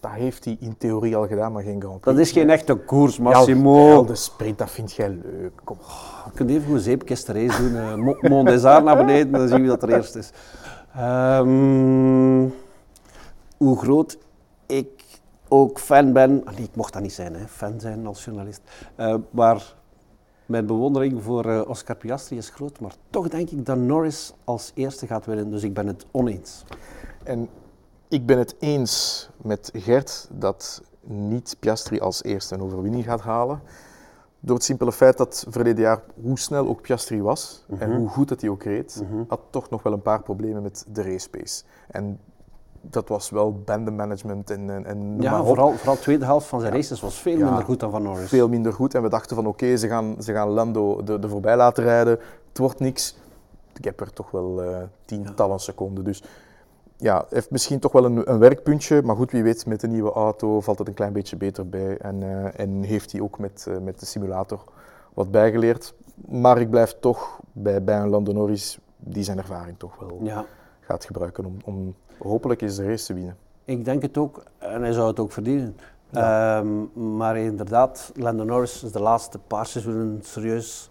Dat 0.00 0.10
heeft 0.10 0.44
hij 0.44 0.56
in 0.60 0.76
theorie 0.78 1.16
al 1.16 1.26
gedaan, 1.26 1.52
maar 1.52 1.62
geen 1.62 1.80
Grand 1.80 2.04
Dat 2.04 2.14
Prix. 2.14 2.28
is 2.30 2.34
geen 2.36 2.50
echte 2.50 2.74
koers, 2.74 3.16
Ja, 3.16 3.22
Massimo. 3.22 3.86
wel, 3.88 4.06
de 4.06 4.14
sprint, 4.14 4.58
dat 4.58 4.70
vind 4.70 4.92
jij 4.92 5.08
leuk. 5.08 5.52
Kom. 5.64 5.78
Je 6.24 6.30
kunt 6.34 6.50
even 6.50 6.72
een 6.74 6.80
zeepkist 6.80 7.28
race 7.28 7.62
doen. 7.62 7.76
eh, 7.76 7.94
Mo- 7.94 8.18
Mont 8.30 8.48
des 8.48 8.64
Arts 8.64 8.84
naar 8.84 8.96
beneden, 8.96 9.32
dan 9.32 9.48
zien 9.48 9.62
we 9.62 9.66
dat 9.68 9.82
er 9.82 9.88
eerst 9.92 10.14
is. 10.14 10.30
Ehm, 10.94 12.48
hoe 13.56 13.78
groot 13.78 14.18
ik 14.66 15.04
ook 15.48 15.78
fan 15.78 16.12
ben... 16.12 16.44
ah, 16.44 16.54
Nee, 16.54 16.64
ik 16.64 16.76
mocht 16.76 16.92
dat 16.92 17.02
niet 17.02 17.12
zijn, 17.12 17.34
hè, 17.34 17.46
fan 17.46 17.80
zijn 17.80 18.06
als 18.06 18.24
journalist. 18.24 18.60
Eh, 18.94 19.14
maar 19.30 19.74
mijn 20.46 20.66
bewondering 20.66 21.22
voor 21.22 21.44
eh, 21.44 21.68
Oscar 21.68 21.96
Piastri 21.96 22.36
is 22.36 22.48
groot. 22.48 22.80
Maar 22.80 22.94
toch 23.10 23.28
denk 23.28 23.50
ik 23.50 23.66
dat 23.66 23.78
Norris 23.78 24.32
als 24.44 24.72
eerste 24.74 25.06
gaat 25.06 25.26
winnen. 25.26 25.50
Dus 25.50 25.62
ik 25.62 25.74
ben 25.74 25.86
het 25.86 26.06
oneens. 26.10 26.64
En 27.24 27.48
ik 28.08 28.26
ben 28.26 28.38
het 28.38 28.56
eens 28.58 29.28
met 29.36 29.70
Gert 29.74 30.28
dat 30.32 30.82
niet 31.00 31.56
Piastri 31.60 32.00
als 32.00 32.22
eerste 32.22 32.54
een 32.54 32.62
overwinning 32.62 33.04
gaat 33.04 33.20
halen. 33.20 33.60
Door 34.40 34.56
het 34.56 34.64
simpele 34.64 34.92
feit 34.92 35.16
dat 35.16 35.46
verleden 35.48 35.82
jaar, 35.82 36.02
hoe 36.22 36.38
snel 36.38 36.66
ook 36.66 36.80
Piastri 36.80 37.22
was 37.22 37.64
en 37.78 37.96
hoe 37.96 38.08
goed 38.08 38.28
dat 38.28 38.40
hij 38.40 38.50
ook 38.50 38.62
reed, 38.62 39.02
had 39.28 39.40
toch 39.50 39.70
nog 39.70 39.82
wel 39.82 39.92
een 39.92 40.02
paar 40.02 40.22
problemen 40.22 40.62
met 40.62 40.84
de 40.88 41.02
race 41.02 41.30
pace. 41.30 41.64
En 41.90 42.20
dat 42.90 43.08
was 43.08 43.30
wel 43.30 43.52
bandenmanagement 43.64 44.50
en, 44.50 44.70
en, 44.70 44.84
en 44.86 45.16
Ja, 45.20 45.44
vooral, 45.44 45.72
vooral 45.72 45.94
de 45.94 46.00
tweede 46.00 46.24
helft 46.24 46.46
van 46.46 46.60
zijn 46.60 46.72
races 46.72 47.00
was 47.00 47.14
veel 47.20 47.38
Ja. 47.38 47.44
minder 47.44 47.64
goed 47.64 47.80
dan 47.80 47.90
van 47.90 48.02
Norris. 48.02 48.28
veel 48.28 48.48
minder 48.48 48.72
goed. 48.72 48.94
En 48.94 49.02
we 49.02 49.08
dachten 49.08 49.36
van 49.36 49.46
oké, 49.46 49.76
ze, 49.76 49.88
gaan, 49.88 50.16
ze 50.22 50.32
gaan 50.32 50.48
Lando 50.48 51.00
er 51.06 51.20
de 51.20 51.28
voorbij 51.28 51.56
laten 51.56 51.84
rijden. 51.84 52.18
Het 52.48 52.58
wordt 52.58 52.80
niks. 52.80 53.16
Ik 53.74 53.84
heb 53.84 54.00
er 54.00 54.12
toch 54.12 54.30
wel 54.30 54.62
eh, 54.62 54.78
tientallen 55.04 55.58
seconden. 55.60 56.04
Dus 56.04 56.22
ja, 56.96 57.24
heeft 57.30 57.50
misschien 57.50 57.78
toch 57.78 57.92
wel 57.92 58.04
een, 58.04 58.30
een 58.30 58.38
werkpuntje. 58.38 59.02
Maar 59.02 59.16
goed, 59.16 59.30
wie 59.32 59.42
weet, 59.42 59.66
met 59.66 59.80
de 59.80 59.88
nieuwe 59.88 60.12
auto 60.12 60.60
valt 60.60 60.78
het 60.78 60.88
een 60.88 60.94
klein 60.94 61.12
beetje 61.12 61.36
beter 61.36 61.68
bij. 61.68 61.96
En, 61.98 62.22
eh, 62.22 62.60
en 62.60 62.82
heeft 62.82 63.12
hij 63.12 63.20
ook 63.20 63.38
met, 63.38 63.66
eh, 63.68 63.76
met 63.78 64.00
de 64.00 64.06
simulator 64.06 64.64
wat 65.14 65.30
bijgeleerd. 65.30 65.94
Maar 66.28 66.60
ik 66.60 66.70
blijf 66.70 66.96
toch 67.00 67.40
bij, 67.52 67.84
bij 67.84 67.98
een 68.00 68.08
Lando 68.08 68.32
Norris 68.32 68.78
die 68.98 69.22
zijn 69.22 69.38
ervaring 69.38 69.78
toch 69.78 69.98
wel 69.98 70.18
Ja. 70.22 70.44
gaat 70.80 71.04
gebruiken 71.04 71.44
om, 71.44 71.56
om 71.64 71.94
hopelijk 72.18 72.62
eens 72.62 72.76
de 72.76 72.84
race 72.84 73.04
te 73.04 73.14
winnen. 73.14 73.36
Ik 73.64 73.84
denk 73.84 74.02
het 74.02 74.18
ook, 74.18 74.42
en 74.58 74.82
hij 74.82 74.92
zou 74.92 75.08
het 75.08 75.20
ook 75.20 75.32
verdienen. 75.32 75.76
Ehm, 76.12 77.16
maar 77.16 77.38
inderdaad, 77.38 78.12
Lando 78.14 78.44
Norris 78.44 78.82
is 78.82 78.92
de 78.92 79.00
laatste 79.00 79.38
paar 79.38 79.66
seizoenen 79.66 80.20
serieus 80.22 80.88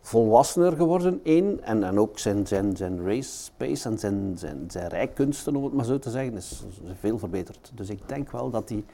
volwassener 0.00 0.72
geworden. 0.72 1.20
Eén, 1.24 1.60
en, 1.62 1.84
en 1.84 1.98
ook 1.98 2.18
zijn, 2.18 2.46
zijn, 2.46 2.76
zijn 2.76 3.04
race 3.04 3.50
pace 3.56 3.88
en 3.88 3.98
zijn, 3.98 4.32
zijn, 4.38 4.64
zijn 4.68 4.88
rijkunsten, 4.88 5.56
om 5.56 5.64
het 5.64 5.72
maar 5.72 5.84
zo 5.84 5.98
te 5.98 6.10
zeggen, 6.10 6.36
is, 6.36 6.64
is 6.70 6.80
veel 7.00 7.18
verbeterd. 7.18 7.70
Dus 7.74 7.90
ik 7.90 8.08
denk 8.08 8.30
wel 8.30 8.50
dat 8.50 8.68
hij 8.68 8.84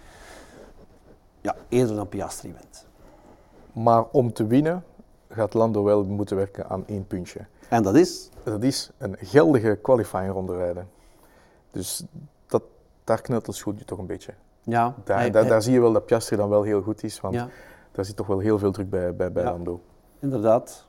ja, 1.41 1.57
eerder 1.69 1.97
dan 1.97 2.09
Piastri 2.09 2.53
wint. 2.53 2.87
Maar 3.73 4.05
om 4.11 4.33
te 4.33 4.47
winnen 4.47 4.85
gaat 5.29 5.55
Lando 5.55 5.83
wel 5.83 6.05
moeten 6.05 6.37
werken 6.37 6.69
aan 6.69 6.87
één 6.87 7.07
puntje. 7.07 7.41
En 7.69 7.83
dat 7.83 7.95
is, 7.95 8.29
Dat 8.43 8.63
is 8.63 8.91
een 8.99 9.17
geldige 9.19 9.79
qualifying 9.83 10.33
ronde 10.33 10.57
rijden. 10.57 10.89
Dus 11.75 12.05
dat, 12.47 12.63
daar 13.05 13.21
het 13.47 13.57
schoentje 13.57 13.85
toch 13.85 13.99
een 13.99 14.07
beetje. 14.07 14.33
ja, 14.63 14.95
Daar, 15.05 15.19
hij- 15.19 15.31
daar, 15.31 15.41
hij- 15.43 15.51
daar 15.51 15.63
zie 15.63 15.73
je 15.73 15.81
wel 15.81 15.93
dat 15.93 16.07
Piastri 16.07 16.37
dan 16.37 16.49
wel 16.49 16.63
heel 16.63 16.83
goed 16.83 17.03
is, 17.03 17.21
want 17.21 17.35
ja, 17.35 17.49
daar 17.93 18.05
zit 18.05 18.17
toch 18.17 18.27
wel 18.27 18.39
heel 18.39 18.59
veel 18.59 18.73
druk 18.73 18.91
bij, 18.91 19.15
bij, 19.17 19.33
bij 19.33 19.43
Ja. 19.43 19.51
Lando. 19.51 19.81
inderdaad. 20.19 20.87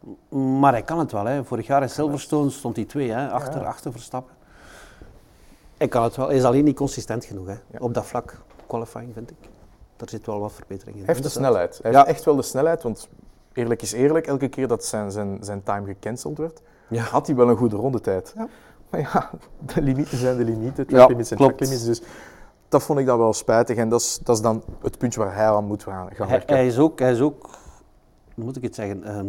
Maar 0.60 0.72
hij 0.72 0.82
kan 0.84 1.00
het 1.00 1.12
wel. 1.12 1.26
Hè. 1.26 1.44
Vorig 1.44 1.68
jaar 1.68 1.82
in 1.82 1.90
Silverstone 1.90 2.50
stond 2.50 2.76
hij 2.76 2.86
twee, 2.86 3.12
hè, 3.12 3.30
achter, 3.30 3.62
Ja. 3.62 3.68
achter 3.68 3.92
Verstappen. 3.92 4.34
Hij 5.78 5.88
kan 5.88 6.04
het 6.04 6.16
wel. 6.16 6.28
Hij 6.28 6.36
is 6.36 6.44
alleen 6.44 6.64
niet 6.64 6.76
consistent 6.76 7.26
genoeg 7.26 7.48
hè, 7.48 7.78
op 7.80 7.94
dat 7.94 8.06
vlak. 8.06 8.38
Qualifying 8.68 9.14
vind 9.14 9.32
ik. 9.32 9.38
Daar 9.96 10.10
zit 10.10 10.26
wel 10.26 10.40
wat 10.40 10.52
verbetering 10.54 10.98
in. 10.98 11.04
Hij 11.06 11.14
heeft 11.14 11.34
de 11.34 11.40
Inderdaad. 11.40 11.54
snelheid. 11.74 11.80
Hij 11.84 11.92
Ja. 11.92 11.98
heeft 11.98 12.10
echt 12.10 12.26
wel 12.26 12.36
de 12.36 12.42
snelheid, 12.42 12.84
want 12.84 13.10
eerlijk 13.54 13.82
is 13.82 13.92
eerlijk, 13.92 14.28
elke 14.28 14.48
keer 14.48 14.68
dat 14.68 14.86
zijn, 14.86 15.12
zijn, 15.12 15.38
zijn 15.42 15.64
time 15.64 15.86
gecanceld 15.88 16.38
werd, 16.38 16.62
Ja. 16.88 17.04
had 17.04 17.28
hij 17.28 17.36
wel 17.36 17.50
een 17.50 17.58
goede 17.58 17.76
rondetijd. 17.76 18.34
Ja. 18.38 18.48
Maar 18.96 19.10
ja, 19.14 19.30
de 19.74 19.82
limieten 19.82 20.18
zijn 20.18 20.38
de 20.38 20.44
limieten, 20.44 20.86
Ja, 20.88 20.96
track 20.96 21.10
limits 21.10 21.28
zijn 21.28 21.40
track 21.40 21.60
limits, 21.60 21.86
dus 21.86 22.02
dat 22.70 22.84
vond 22.84 23.00
ik 23.00 23.06
dan 23.06 23.18
wel 23.18 23.34
spijtig 23.34 23.78
en 23.78 23.90
dat 23.90 24.02
is, 24.02 24.20
dat 24.24 24.36
is 24.36 24.42
dan 24.42 24.64
het 24.82 24.98
puntje 24.98 25.20
waar 25.20 25.36
hij 25.36 25.48
aan 25.50 25.66
moet 25.66 25.84
gaan, 25.84 26.08
Hij, 26.16 26.28
werken. 26.28 26.56
hij 26.56 26.68
is 26.68 26.78
ook, 26.78 27.00
hij 27.00 27.12
is 27.12 27.20
ook, 27.22 27.50
moet 28.36 28.56
ik 28.56 28.64
het 28.64 28.76
zeggen, 28.76 29.04
ehm, 29.04 29.28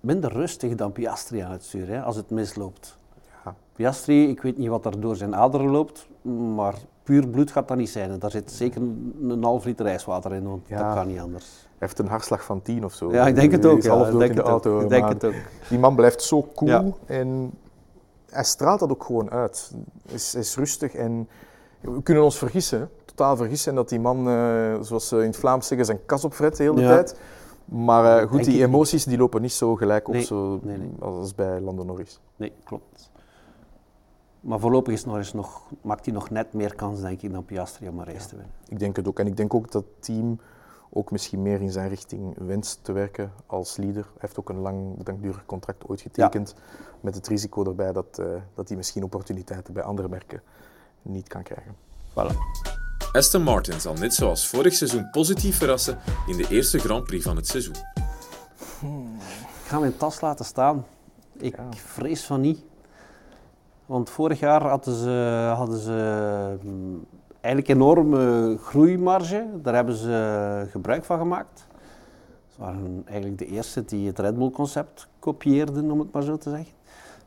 minder 0.00 0.32
rustig 0.32 0.74
dan 0.74 0.92
Piastri 0.92 1.38
aan 1.38 1.50
het 1.52 1.64
sturen, 1.64 1.94
hè, 1.94 2.02
als 2.02 2.16
het 2.16 2.30
misloopt. 2.30 2.96
Ja. 3.44 3.54
Piastri, 3.72 4.28
ik 4.28 4.42
weet 4.42 4.58
niet 4.58 4.68
wat 4.68 4.84
er 4.84 5.00
door 5.00 5.16
zijn 5.16 5.34
aderen 5.36 5.70
loopt, 5.70 6.06
maar 6.54 6.74
puur 7.02 7.28
bloed 7.28 7.50
gaat 7.50 7.68
dat 7.68 7.76
niet 7.76 7.88
zijn. 7.90 8.18
Daar 8.18 8.30
zit 8.30 8.52
zeker 8.52 8.80
een, 8.80 9.38
half 9.42 9.64
liter 9.64 9.86
ijswater 9.86 10.32
in, 10.34 10.44
want 10.48 10.68
Ja. 10.68 10.84
dat 10.86 10.94
kan 10.94 11.06
niet 11.06 11.20
anders. 11.20 11.44
Hij 11.44 11.88
heeft 11.88 11.98
een 11.98 12.08
hartslag 12.08 12.44
van 12.44 12.62
10 12.62 12.84
of 12.84 12.92
zo. 12.94 13.12
Ja, 13.12 13.26
ik 13.26 13.34
denk 13.34 13.52
het 13.52 13.62
Hij 13.62 13.72
ook. 13.72 13.78
is 13.78 13.84
Ja, 13.84 13.90
half 13.90 14.06
ik 14.06 14.10
dood 14.12 14.20
denk 14.20 14.30
in 14.32 14.36
de 14.36 14.42
het 14.42 14.52
ook. 14.52 14.64
auto. 14.64 14.80
Ik 14.82 14.88
denk 14.88 15.02
maar 15.02 15.12
het 15.12 15.24
ook. 15.24 15.34
Die 15.68 15.78
man 15.78 15.94
blijft 15.96 16.22
zo 16.22 16.48
cool 16.54 16.98
en 17.06 17.50
hij 18.34 18.44
straalt 18.44 18.80
dat 18.80 18.90
ook 18.90 19.04
gewoon 19.04 19.30
uit. 19.30 19.70
Hij 20.06 20.14
is, 20.14 20.34
is 20.34 20.56
rustig 20.56 20.94
en 20.94 21.28
we 21.80 22.02
kunnen 22.02 22.24
ons 22.24 22.38
vergissen, 22.38 22.90
totaal 23.04 23.36
vergissen, 23.36 23.70
en 23.70 23.76
dat 23.76 23.88
die 23.88 24.00
man, 24.00 24.28
eh, 24.28 24.74
zoals 24.80 25.08
ze 25.08 25.16
in 25.16 25.26
het 25.26 25.36
Vlaams 25.36 25.66
zeggen, 25.66 25.86
zijn 25.86 25.98
kas 26.06 26.24
opfret 26.24 26.56
de 26.56 26.62
hele 26.62 26.80
Ja. 26.80 26.88
tijd. 26.88 27.18
Maar 27.64 28.18
eh, 28.22 28.28
goed, 28.28 28.44
die 28.44 28.62
emoties 28.62 29.04
die 29.04 29.18
lopen 29.18 29.42
niet 29.42 29.52
zo 29.52 29.74
gelijk 29.74 30.08
op 30.08 30.14
Nee, 30.14 30.22
zo, 30.22 30.58
nee, 30.62 30.76
nee. 30.78 30.90
als 31.00 31.34
bij 31.34 31.60
Lando 31.60 31.82
Norris. 31.84 32.20
Nee, 32.36 32.52
klopt. 32.64 33.10
Maar 34.40 34.60
voorlopig 34.60 34.92
is 34.92 35.04
Norris 35.04 35.32
nog, 35.32 35.62
maakt 35.82 36.04
hij 36.04 36.14
nog 36.14 36.30
net 36.30 36.52
meer 36.52 36.74
kans, 36.74 37.00
denk 37.00 37.22
ik, 37.22 37.32
dan 37.32 37.44
Piastri 37.44 37.88
om 37.88 37.98
een 37.98 38.04
race 38.04 38.28
te 38.28 38.36
winnen. 38.36 38.54
Ik 38.68 38.78
denk 38.78 38.96
het 38.96 39.08
ook. 39.08 39.18
En 39.18 39.26
ik 39.26 39.36
denk 39.36 39.54
ook 39.54 39.70
dat 39.70 39.82
het 39.82 40.04
team 40.04 40.38
ook 40.94 41.10
misschien 41.10 41.42
meer 41.42 41.60
in 41.60 41.70
zijn 41.72 41.88
richting 41.88 42.34
wenst 42.38 42.78
te 42.82 42.92
werken 42.92 43.32
als 43.46 43.76
leader. 43.76 44.02
Hij 44.02 44.12
heeft 44.18 44.38
ook 44.38 44.48
een 44.48 44.58
lang, 44.58 45.06
langdurig 45.06 45.46
contract 45.46 45.86
ooit 45.86 46.00
getekend. 46.00 46.54
Met 47.00 47.14
het 47.14 47.26
risico 47.28 47.64
erbij 47.64 47.92
dat, 47.92 48.18
eh, 48.18 48.26
dat 48.54 48.68
hij 48.68 48.76
misschien 48.76 49.02
opportuniteiten 49.04 49.74
bij 49.74 49.82
andere 49.82 50.08
merken 50.08 50.42
niet 51.02 51.28
kan 51.28 51.42
krijgen. 51.42 51.74
Voilà. 52.10 52.36
Aston 53.12 53.42
Martin 53.42 53.80
zal 53.80 53.94
net 53.94 54.14
zoals 54.14 54.48
vorig 54.48 54.74
seizoen 54.74 55.10
positief 55.10 55.58
verrassen 55.58 55.98
in 56.26 56.36
de 56.36 56.46
eerste 56.48 56.78
Grand 56.78 57.04
Prix 57.04 57.24
van 57.24 57.36
het 57.36 57.46
seizoen. 57.46 57.74
Ik 58.82 59.70
ga 59.70 59.78
mijn 59.78 59.96
tas 59.96 60.20
laten 60.20 60.44
staan. 60.44 60.86
Ik 61.38 61.56
Ja. 61.56 61.68
vrees 61.72 62.24
van 62.24 62.40
niet. 62.40 62.62
Want 63.86 64.10
vorig 64.10 64.38
jaar 64.40 64.68
hadden 64.68 64.94
ze, 64.94 65.52
hadden 65.56 65.78
ze 65.78 66.56
mm, 66.62 67.04
eigenlijk 67.44 67.68
enorme 67.68 68.56
groeimarge. 68.60 69.46
Daar 69.62 69.74
hebben 69.74 69.94
ze 69.94 70.66
gebruik 70.70 71.04
van 71.04 71.18
gemaakt. 71.18 71.66
Ze 72.48 72.60
waren 72.60 73.02
eigenlijk 73.04 73.38
de 73.38 73.46
eerste 73.46 73.84
die 73.84 74.06
het 74.06 74.18
Red 74.18 74.38
Bull 74.38 74.50
concept 74.50 75.08
kopieerden, 75.18 75.90
om 75.90 75.98
het 75.98 76.12
maar 76.12 76.22
zo 76.22 76.36
te 76.36 76.50
zeggen. 76.50 76.72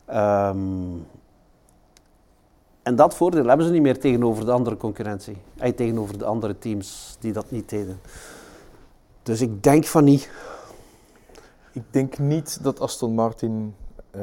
Ehm, 0.06 0.58
en 2.84 2.96
dat 2.96 3.16
voordeel 3.16 3.46
hebben 3.46 3.66
ze 3.66 3.72
niet 3.72 3.82
meer 3.82 4.00
tegenover 4.00 4.46
de 4.46 4.52
andere 4.52 4.78
concurrentie. 4.78 5.38
En 5.58 5.76
tegenover 5.76 6.18
de 6.18 6.26
andere 6.26 6.58
teams 6.58 7.18
die 7.20 7.34
dat 7.34 7.52
niet 7.52 7.70
deden. 7.70 8.00
Dus 9.24 9.42
ik 9.42 9.64
denk 9.64 9.86
van 9.86 10.04
niet. 10.04 10.32
Ik 11.72 11.84
denk 11.90 12.18
niet 12.18 12.64
dat 12.64 12.80
Aston 12.80 13.14
Martin 13.14 13.76
uh, 14.16 14.22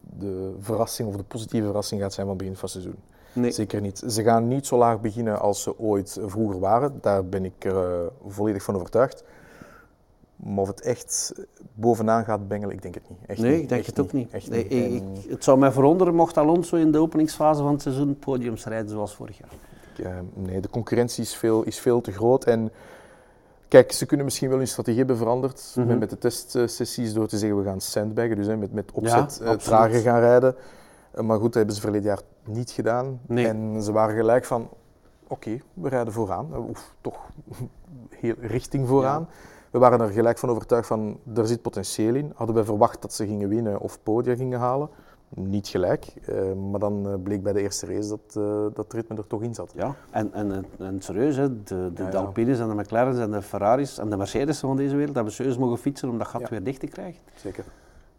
de 0.00 0.54
verrassing 0.60 1.08
of 1.08 1.16
de 1.16 1.22
positieve 1.22 1.66
verrassing 1.66 2.00
gaat 2.00 2.12
zijn 2.12 2.26
van 2.26 2.36
begin 2.36 2.56
van 2.56 2.62
het 2.62 2.70
seizoen. 2.70 3.15
Nee. 3.36 3.50
Zeker 3.50 3.80
niet. 3.80 4.02
Ze 4.06 4.22
gaan 4.22 4.48
niet 4.48 4.66
zo 4.66 4.76
laag 4.76 5.00
beginnen 5.00 5.40
als 5.40 5.62
ze 5.62 5.78
ooit 5.78 6.18
vroeger 6.24 6.60
waren. 6.60 6.98
Daar 7.00 7.24
ben 7.24 7.44
ik 7.44 7.64
er 7.64 8.02
uh, 8.02 8.06
volledig 8.26 8.62
van 8.62 8.74
overtuigd. 8.74 9.24
Maar 10.36 10.58
of 10.58 10.68
het 10.68 10.80
echt 10.80 11.32
bovenaan 11.74 12.24
gaat 12.24 12.48
bengelen, 12.48 12.74
ik 12.74 12.82
denk 12.82 12.94
het 12.94 13.08
niet. 13.08 13.18
Echt 13.26 13.40
nee, 13.40 13.60
ik 13.60 13.68
denk 13.68 13.86
het 13.86 14.00
ook 14.00 14.12
niet. 14.12 14.48
Nee, 14.48 14.68
Ik, 14.68 15.02
het 15.28 15.44
zou 15.44 15.58
mij 15.58 15.72
verwonderen 15.72 16.14
mocht 16.14 16.36
Alonso 16.36 16.76
in 16.76 16.92
de 16.92 16.98
openingsfase 16.98 17.62
van 17.62 17.72
het 17.72 17.82
seizoen 17.82 18.18
podiums 18.18 18.64
rijden 18.64 18.90
zoals 18.90 19.14
vorig 19.14 19.38
jaar. 19.38 19.50
Ja, 19.94 20.22
nee, 20.34 20.60
de 20.60 20.70
concurrentie 20.70 21.22
is 21.22 21.34
veel, 21.34 21.62
is 21.62 21.78
veel 21.78 22.00
te 22.00 22.12
groot. 22.12 22.44
En 22.44 22.70
kijk, 23.68 23.92
ze 23.92 24.06
kunnen 24.06 24.24
misschien 24.24 24.48
wel 24.48 24.58
hun 24.58 24.68
strategie 24.68 24.98
hebben 24.98 25.16
veranderd 25.16 25.72
mm 25.74 25.86
met, 25.86 25.98
met, 25.98 26.10
de 26.10 26.18
testsessies 26.18 27.12
door 27.12 27.28
te 27.28 27.38
zeggen 27.38 27.58
we 27.58 27.64
gaan 27.64 27.80
sandbaggen, 27.80 28.36
dus 28.36 28.46
hè, 28.46 28.56
met, 28.56 28.72
met 28.72 28.92
opzet 28.92 29.40
ja, 29.42 29.52
uh, 29.52 29.58
trager 29.58 30.00
gaan 30.00 30.20
rijden. 30.20 30.54
Uh, 31.16 31.24
maar 31.24 31.36
goed, 31.36 31.44
dat 31.44 31.54
hebben 31.54 31.74
ze 31.74 31.80
verleden 31.80 32.06
jaar 32.06 32.20
niet 32.44 32.70
gedaan. 32.70 33.20
Nee. 33.26 33.46
En 33.46 33.82
ze 33.82 33.92
waren 33.92 34.16
gelijk 34.16 34.44
van, 34.44 34.68
oké, 35.26 35.60
we 35.74 35.88
rijden 35.88 36.12
vooraan. 36.12 36.56
Of 36.56 36.94
toch 37.00 37.18
heel 38.20 38.34
richting 38.40 38.88
vooraan. 38.88 39.26
Ja. 39.30 39.36
We 39.70 39.78
waren 39.78 40.00
er 40.00 40.10
gelijk 40.10 40.38
van 40.38 40.48
overtuigd 40.48 40.86
van, 40.86 41.18
er 41.34 41.46
zit 41.46 41.62
potentieel 41.62 42.14
in. 42.14 42.32
Hadden 42.34 42.56
we 42.56 42.64
verwacht 42.64 43.02
dat 43.02 43.12
ze 43.12 43.26
gingen 43.26 43.48
winnen 43.48 43.80
of 43.80 44.02
podia 44.02 44.34
gingen 44.34 44.58
halen. 44.58 44.88
Niet 45.28 45.68
gelijk, 45.68 46.14
uh, 46.28 46.52
maar 46.70 46.80
dan 46.80 47.20
bleek 47.22 47.42
bij 47.42 47.52
de 47.52 47.60
eerste 47.60 47.86
race 47.86 48.08
dat, 48.08 48.34
uh, 48.38 48.66
dat 48.74 48.92
ritme 48.92 49.16
er 49.16 49.26
toch 49.26 49.42
in 49.42 49.54
zat. 49.54 49.72
Ja, 49.74 49.94
en, 50.10 50.32
en, 50.32 50.64
en 50.78 51.02
serieus, 51.02 51.36
hè, 51.36 51.62
de, 51.62 51.90
de, 51.94 52.02
ja, 52.02 52.10
de 52.10 52.16
Alpines 52.16 52.58
en 52.58 52.68
de 52.68 52.74
McLaren's 52.74 53.18
en 53.18 53.30
de 53.30 53.42
Ferraris 53.42 53.98
en 53.98 54.10
de 54.10 54.16
Mercedes 54.16 54.58
van 54.58 54.76
deze 54.76 54.96
wereld 54.96 55.14
hebben 55.14 55.32
serieus 55.32 55.58
mogen 55.58 55.78
fietsen 55.78 56.08
om 56.08 56.18
dat 56.18 56.26
gat 56.26 56.40
ja. 56.40 56.48
weer 56.48 56.62
dicht 56.62 56.80
te 56.80 56.86
krijgen. 56.86 57.20
Zeker. 57.34 57.64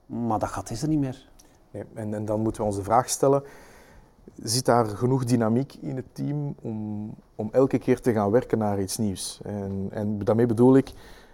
Maar 0.05 0.39
dat 0.39 0.49
gat 0.49 0.69
is 0.69 0.81
er 0.81 0.87
niet 0.87 0.99
meer. 0.99 1.29
Nee, 1.77 2.05
en, 2.05 2.13
en 2.13 2.25
dan 2.25 2.39
moeten 2.39 2.61
we 2.61 2.67
ons 2.67 2.77
de 2.77 2.83
vraag 2.83 3.09
stellen, 3.09 3.43
zit 4.43 4.65
daar 4.65 4.85
genoeg 4.85 5.23
dynamiek 5.23 5.73
in 5.81 5.95
het 5.95 6.05
team 6.11 6.55
om, 6.61 7.09
om 7.35 7.49
elke 7.51 7.77
keer 7.77 8.01
te 8.01 8.13
gaan 8.13 8.31
werken 8.31 8.57
naar 8.57 8.79
iets 8.79 8.97
nieuws? 8.97 9.39
En, 9.43 9.87
en 9.91 10.19
daarmee 10.19 10.45
bedoel 10.45 10.77
ik, 10.77 10.91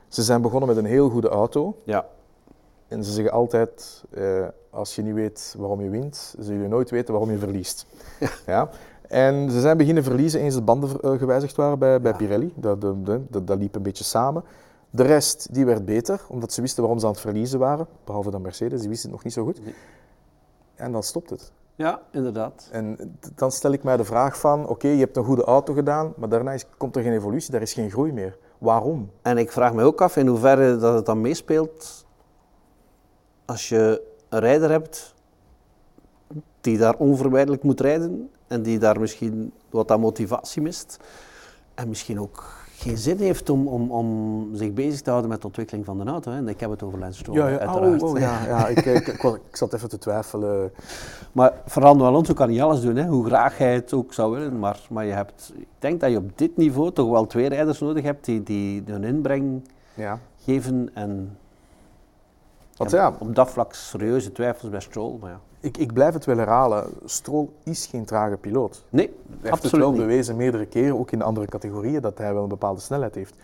ze 0.08 0.24
zijn 0.24 0.42
begonnen 0.42 0.70
met 0.70 0.78
een 0.78 0.86
heel 0.86 1.10
goede 1.10 1.30
auto. 1.30 1.78
Ja. 1.84 2.06
En 2.88 3.04
ze 3.04 3.12
zeggen 3.12 3.34
altijd, 3.34 4.04
eh, 4.10 4.48
als 4.70 4.96
je 4.96 5.02
niet 5.02 5.14
weet 5.14 5.56
waarom 5.58 5.82
je 5.82 5.90
wint, 5.90 6.36
zul 6.40 6.56
je 6.56 6.68
nooit 6.68 6.90
weten 6.90 7.14
waarom 7.14 7.32
je 7.32 7.38
verliest. 7.38 7.86
Ja. 8.20 8.30
ja? 8.46 8.70
En 9.08 9.52
ze 9.52 9.62
zijn 9.62 9.78
beginnen 9.78 10.04
verliezen 10.04 10.40
eens 10.40 10.56
de 10.56 10.62
banden 10.62 10.90
uh, 11.02 11.18
gewijzigd 11.18 11.56
waren 11.56 11.80
bij, 11.80 12.02
bij 12.02 12.14
Pirelli. 12.14 12.54
Dat, 12.56 12.82
dat, 12.82 13.06
dat, 13.06 13.48
dat, 13.48 13.58
liep 13.58 13.76
een 13.76 13.82
beetje 13.82 14.04
samen. 14.04 14.44
De 14.90 15.04
rest 15.04 15.54
die 15.54 15.66
werd 15.66 15.86
beter, 15.86 16.22
omdat 16.28 16.54
ze 16.54 16.62
wisten 16.62 16.82
waarom 16.82 17.00
ze 17.00 17.06
aan 17.06 17.12
het 17.12 17.22
verliezen 17.22 17.60
waren. 17.60 17.88
Behalve 18.04 18.32
dan 18.32 18.42
Mercedes, 18.42 18.80
die 18.80 18.90
wisten 18.90 19.10
het 19.10 19.16
nog 19.16 19.24
niet 19.24 19.34
zo 19.34 19.44
goed. 19.44 19.60
En 20.84 20.92
dan 20.92 21.04
stopt 21.04 21.30
het. 21.30 21.52
Ja, 21.76 22.02
inderdaad. 22.12 22.70
En 22.72 23.18
dan 23.36 23.52
stel 23.52 23.72
ik 23.72 23.84
mij 23.84 23.98
de 23.98 24.04
vraag 24.04 24.40
van, 24.40 24.68
oké, 24.68 24.88
je 24.88 25.00
hebt 25.00 25.18
een 25.18 25.24
goede 25.24 25.44
auto 25.44 25.74
gedaan, 25.74 26.14
maar 26.18 26.30
daarna 26.30 26.52
is, 26.52 26.66
komt 26.78 26.96
er 26.96 27.04
geen 27.04 27.14
evolutie, 27.14 27.52
daar 27.52 27.62
is 27.62 27.74
geen 27.74 27.92
groei 27.92 28.12
meer. 28.12 28.38
Waarom? 28.58 29.12
En 29.22 29.38
ik 29.38 29.52
vraag 29.52 29.74
me 29.74 29.84
ook 29.84 30.02
af 30.02 30.16
in 30.16 30.28
hoeverre 30.28 30.78
dat 30.78 30.96
het 30.96 31.06
dan 31.06 31.22
meespeelt 31.22 32.06
als 33.46 33.70
je 33.70 34.02
een 34.30 34.40
rijder 34.40 34.70
hebt 34.70 35.14
die 36.62 36.78
daar 36.78 36.96
onvermijdelijk 36.96 37.64
moet 37.64 37.80
rijden 37.80 38.30
en 38.48 38.64
die 38.64 38.80
daar 38.80 39.00
misschien 39.00 39.54
wat 39.70 39.92
aan 39.92 40.00
motivatie 40.00 40.62
mist 40.62 40.98
en 41.74 41.90
misschien 41.90 42.20
ook 42.20 42.63
geen 42.84 42.98
zin 42.98 43.18
heeft 43.18 43.50
om, 43.50 43.68
om, 43.68 43.92
om 43.92 44.50
zich 44.54 44.74
bezig 44.74 45.02
te 45.02 45.10
houden 45.10 45.30
met 45.30 45.42
de 45.42 45.48
ontwikkeling 45.48 45.86
van 45.86 45.98
de 45.98 46.04
auto. 46.04 46.32
Hè. 46.32 46.38
En 46.38 46.48
ik 46.48 46.60
heb 46.60 46.70
het 46.70 46.84
over 46.84 47.00
Lance 47.00 47.20
Stroll, 47.20 47.38
ja, 47.38 47.48
ja. 47.48 47.58
uiteraard. 47.58 48.02
Oh, 48.02 48.10
oh, 48.10 48.20
ja, 48.20 48.46
ja. 48.46 48.68
ik, 48.68 48.86
ik, 48.86 49.08
ik, 49.08 49.24
ik, 49.24 49.56
zat 49.56 49.74
even 49.74 49.90
te 49.90 49.98
twijfelen. 49.98 50.72
Maar 51.32 51.54
Fernando 51.66 52.06
Alonso 52.06 52.34
kan 52.34 52.50
niet 52.50 52.62
alles 52.62 52.82
doen, 52.82 52.96
hè, 52.96 53.06
hoe 53.06 53.26
graag 53.26 53.58
hij 53.58 53.74
het 53.74 53.94
ook 53.94 54.14
zou 54.14 54.32
willen. 54.32 54.60
Maar, 54.60 54.80
maar 54.90 55.06
je 55.06 55.12
hebt, 55.12 55.54
ik 55.56 55.68
denk 55.80 56.00
dat 56.02 56.12
je 56.12 56.18
op 56.18 56.38
dit 56.38 56.58
niveau 56.58 56.92
toch 56.92 57.10
wel 57.10 57.28
twee 57.28 57.50
rijders 57.50 57.80
nodig 57.80 58.04
hebt 58.04 58.26
die, 58.26 58.44
die 58.44 58.84
hun 58.86 59.04
inbreng 59.04 59.68
ja. 59.94 60.20
geven. 60.38 60.90
En 60.94 61.38
Wat, 62.78 62.92
ja, 62.92 63.16
op 63.20 63.36
dat 63.36 63.50
vlak 63.50 63.74
serieuze 63.74 64.32
twijfels 64.32 64.70
bij 64.70 64.80
Stroll. 64.80 65.18
Maar 65.20 65.30
ja. 65.30 65.40
Ik, 65.64 65.78
ik 65.78 65.94
blijf 65.94 66.14
het 66.14 66.26
wel 66.26 66.38
herhalen. 66.38 66.90
Stroll 67.06 67.50
is 67.64 67.86
geen 67.86 68.06
trage 68.06 68.38
piloot. 68.38 68.84
Nee, 68.90 69.14
hij 69.42 69.50
heeft 69.50 69.64
het 69.64 69.72
wel 69.72 69.94
bewezen 69.94 70.36
meerdere 70.36 70.66
keren, 70.66 71.00
ook 71.00 71.12
in 71.12 71.20
de 71.20 71.24
andere 71.24 71.46
categorieën, 71.46 72.02
dat 72.02 72.18
hij 72.18 72.34
wel 72.34 72.44
een 72.44 72.50
bepaalde 72.50 72.82
snelheid 72.82 73.16
heeft. 73.16 73.36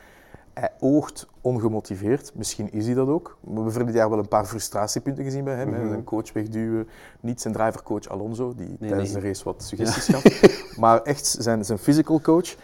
Hij 0.54 0.72
oogt 0.80 1.28
ongemotiveerd, 1.42 2.32
misschien 2.36 2.72
is 2.72 2.86
hij 2.86 2.96
dat 2.96 3.08
ook. 3.08 3.38
We 3.42 3.54
hebben 3.54 3.74
vorig 3.74 3.94
jaar 3.94 4.10
wel 4.10 4.20
een 4.20 4.28
paar 4.28 4.46
frustratiepunten 4.46 5.24
gezien 5.24 5.44
bij 5.44 5.56
hem. 5.56 5.68
Mm 5.68 5.74
-hmm. 5.74 5.92
Een 5.92 6.04
coach 6.04 6.34
wegduwen, 6.34 6.88
niet 7.20 7.42
zijn 7.42 7.54
drivercoach 7.54 8.08
Alonso, 8.10 8.54
die 8.56 8.76
nee, 8.80 8.90
tijdens 8.90 9.12
nee. 9.12 9.22
de 9.22 9.28
race 9.28 9.44
wat 9.44 9.64
suggesties 9.64 10.08
ja. 10.08 10.20
gaf. 10.20 10.78
maar 10.84 11.02
echt 11.02 11.26
zijn, 11.26 11.66
zijn 11.66 11.78
physical 11.78 12.22
coach. 12.22 12.56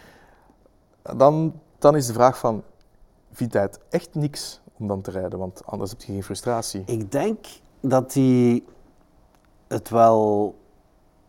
Dan, 1.18 1.60
dan 1.78 1.96
is 1.96 2.08
de 2.08 2.14
vraag 2.14 2.38
van, 2.38 2.64
vindt 3.32 3.54
hij 3.54 3.62
het 3.62 3.80
echt 3.90 4.16
niks 4.16 4.62
om 4.78 4.88
dan 4.88 5.02
te 5.02 5.12
rijden? 5.12 5.40
Want 5.40 5.62
anders 5.66 5.92
heb 5.92 6.02
je 6.02 6.12
geen 6.12 6.24
frustratie. 6.24 6.84
Ik 6.86 7.12
denk 7.12 7.46
dat 7.80 8.14
hij 8.14 8.64
het 9.68 9.90
wel 9.90 10.56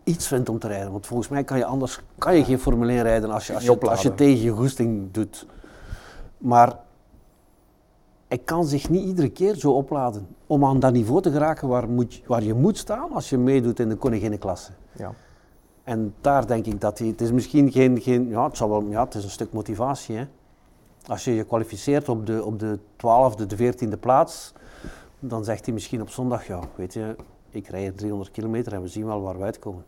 iets 0.04 0.26
vindt 0.26 0.48
om 0.48 0.58
te 0.58 0.68
rijden. 0.68 0.92
Want 0.92 1.06
volgens 1.06 1.28
mij 1.28 1.44
kan 1.44 1.58
je 1.58 1.64
anders 1.64 2.00
kan 2.18 2.36
je 2.36 2.44
geen 2.44 2.58
Formule 2.58 2.92
1 2.92 3.02
rijden 3.02 3.30
als 3.30 3.46
je, 3.46 3.54
als 3.54 3.64
je, 3.64 3.80
als 3.80 4.02
je 4.02 4.14
tegen 4.14 4.42
je 4.42 4.50
goesting 4.50 5.12
doet. 5.12 5.46
Maar 6.38 6.78
hij 8.28 8.38
kan 8.38 8.64
zich 8.64 8.90
niet 8.90 9.04
iedere 9.04 9.28
keer 9.28 9.54
zo 9.54 9.72
opladen 9.72 10.26
om 10.46 10.64
aan 10.64 10.80
dat 10.80 10.92
niveau 10.92 11.22
te 11.22 11.30
geraken 11.30 11.68
waar, 11.68 11.88
moet, 11.88 12.22
waar 12.26 12.42
je 12.42 12.54
moet 12.54 12.78
staan 12.78 13.12
als 13.12 13.30
je 13.30 13.38
meedoet 13.38 13.80
in 13.80 13.88
de 13.88 13.96
koninginnenklasse. 13.96 14.72
Ja. 14.92 15.12
En 15.84 16.14
daar 16.20 16.46
denk 16.46 16.66
ik 16.66 16.80
dat 16.80 16.98
hij, 16.98 17.08
het 17.08 17.20
is 17.20 17.32
misschien 17.32 17.72
geen, 17.72 18.00
geen 18.00 18.28
ja, 18.28 18.44
het, 18.44 18.56
zal 18.56 18.68
wel, 18.68 18.86
ja, 18.88 19.04
het 19.04 19.14
is 19.14 19.24
een 19.24 19.30
stuk 19.30 19.52
motivatie. 19.52 20.16
Hè. 20.16 20.26
Als 21.06 21.24
je 21.24 21.34
je 21.34 21.44
kwalificeert 21.44 22.08
op 22.08 22.26
de, 22.26 22.44
op 22.44 22.58
de 22.58 22.78
12e, 22.78 23.46
de 23.46 23.72
14e 23.74 24.00
plaats, 24.00 24.52
dan 25.18 25.44
zegt 25.44 25.64
hij 25.64 25.74
misschien 25.74 26.00
op 26.00 26.10
zondag, 26.10 26.46
ja, 26.46 26.60
weet 26.74 26.92
je, 26.92 27.16
ik 27.56 27.68
rijd 27.68 27.96
300 27.96 28.30
kilometer 28.30 28.72
en 28.72 28.82
we 28.82 28.88
zien 28.88 29.06
wel 29.06 29.22
waar 29.22 29.38
we 29.38 29.44
uitkomen. 29.44 29.84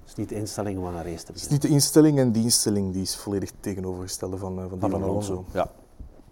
Het 0.00 0.12
is 0.12 0.14
niet 0.14 0.28
de 0.28 0.34
instelling 0.34 0.78
om 0.78 0.86
aan 0.86 0.94
een 0.94 1.02
race 1.02 1.24
te 1.24 1.32
Het 1.32 1.40
is 1.40 1.48
niet 1.48 1.62
de 1.62 1.68
instelling 1.68 2.18
en 2.18 2.32
die 2.32 2.42
instelling 2.42 2.92
die 2.92 3.02
is 3.02 3.16
volledig 3.16 3.50
tegenovergestelde 3.60 4.36
van, 4.36 4.58
uh, 4.58 4.64
van, 4.68 4.78
van, 4.80 4.90
van 4.90 5.02
Alonso. 5.02 5.44
Ja. 5.52 5.70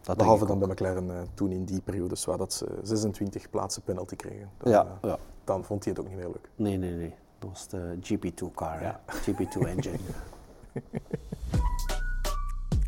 Dat 0.03 0.17
Behalve 0.17 0.47
dan 0.47 0.59
bij 0.59 0.69
McLaren 0.69 1.07
uh, 1.07 1.13
toen 1.35 1.51
in 1.51 1.65
die 1.65 1.81
periode, 1.81 2.17
waar 2.25 2.39
dat 2.39 2.53
ze 2.53 2.67
26 2.83 3.51
plaatsen 3.51 3.83
penalty 3.83 4.17
kregen. 4.17 4.51
Dan, 4.59 4.73
ja, 4.73 4.85
uh, 4.85 5.11
ja. 5.11 5.19
dan 5.45 5.65
vond 5.65 5.85
hij 5.85 5.93
het 5.93 6.03
ook 6.03 6.09
niet 6.09 6.19
meer 6.19 6.27
leuk. 6.27 6.49
Nee, 6.57 6.77
nee, 6.77 6.93
nee. 6.93 7.15
Dat 7.39 7.51
was 7.51 7.69
de 7.69 7.99
GP2-car, 8.01 8.83
ja. 8.83 9.01
GP2 9.07 9.67
engine. 9.77 9.99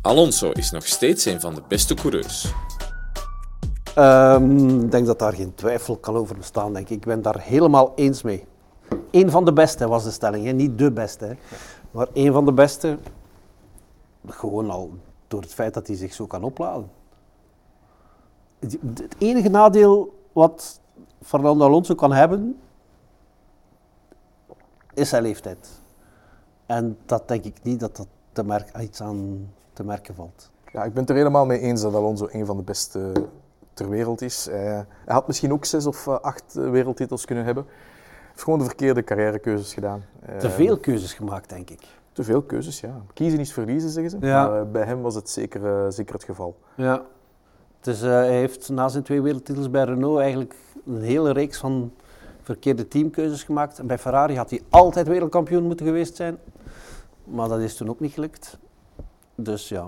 Alonso 0.01 0.51
is 0.51 0.71
nog 0.71 0.85
steeds 0.85 1.25
een 1.25 1.41
van 1.41 1.55
de 1.55 1.61
beste 1.67 1.93
coureurs. 1.93 2.53
Um, 3.97 4.81
ik 4.83 4.91
denk 4.91 5.05
dat 5.05 5.19
daar 5.19 5.33
geen 5.33 5.53
twijfel 5.53 5.97
kan 5.97 6.15
over 6.15 6.37
bestaan, 6.37 6.73
denk 6.73 6.89
ik. 6.89 6.95
Ik 6.95 7.05
ben 7.05 7.21
daar 7.21 7.39
helemaal 7.39 7.91
eens 7.95 8.21
mee. 8.21 8.45
Eén 9.11 9.29
van 9.29 9.45
de 9.45 9.53
beste 9.53 9.87
was 9.87 10.03
de 10.03 10.11
stelling, 10.11 10.45
hè? 10.45 10.51
niet 10.51 10.77
de 10.77 10.91
beste. 10.91 11.25
Hè? 11.25 11.33
Maar 11.91 12.07
één 12.13 12.33
van 12.33 12.45
de 12.45 12.53
beste, 12.53 12.97
gewoon 14.27 14.69
al 14.69 14.91
door 15.27 15.41
het 15.41 15.53
feit 15.53 15.73
dat 15.73 15.87
hij 15.87 15.95
zich 15.95 16.13
zo 16.13 16.25
kan 16.25 16.43
opladen. 16.43 16.89
Het 18.59 19.15
enige 19.17 19.49
nadeel 19.49 20.13
wat 20.33 20.79
Fernando 21.21 21.65
Alonso 21.65 21.95
kan 21.95 22.11
hebben, 22.11 22.59
is 24.93 25.09
zijn 25.09 25.23
leeftijd. 25.23 25.69
En 26.65 26.97
dat 27.05 27.27
denk 27.27 27.43
ik 27.43 27.57
niet 27.63 27.79
dat 27.79 27.95
dat 27.95 28.07
te 28.31 28.81
iets 28.81 29.01
aan 29.01 29.49
te 29.73 29.83
merken 29.83 30.15
valt. 30.15 30.51
Ja, 30.71 30.83
ik 30.83 30.93
ben 30.93 31.01
het 31.01 31.09
er 31.09 31.15
helemaal 31.15 31.45
mee 31.45 31.59
eens 31.59 31.81
dat 31.81 31.95
Alonso 31.95 32.27
een 32.31 32.45
van 32.45 32.57
de 32.57 32.63
beste 32.63 33.11
ter 33.75 33.89
wereld 33.89 34.21
is. 34.21 34.45
Hij, 34.45 34.85
hij 34.85 34.85
had 35.05 35.27
misschien 35.27 35.53
ook 35.53 35.65
zes 35.65 35.85
of 35.85 36.07
acht 36.07 36.53
wereldtitels 36.53 37.25
kunnen 37.25 37.45
hebben. 37.45 37.63
Hij 37.63 38.27
heeft 38.29 38.43
gewoon 38.43 38.59
de 38.59 38.65
verkeerde 38.65 39.03
carrièrekeuzes 39.03 39.73
gedaan. 39.73 40.03
Te 40.39 40.49
veel 40.49 40.77
keuzes 40.77 41.13
gemaakt, 41.13 41.49
denk 41.49 41.69
ik. 41.69 41.81
Te 42.11 42.23
veel 42.23 42.41
keuzes, 42.41 42.79
ja. 42.79 43.01
Kiezen 43.13 43.39
is 43.39 43.53
verliezen, 43.53 43.89
zeggen 43.89 44.11
ze. 44.11 44.27
Ja. 44.27 44.47
Maar 44.47 44.67
bij 44.67 44.83
hem 44.83 45.01
was 45.01 45.15
het 45.15 45.29
zeker, 45.29 45.91
zeker 45.91 46.13
het 46.13 46.23
geval. 46.23 46.57
Ja. 46.75 47.05
Dus 47.81 48.03
uh, 48.03 48.09
hij 48.09 48.37
heeft 48.37 48.69
na 48.69 48.87
zijn 48.87 49.03
twee 49.03 49.21
wereldtitels 49.21 49.69
bij 49.69 49.83
Renault 49.83 50.19
eigenlijk 50.19 50.55
een 50.85 51.01
hele 51.01 51.31
reeks 51.31 51.57
van 51.57 51.91
verkeerde 52.41 52.87
teamkeuzes 52.87 53.43
gemaakt. 53.43 53.87
Bij 53.87 53.97
Ferrari 53.97 54.37
had 54.37 54.49
hij 54.49 54.61
altijd 54.69 55.07
wereldkampioen 55.07 55.63
moeten 55.63 55.85
geweest 55.85 56.15
zijn. 56.15 56.37
Maar 57.23 57.49
dat 57.49 57.59
is 57.59 57.75
toen 57.75 57.89
ook 57.89 57.99
niet 57.99 58.13
gelukt. 58.13 58.57
Dus 59.35 59.69
ja, 59.69 59.87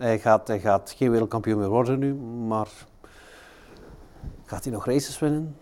hij 0.00 0.18
gaat, 0.18 0.48
hij 0.48 0.60
gaat 0.60 0.94
geen 0.96 1.10
wereldkampioen 1.10 1.58
meer 1.58 1.68
worden 1.68 1.98
nu, 1.98 2.14
maar 2.46 2.68
gaat 4.44 4.64
hij 4.64 4.72
nog 4.72 4.86
races 4.86 5.18
winnen? 5.18 5.56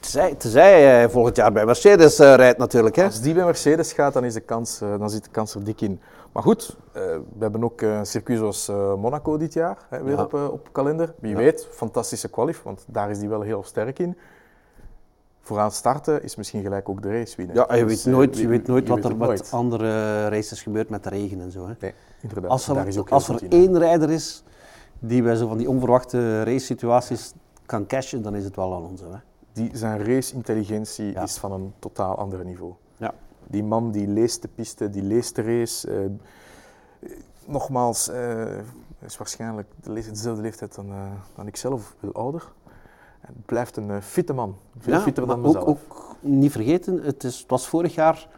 Tenzij, 0.00 0.34
tenzij 0.34 0.82
hij 0.82 1.10
volgend 1.10 1.36
jaar 1.36 1.52
bij 1.52 1.64
Mercedes 1.64 2.20
uh, 2.20 2.34
rijdt 2.34 2.58
natuurlijk. 2.58 2.96
Hè? 2.96 3.04
Als 3.04 3.20
die 3.20 3.34
bij 3.34 3.44
Mercedes 3.44 3.92
gaat, 3.92 4.12
dan, 4.12 4.24
is 4.24 4.34
de 4.34 4.40
kans, 4.40 4.82
uh, 4.82 4.98
dan 4.98 5.10
zit 5.10 5.24
de 5.24 5.30
kans 5.30 5.54
er 5.54 5.64
dik 5.64 5.80
in. 5.80 6.00
Maar 6.32 6.42
goed, 6.42 6.76
uh, 6.86 7.02
we 7.02 7.20
hebben 7.38 7.64
ook 7.64 7.80
een 7.80 8.06
circuit 8.06 8.38
zoals 8.38 8.68
Monaco 9.00 9.36
dit 9.36 9.52
jaar 9.52 9.78
hè, 9.88 10.02
weer 10.02 10.16
ja. 10.16 10.22
op, 10.22 10.34
op 10.34 10.68
kalender. 10.72 11.14
Wie 11.20 11.30
ja. 11.30 11.36
weet, 11.36 11.68
fantastische 11.70 12.28
kwalif, 12.28 12.62
want 12.62 12.84
daar 12.86 13.10
is 13.10 13.18
hij 13.18 13.28
wel 13.28 13.40
heel 13.40 13.62
sterk 13.62 13.98
in 13.98 14.16
vooraan 15.40 15.72
starten 15.72 16.22
is 16.22 16.36
misschien 16.36 16.62
gelijk 16.62 16.88
ook 16.88 17.02
de 17.02 17.18
race 17.18 17.36
winnen. 17.36 17.56
Ja, 17.56 17.74
je 17.74 17.84
weet 17.84 17.94
dus, 17.94 18.04
nooit, 18.04 18.38
je 18.38 18.48
weet 18.48 18.66
nooit 18.66 18.86
je 18.86 18.88
wat 18.88 19.02
weet 19.02 19.12
er 19.12 19.18
met 19.18 19.28
nooit. 19.28 19.50
andere 19.50 20.28
races 20.28 20.62
gebeurt 20.62 20.88
met 20.88 21.02
de 21.02 21.08
regen 21.08 21.40
en 21.40 21.50
zo. 21.50 21.66
Hè. 21.66 21.72
Nee, 21.80 21.94
inderdaad. 22.20 22.50
Als 22.50 22.68
er, 22.68 22.74
Daar 22.74 22.86
is 22.86 22.98
ook 22.98 23.10
als 23.10 23.28
er 23.28 23.42
één 23.48 23.78
rijder 23.78 24.10
is 24.10 24.42
die 24.98 25.22
bij 25.22 25.36
zo 25.36 25.48
van 25.48 25.58
die 25.58 25.68
onverwachte 25.68 26.42
race 26.42 26.64
situaties 26.64 27.32
kan 27.66 27.86
cashen, 27.86 28.22
dan 28.22 28.34
is 28.34 28.44
het 28.44 28.56
wel 28.56 28.74
Alonso. 28.74 29.10
Hè. 29.10 29.18
Die, 29.52 29.70
zijn 29.72 30.04
race-intelligentie 30.04 31.12
ja. 31.12 31.22
is 31.22 31.36
van 31.36 31.52
een 31.52 31.72
totaal 31.78 32.16
ander 32.16 32.44
niveau. 32.44 32.72
Ja. 32.96 33.14
Die 33.46 33.64
man 33.64 33.90
die 33.90 34.06
leest 34.06 34.42
de 34.42 34.48
piste, 34.54 34.90
die 34.90 35.02
leest 35.02 35.34
de 35.34 35.42
race. 35.42 35.90
Uh, 35.90 37.10
nogmaals, 37.44 38.08
uh, 38.08 38.58
is 38.98 39.16
waarschijnlijk 39.16 39.68
dezelfde 39.82 40.42
leeftijd 40.42 40.74
dan, 40.74 40.88
uh, 40.88 41.02
dan 41.34 41.46
ik 41.46 41.56
zelf, 41.56 41.94
veel 41.98 42.12
ouder. 42.12 42.48
Het 43.20 43.44
blijft 43.46 43.76
een 43.76 44.02
fitte 44.02 44.32
man. 44.32 44.56
Veel 44.78 44.92
ja, 44.92 45.00
fitter 45.00 45.26
dan 45.26 45.38
ook, 45.38 45.46
mezelf. 45.46 45.66
Ook 45.66 46.16
niet 46.20 46.52
vergeten, 46.52 47.02
het, 47.02 47.24
is, 47.24 47.38
het 47.38 47.50
was 47.50 47.68
vorig 47.68 47.94
jaar 47.94 48.28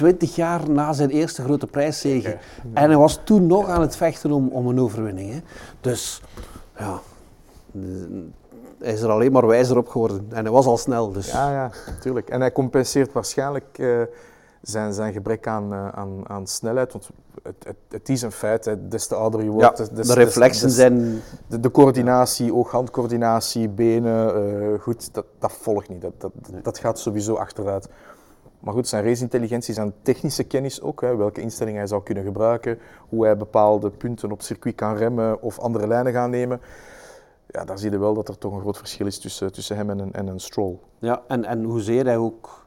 20 0.00 0.34
jaar 0.34 0.70
na 0.70 0.92
zijn 0.92 1.10
eerste 1.10 1.42
grote 1.42 1.66
prijszege. 1.66 2.38
En 2.74 2.88
hij 2.88 2.96
was 2.96 3.20
toen 3.24 3.46
nog 3.46 3.68
aan 3.68 3.80
het 3.80 3.96
vechten 3.96 4.30
om, 4.30 4.48
om 4.48 4.66
een 4.66 4.80
overwinning. 4.80 5.32
Hè. 5.32 5.40
Dus 5.80 6.22
ja, 6.78 7.00
hij 8.78 8.92
is 8.92 9.00
er 9.00 9.10
alleen 9.10 9.32
maar 9.32 9.46
wijzer 9.46 9.76
op 9.76 9.88
geworden. 9.88 10.26
En 10.30 10.42
hij 10.44 10.52
was 10.52 10.66
al 10.66 10.76
snel. 10.76 11.12
Dus. 11.12 11.30
Ja, 11.30 11.52
ja, 11.52 11.70
natuurlijk. 11.86 12.28
En 12.28 12.40
hij 12.40 12.52
compenseert 12.52 13.12
waarschijnlijk 13.12 13.78
uh, 13.78 14.02
zijn, 14.62 14.92
zijn 14.92 15.12
gebrek 15.12 15.46
aan, 15.46 15.72
uh, 15.72 15.88
aan, 15.88 16.28
aan 16.28 16.46
snelheid. 16.46 16.92
Want 16.92 17.08
het, 17.42 17.64
het, 17.64 17.76
het, 17.88 18.08
is 18.08 18.22
een 18.22 18.32
feit, 18.32 18.64
hè. 18.64 18.88
des 18.88 19.06
te 19.06 19.14
ouder 19.14 19.42
je 19.42 19.50
wordt. 19.50 19.78
Ja, 19.78 19.84
des, 19.94 20.06
de 20.06 20.14
reflexen 20.14 20.66
des, 20.66 20.76
zijn... 20.76 21.22
De, 21.46 21.60
de 21.60 21.70
coördinatie, 21.70 22.54
oog-handcoördinatie, 22.54 23.68
benen, 23.68 24.42
uh, 24.72 24.80
goed, 24.80 25.14
dat, 25.14 25.24
dat 25.38 25.52
volgt 25.52 25.88
niet. 25.88 26.00
Dat, 26.00 26.12
dat, 26.18 26.32
Nee. 26.50 26.62
dat 26.62 26.78
gaat 26.78 26.98
sowieso 26.98 27.34
achteruit. 27.34 27.88
Maar 28.60 28.74
goed, 28.74 28.88
zijn 28.88 29.04
raceintelligentie, 29.04 29.74
zijn 29.74 29.92
technische 30.02 30.44
kennis 30.44 30.80
ook, 30.80 31.00
hè, 31.00 31.16
welke 31.16 31.40
instellingen 31.40 31.78
hij 31.78 31.88
zou 31.88 32.02
kunnen 32.02 32.24
gebruiken, 32.24 32.78
hoe 33.08 33.24
hij 33.24 33.36
bepaalde 33.36 33.90
punten 33.90 34.32
op 34.32 34.42
circuit 34.42 34.74
kan 34.74 34.96
remmen 34.96 35.42
of 35.42 35.58
andere 35.58 35.86
lijnen 35.86 36.12
gaan 36.12 36.30
nemen. 36.30 36.60
Ja, 37.46 37.64
daar 37.64 37.78
zie 37.78 37.90
je 37.90 37.98
wel 37.98 38.14
dat 38.14 38.28
er 38.28 38.38
toch 38.38 38.52
een 38.52 38.60
groot 38.60 38.78
verschil 38.78 39.06
is 39.06 39.18
tussen, 39.18 39.52
tussen 39.52 39.76
hem 39.76 39.90
en 39.90 39.98
een, 39.98 40.12
en 40.12 40.26
een 40.26 40.40
Stroll. 40.40 40.78
Ja, 40.98 41.22
en, 41.26 41.44
en 41.44 41.64
hoezeer 41.64 42.04
hij 42.04 42.16
ook 42.16 42.66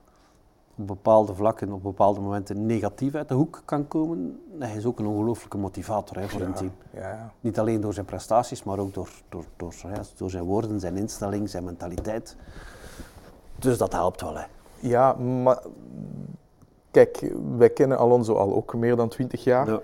op 0.76 0.88
bepaalde 0.88 1.34
vlakken, 1.34 1.72
op 1.72 1.84
bepaalde 1.84 2.20
momenten 2.20 2.66
negatief 2.66 3.16
uit 3.16 3.28
de 3.28 3.34
hoek 3.34 3.62
kan 3.66 3.88
komen, 3.88 4.40
hij 4.60 4.76
is 4.76 4.86
ook 4.86 5.00
een 5.00 5.06
ongelooflijke 5.06 5.58
motivator 5.58 6.18
hè, 6.18 6.28
voor 6.28 6.42
een 6.42 6.54
team. 6.54 6.72
Ja, 6.94 7.10
ja. 7.10 7.34
Niet 7.40 7.60
alleen 7.60 7.82
door 7.82 7.94
zijn 7.94 8.06
prestaties, 8.06 8.64
maar 8.64 8.80
ook 8.80 8.94
door, 8.94 9.10
door, 9.30 9.74
door 10.16 10.30
zijn 10.30 10.44
woorden, 10.44 10.80
zijn 10.80 10.98
instelling, 10.98 11.50
zijn 11.50 11.64
mentaliteit. 11.64 12.36
Dus 13.60 13.78
dat 13.78 13.92
helpt 13.92 14.22
wel. 14.22 14.38
Hè. 14.38 14.44
Ja, 14.84 15.14
maar 15.14 15.62
kijk, 16.92 17.34
wij 17.58 17.70
kennen 17.70 17.98
Alonso 17.98 18.34
al 18.36 18.54
ook 18.56 18.74
meer 18.74 18.96
dan 18.96 19.10
20 19.10 19.44
jaar. 19.44 19.68
Ja. 19.70 19.80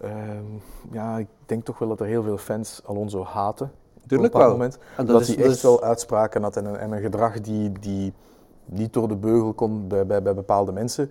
Ehm, 0.00 0.44
ja, 0.90 1.18
ik 1.18 1.26
denk 1.46 1.64
toch 1.64 1.78
wel 1.78 1.88
dat 1.88 2.00
er 2.00 2.06
heel 2.06 2.22
veel 2.22 2.38
fans 2.38 2.80
Alonso 2.84 3.24
haten. 3.24 3.70
op 4.04 4.34
een 4.34 4.40
wel. 4.40 4.50
moment. 4.50 4.78
En 4.96 5.06
dat 5.06 5.20
is- 5.20 5.28
hij 5.28 5.44
echt 5.44 5.54
is- 5.54 5.62
wel 5.62 5.82
uitspraken 5.82 6.42
had 6.42 6.56
en 6.56 6.64
een, 6.64 6.76
en 6.76 6.92
een 6.92 7.00
gedrag 7.00 7.40
die, 7.40 7.72
die 7.80 8.12
niet 8.64 8.92
door 8.92 9.08
de 9.08 9.16
beugel 9.16 9.52
kon 9.52 9.88
bij, 9.88 10.06
bij, 10.06 10.22
bij 10.22 10.34
bepaalde 10.34 10.72
mensen. 10.72 11.06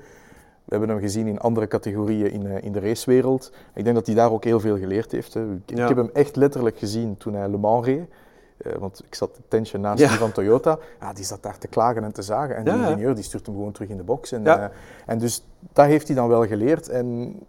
We 0.65 0.71
hebben 0.71 0.89
hem 0.89 0.99
gezien 0.99 1.27
in 1.27 1.39
andere 1.39 1.67
categorieën 1.67 2.31
in, 2.31 2.47
eh, 2.47 2.63
in 2.63 2.71
de 2.71 2.79
racewereld. 2.79 3.51
Ik 3.73 3.83
denk 3.83 3.95
dat 3.95 4.05
hij 4.05 4.15
daar 4.15 4.31
ook 4.31 4.43
heel 4.43 4.59
veel 4.59 4.77
geleerd 4.77 5.11
heeft. 5.11 5.33
Hè. 5.33 5.51
Ik, 5.53 5.71
ik 5.71 5.77
heb 5.77 5.97
hem 5.97 6.09
echt 6.13 6.35
letterlijk 6.35 6.77
gezien 6.77 7.17
toen 7.17 7.33
hij 7.33 7.47
Le 7.49 7.57
Mans 7.57 7.85
reed. 7.85 8.09
Eh, 8.57 8.73
want 8.75 9.03
ik 9.07 9.15
zat 9.15 9.39
tentje 9.47 9.77
naast 9.77 9.99
Ja. 10.01 10.07
die 10.09 10.17
van 10.17 10.31
Toyota. 10.31 10.77
Ja, 10.99 11.13
die 11.13 11.23
zat 11.25 11.43
daar 11.43 11.57
te 11.57 11.67
klagen 11.67 12.03
en 12.03 12.11
te 12.11 12.21
zagen. 12.21 12.55
En 12.55 12.63
de 12.63 12.69
Ja, 12.71 12.75
ingenieur 12.87 13.15
die 13.15 13.23
stuurt 13.23 13.45
hem 13.45 13.55
gewoon 13.55 13.71
terug 13.71 13.89
in 13.89 13.97
de 13.97 14.03
box. 14.03 14.31
En, 14.31 14.43
Ja. 14.43 14.59
eh, 14.69 14.75
en 15.05 15.17
dus 15.17 15.45
dat 15.73 15.85
heeft 15.85 16.07
hij 16.07 16.15
dan 16.15 16.27
wel 16.27 16.45
geleerd. 16.47 16.89
En 16.89 17.39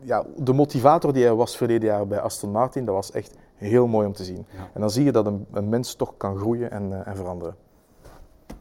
ja, 0.00 0.24
de 0.36 0.52
motivator 0.52 1.12
die 1.12 1.24
hij 1.24 1.34
was 1.34 1.56
verleden 1.56 1.88
jaar 1.88 2.06
bij 2.06 2.20
Aston 2.20 2.50
Martin, 2.50 2.84
dat 2.84 2.94
was 2.94 3.10
echt 3.10 3.34
heel 3.54 3.86
mooi 3.86 4.06
om 4.06 4.12
te 4.12 4.24
zien. 4.24 4.46
En 4.72 4.80
dan 4.80 4.90
zie 4.90 5.04
je 5.04 5.12
dat 5.12 5.26
een, 5.26 5.46
een 5.52 5.68
mens 5.68 5.94
toch 5.94 6.14
kan 6.16 6.36
groeien 6.36 6.70
en, 6.70 6.92
eh, 6.92 7.06
en 7.06 7.16
veranderen. 7.16 7.56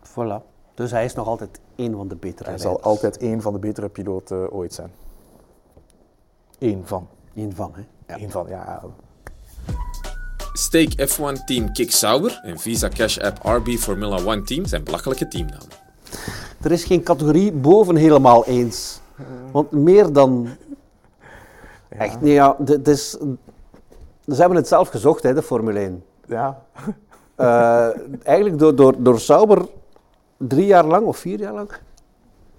Voilà. 0.09 0.51
Dus 0.73 0.91
hij 0.91 1.05
is 1.05 1.13
nog 1.13 1.27
altijd 1.27 1.59
één 1.75 1.95
van 1.95 2.07
de 2.07 2.15
betere 2.15 2.49
Hij 2.49 2.57
zal 2.59 2.81
altijd 2.81 3.17
één 3.17 3.41
van 3.41 3.53
de 3.53 3.59
betere 3.59 3.89
piloten 3.89 4.51
ooit 4.51 4.73
zijn. 4.73 4.91
Eén 6.59 6.81
van. 6.85 7.07
Één 7.35 7.53
van, 7.55 7.71
hè. 7.75 8.15
Eén 8.15 8.31
van, 8.31 8.47
ja. 8.47 8.83
Stake 10.53 11.07
F1 11.07 11.43
Team 11.45 11.71
Kick 11.73 11.91
Sauber 11.91 12.39
en 12.43 12.59
Visa 12.59 12.87
Cash 12.87 13.17
App 13.17 13.39
RB 13.43 13.67
Formula 13.69 14.23
One 14.25 14.41
Team 14.43 14.65
zijn 14.65 14.83
belachelijke 14.83 15.27
teamnamen. 15.27 15.67
Er 16.61 16.71
is 16.71 16.83
geen 16.83 17.03
categorie 17.03 17.51
boven 17.51 17.95
helemaal 17.95 18.45
eens. 18.45 18.99
Want 19.51 19.71
meer 19.71 20.13
dan... 20.13 20.47
Echt, 21.89 22.21
nee, 22.21 22.33
ja, 22.33 22.55
dit 22.59 22.87
is... 22.87 23.09
Ze 24.27 24.35
hebben 24.35 24.57
het 24.57 24.67
zelf 24.67 24.89
gezocht, 24.89 25.23
hè, 25.23 25.33
de 25.33 25.41
Formule 25.41 25.79
1. 25.79 26.03
Ja, 26.27 26.61
Eh, 27.35 27.89
eigenlijk 28.23 28.59
door, 28.59 28.75
door, 28.75 28.93
door 28.97 29.19
Sauber 29.19 29.65
drie 30.37 30.65
jaar 30.65 30.85
lang 30.85 31.05
of 31.05 31.17
vier 31.17 31.39
jaar 31.39 31.53
lang 31.53 31.69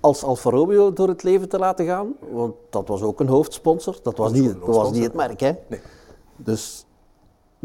als 0.01 0.22
Alfa 0.22 0.51
Romeo 0.51 0.92
door 0.92 1.09
het 1.09 1.22
leven 1.22 1.49
te 1.49 1.59
laten 1.59 1.86
gaan. 1.86 2.14
Want 2.30 2.55
dat 2.70 2.88
was 2.88 3.03
ook 3.03 3.20
een 3.20 3.28
hoofdsponsor. 3.28 3.97
Dat 4.03 4.16
was 4.16 4.32
Dat 4.32 4.40
niet, 4.40 4.53
dat 4.53 4.74
was 4.74 4.90
niet 4.92 5.03
het 5.03 5.14
merk. 5.14 5.40
Hè? 5.40 5.53
Nee. 5.66 5.80
Dus 6.36 6.86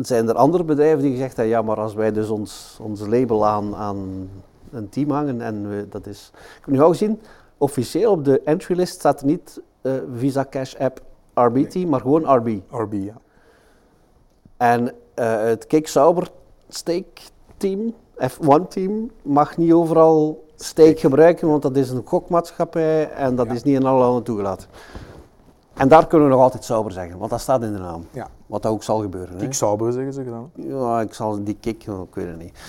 zijn 0.08 0.28
er 0.30 0.36
andere 0.36 0.64
bedrijven 0.64 1.02
die 1.02 1.12
gezegd 1.12 1.36
hebben, 1.38 1.54
ja, 1.56 1.62
maar 1.62 1.78
als 1.78 1.94
wij 1.94 2.12
dus 2.12 2.30
ons, 2.30 2.78
ons 2.82 3.08
label 3.08 3.46
aan, 3.48 3.76
aan 3.76 4.30
een 4.72 4.90
team 4.90 5.12
hangen 5.12 5.42
en 5.42 5.70
we, 5.70 5.88
dat 5.90 6.06
is... 6.06 6.32
Ik 6.34 6.66
heb 6.66 6.74
nu 6.74 6.82
al 6.82 6.90
gezien, 6.90 7.22
officieel 7.58 8.12
op 8.12 8.26
de 8.26 8.42
entrylist 8.42 8.94
staat 8.94 9.20
er 9.20 9.26
niet 9.26 9.62
eh, 9.82 9.94
Visa 10.16 10.46
Cash 10.50 10.76
App 10.76 11.02
RB 11.34 11.70
team, 11.70 11.90
maar 11.90 12.02
gewoon 12.02 12.36
RB. 12.36 12.60
RB, 12.70 12.94
ja. 12.94 13.14
En 14.58 14.94
eh, 15.14 15.42
het 15.42 15.68
Kick 15.68 15.88
Sauber 15.88 16.30
Steak 16.70 17.06
team, 17.58 17.94
F1 18.22 18.68
team, 18.70 19.12
mag 19.22 19.58
niet 19.58 19.72
overal 19.72 20.48
steak 20.56 21.00
gebruiken, 21.00 21.48
want 21.48 21.62
dat 21.62 21.76
is 21.76 21.90
een 21.90 22.02
gokmaatschappij 22.06 23.12
en 23.12 23.36
dat 23.36 23.46
Ja. 23.48 23.54
is 23.54 23.64
niet 23.64 23.76
in 23.76 23.86
alle 23.86 24.00
landen 24.00 24.24
toegelaten. 24.24 24.68
En 25.80 25.88
daar 25.88 26.08
kunnen 26.08 26.28
we 26.28 26.34
nog 26.34 26.44
altijd 26.44 26.64
Sauber 26.64 26.92
zeggen, 26.92 27.18
want 27.18 27.32
dat 27.32 27.40
staat 27.40 27.64
in 27.64 27.74
de 27.74 27.80
naam. 27.80 28.06
ja. 28.12 28.28
Wat 28.46 28.62
dat 28.62 28.72
ook 28.72 28.84
zal 28.84 29.00
gebeuren. 29.02 29.38
hè. 29.38 29.44
Ik 29.44 29.54
Sauber 29.54 29.94
zeggen 29.94 30.14
ze 30.14 30.24
gedaan. 30.24 30.52
Ja, 30.54 31.02
ik 31.02 31.14
zal 31.14 31.44
die 31.44 31.58
kick, 31.60 31.86
nou, 31.86 32.04
ik 32.04 32.16
weet 32.16 32.28
het 32.28 32.38
niet. 32.38 32.60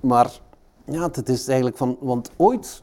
Maar 0.00 0.40
ja, 0.84 1.08
het 1.12 1.28
is 1.28 1.46
eigenlijk 1.46 1.76
van, 1.76 1.96
want 2.00 2.30
ooit, 2.36 2.82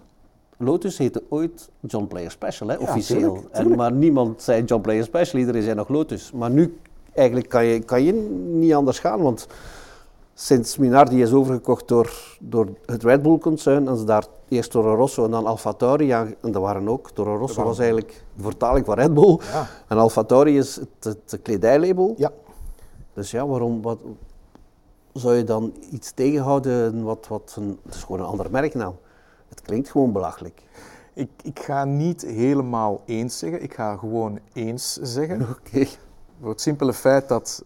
Lotus 0.57 0.97
heette 0.97 1.23
ooit 1.29 1.69
John 1.79 2.05
Player 2.07 2.31
Special, 2.31 2.69
hè, 2.69 2.75
officieel. 2.75 3.33
tuurlijk, 3.33 3.53
En, 3.53 3.75
maar 3.75 3.91
niemand 3.91 4.41
zei 4.41 4.63
John 4.63 4.81
Player 4.81 5.03
Special, 5.03 5.39
iedereen 5.39 5.63
zei 5.63 5.75
nog 5.75 5.87
Lotus. 5.87 6.31
Maar 6.31 6.49
nu, 6.51 6.77
eigenlijk 7.13 7.49
kan 7.49 7.65
je, 7.65 7.79
kan 7.79 8.03
je 8.03 8.11
niet 8.51 8.73
anders 8.73 8.99
gaan, 8.99 9.21
want 9.21 9.47
sinds 10.37 10.77
Minardi 10.77 11.21
is 11.21 11.33
overgekocht 11.33 11.87
door, 11.87 12.37
door 12.39 12.67
het 12.85 13.03
Red 13.03 13.21
Bull-concern, 13.21 13.87
en 13.87 13.97
ze 13.97 14.03
daar 14.03 14.25
eerst 14.47 14.71
Toro 14.71 14.95
Rosso 14.95 15.25
en 15.25 15.31
dan 15.31 15.45
AlphaTauri, 15.45 16.09
aan- 16.09 16.35
en 16.41 16.51
dat 16.51 16.61
waren 16.61 16.89
ook, 16.89 17.11
Toro 17.11 17.35
Rosso 17.37 17.63
was 17.63 17.79
eigenlijk 17.79 18.23
de 18.35 18.43
vertaling 18.43 18.85
van 18.85 18.95
Red 18.95 19.13
Bull, 19.13 19.39
Ja. 19.51 19.67
en 19.87 19.97
AlphaTauri 19.97 20.57
is 20.57 20.75
het, 20.75 21.03
het 21.03 21.39
kledijlabel. 21.41 22.13
Ja. 22.17 22.31
Dus 23.13 23.31
ja, 23.31 23.47
waarom 23.47 23.81
wat, 23.81 23.99
zou 25.13 25.35
je 25.35 25.43
dan 25.43 25.73
iets 25.91 26.11
tegenhouden 26.11 27.03
wat, 27.03 27.27
wat 27.27 27.55
een, 27.57 27.79
het 27.85 27.95
is 27.95 28.03
gewoon 28.03 28.19
een 28.19 28.25
ander 28.25 28.51
merknaam. 28.51 28.95
Het 29.49 29.61
klinkt 29.61 29.89
gewoon 29.89 30.11
belachelijk. 30.11 30.61
Ik, 31.13 31.29
ik 31.43 31.59
ga 31.59 31.85
niet 31.85 32.21
helemaal 32.21 33.01
eens 33.05 33.37
zeggen. 33.37 33.63
Ik 33.63 33.73
ga 33.73 33.95
gewoon 33.97 34.39
eens 34.53 34.93
zeggen. 35.01 35.41
Oké. 35.59 35.85
Voor 36.41 36.49
het 36.49 36.61
simpele 36.61 36.93
feit 36.93 37.27
dat, 37.27 37.63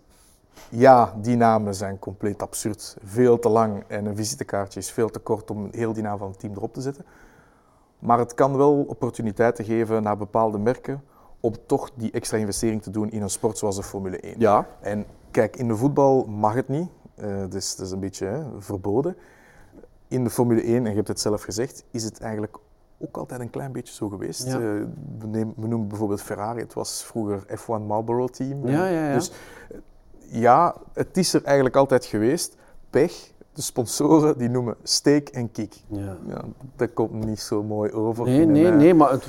ja, 0.70 1.14
die 1.22 1.36
namen 1.36 1.76
zijn 1.76 2.00
compleet 2.00 2.42
absurd. 2.42 2.98
Veel 3.04 3.40
te 3.40 3.50
lang 3.50 3.84
en 3.88 4.06
een 4.06 4.16
visitekaartje 4.16 4.80
is 4.80 4.92
veel 4.92 5.10
te 5.10 5.20
kort 5.20 5.52
om 5.52 5.68
heel 5.72 5.94
die 5.94 6.04
naam 6.04 6.18
van 6.18 6.30
het 6.30 6.40
team 6.40 6.54
erop 6.54 6.74
te 6.74 6.82
zetten. 6.82 7.06
Maar 8.00 8.20
het 8.20 8.34
kan 8.34 8.58
wel 8.58 8.84
opportuniteiten 8.88 9.66
geven 9.66 10.04
naar 10.04 10.18
bepaalde 10.18 10.58
merken 10.58 11.04
om 11.40 11.54
toch 11.66 11.90
die 11.96 12.12
extra 12.12 12.38
investering 12.38 12.82
te 12.82 12.90
doen 12.90 13.10
in 13.10 13.22
een 13.22 13.30
sport 13.30 13.58
zoals 13.58 13.76
de 13.76 13.84
Formule 13.84 14.20
1. 14.20 14.36
Ja. 14.38 14.68
En 14.82 15.06
kijk, 15.32 15.56
in 15.56 15.68
de 15.68 15.76
voetbal 15.76 16.26
mag 16.26 16.54
het 16.54 16.68
niet. 16.68 16.90
Eh 17.16 17.44
dus 17.50 17.76
dat 17.76 17.86
is 17.86 17.92
een 17.92 18.00
beetje 18.00 18.26
hè, 18.26 18.44
verboden. 18.58 19.16
in 20.08 20.24
de 20.24 20.30
Formule 20.30 20.62
1, 20.62 20.76
en 20.84 20.90
je 20.90 20.96
hebt 20.96 21.08
het 21.08 21.20
zelf 21.20 21.42
gezegd, 21.42 21.84
is 21.92 22.04
het 22.04 22.20
eigenlijk 22.22 22.58
ook 23.00 23.18
altijd 23.18 23.40
een 23.42 23.50
klein 23.50 23.72
beetje 23.72 23.94
zo 23.94 24.10
geweest. 24.10 24.46
Ja. 24.46 24.54
Eh, 24.54 24.60
we, 25.20 25.28
nemen- 25.28 25.54
we 25.58 25.68
noemen 25.68 25.88
bijvoorbeeld 25.88 26.22
Ferrari, 26.22 26.60
het 26.60 26.74
was 26.74 27.04
vroeger 27.04 27.44
F1 27.58 27.86
Marlboro 27.88 28.28
team. 28.28 28.68
Ja, 28.68 28.88
ja, 28.88 29.08
ja. 29.08 29.14
Dus 29.14 29.32
eh, 29.72 29.78
ja, 30.32 30.76
het 30.94 31.18
is 31.18 31.34
er 31.34 31.44
eigenlijk 31.44 31.76
altijd 31.76 32.06
geweest. 32.06 32.56
Pech, 32.90 33.32
de 33.54 33.62
sponsoren 33.62 34.38
die 34.38 34.50
noemen 34.50 34.76
steek 34.84 35.30
en 35.30 35.52
kick. 35.52 35.76
Ja. 35.88 36.18
Ja, 36.28 36.42
dat 36.76 36.94
komt 36.94 37.26
niet 37.26 37.40
zo 37.40 37.64
mooi 37.64 37.92
over. 37.92 38.26
Nee, 38.26 38.46
nee, 38.46 38.72
nee, 38.72 38.94
maar 38.94 39.12
het, 39.12 39.26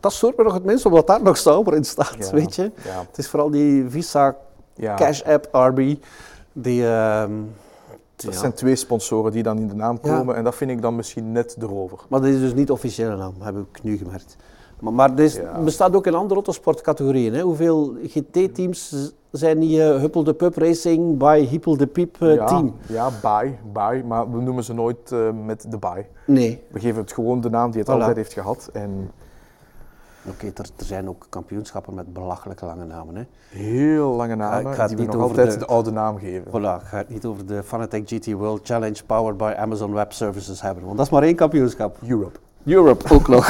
dat 0.00 0.12
stoort 0.12 0.36
me 0.36 0.42
nog 0.42 0.52
het 0.54 0.64
minst, 0.64 0.86
omdat 0.86 1.06
daar 1.06 1.22
nog 1.22 1.36
Sauber 1.36 1.74
in 1.74 1.84
staat, 1.84 2.16
Ja. 2.18 2.30
weet 2.30 2.54
je. 2.54 2.62
Ja, 2.84 3.04
Het 3.08 3.18
is 3.18 3.28
vooral 3.28 3.50
die 3.50 3.88
Visa. 3.90 4.36
Cash 4.96 5.22
App 5.22 5.48
RB, 5.52 5.94
die... 6.52 6.86
ehm, 6.86 7.32
Dat 8.16 8.34
zijn 8.34 8.52
twee 8.54 8.76
sponsoren 8.76 9.32
die 9.32 9.42
dan 9.42 9.58
in 9.58 9.68
de 9.68 9.74
naam 9.74 10.00
komen 10.00 10.36
en 10.36 10.44
dat 10.44 10.54
vind 10.54 10.70
ik 10.70 10.82
dan 10.82 10.96
misschien 10.96 11.32
net 11.32 11.56
erover. 11.60 11.98
Maar 12.08 12.20
dat 12.20 12.28
is 12.28 12.40
dus 12.40 12.54
niet 12.54 12.66
de 12.66 12.72
officiële 12.72 13.16
naam, 13.16 13.34
heb 13.40 13.56
ik 13.56 13.82
nu 13.82 13.96
gemerkt. 13.96 14.36
Maar, 14.80 14.92
maar 14.92 15.22
Ja. 15.22 15.60
bestaat 15.60 15.94
ook 15.94 16.06
in 16.06 16.14
andere 16.14 16.34
autosportcategorieën. 16.34 17.34
Hè. 17.34 17.40
Hoeveel 17.42 17.94
GT-teams 18.04 19.12
zijn 19.30 19.58
die 19.58 19.82
eh, 19.82 20.00
Huppel 20.00 20.24
de 20.24 20.34
Pup 20.34 20.56
Racing 20.56 21.18
by 21.18 21.46
Hippel 21.50 21.76
de 21.76 21.86
Piep 21.86 22.16
eh, 22.20 22.34
ja, 22.34 22.46
team? 22.46 22.74
Ja, 22.88 23.08
bij, 23.22 23.58
bij, 23.72 24.02
maar 24.06 24.30
we 24.30 24.40
noemen 24.40 24.64
ze 24.64 24.74
nooit 24.74 25.12
eh, 25.12 25.18
met 25.44 25.70
de 25.70 25.78
bij. 25.78 26.08
Nee. 26.26 26.62
We 26.70 26.80
geven 26.80 27.00
het 27.00 27.12
gewoon 27.12 27.40
de 27.40 27.50
naam 27.50 27.70
die 27.70 27.80
het 27.80 27.88
Voilà. 27.90 27.92
altijd 27.94 28.16
heeft 28.16 28.32
gehad. 28.32 28.70
En 28.72 29.10
Oké, 30.28 30.46
er, 30.46 30.66
er 30.76 30.84
zijn 30.84 31.08
ook 31.08 31.26
kampioenschappen 31.28 31.94
met 31.94 32.12
belachelijk 32.12 32.60
lange 32.60 32.84
namen. 32.84 33.16
Hè. 33.16 33.22
heel 33.48 34.08
lange 34.08 34.34
namen 34.34 34.70
ik 34.70 34.76
ga 34.76 34.80
het 34.80 34.88
die 34.88 34.96
we 34.96 35.02
niet 35.02 35.12
nog 35.12 35.22
over 35.24 35.38
altijd 35.38 35.52
de- 35.52 35.58
de... 35.66 35.72
oude 35.72 35.90
naam 35.90 36.18
geven. 36.18 36.46
Voilà, 36.48 36.82
ik 36.82 36.86
ga 36.86 36.96
het 36.96 37.08
niet 37.08 37.24
over 37.24 37.46
de 37.46 37.62
Fanatec 37.62 38.02
GT 38.08 38.32
World 38.32 38.60
Challenge 38.62 39.04
powered 39.06 39.36
by 39.36 39.52
Amazon 39.56 39.92
Web 39.92 40.12
Services 40.12 40.60
hebben, 40.62 40.84
want 40.84 40.96
dat 40.96 41.06
is 41.06 41.12
maar 41.12 41.22
één 41.22 41.34
kampioenschap. 41.34 41.96
Europe. 42.08 42.38
Europe 42.64 43.14
ook 43.14 43.28
nog. 43.28 43.46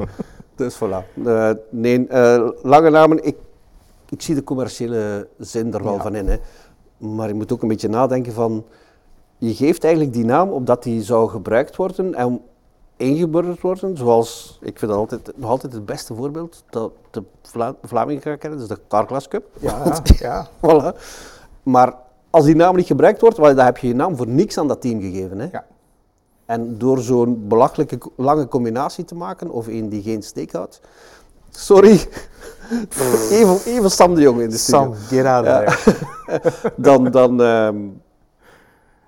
dus 0.54 0.78
voilà. 0.78 1.22
Eh, 1.24 1.50
nee, 1.70 2.06
eh, 2.06 2.48
lange 2.62 2.90
namen, 2.90 3.24
ik, 3.24 3.36
ik 4.10 4.22
zie 4.22 4.34
de 4.34 4.44
commerciële 4.44 5.28
zin 5.38 5.74
er 5.74 5.82
wel 5.82 5.94
Ja. 5.94 6.00
van 6.02 6.14
in. 6.14 6.28
Hè. 6.28 6.36
Maar 6.98 7.28
je 7.28 7.34
moet 7.34 7.52
ook 7.52 7.62
een 7.62 7.68
beetje 7.68 7.88
nadenken 7.88 8.32
van... 8.32 8.64
Je 9.38 9.54
geeft 9.54 9.84
eigenlijk 9.84 10.14
die 10.14 10.24
naam 10.24 10.50
opdat 10.50 10.82
die 10.82 11.02
zou 11.02 11.28
gebruikt 11.28 11.76
worden 11.76 12.14
en 12.14 12.40
ingeburgerd 12.96 13.60
worden. 13.60 13.96
Zoals, 13.96 14.58
ik 14.62 14.78
vind 14.78 14.90
dat 14.90 15.00
altijd, 15.00 15.32
nog 15.36 15.50
altijd 15.50 15.72
het 15.72 15.86
beste 15.86 16.14
voorbeeld 16.14 16.62
dat 16.70 16.92
de 17.10 17.22
Vla 17.42 17.74
Vlamingen 17.82 18.22
gaan 18.22 18.38
kennen, 18.38 18.58
dus 18.58 18.68
de 18.68 18.78
Carglass 18.88 19.28
Cup. 19.28 19.44
Ja, 19.60 20.00
ja. 20.18 20.48
Voilà. 20.56 20.98
Maar 21.62 21.94
als 22.30 22.44
die 22.44 22.54
naam 22.56 22.76
niet 22.76 22.86
gebruikt 22.86 23.20
wordt, 23.20 23.36
dan 23.36 23.58
heb 23.58 23.76
je 23.78 23.86
je 23.88 23.94
naam 23.94 24.16
voor 24.16 24.28
niks 24.28 24.58
aan 24.58 24.68
dat 24.68 24.80
team 24.80 25.00
gegeven. 25.00 25.38
Hè? 25.38 25.48
Ja. 25.52 25.64
En 26.46 26.78
door 26.78 26.98
zo'n 26.98 27.48
belachelijke 27.48 27.98
lange 28.16 28.48
combinatie 28.48 29.04
te 29.04 29.14
maken, 29.14 29.50
of 29.50 29.66
een 29.66 29.88
die 29.88 30.02
geen 30.02 30.22
steek 30.22 30.52
houdt. 30.52 30.80
Sorry. 31.50 32.00
even, 33.30 33.58
even 33.66 33.90
Sam 33.90 34.14
de 34.14 34.20
Jong 34.20 34.40
in 34.40 34.50
de 34.50 34.58
studio. 34.58 34.80
Sam, 34.82 34.94
get 34.94 35.24
out 35.24 35.46
of 35.46 35.48
Ja. 35.52 35.64
there. 35.64 36.72
Dan, 36.76 37.10
dan, 37.10 37.42
ehm, 37.42 37.76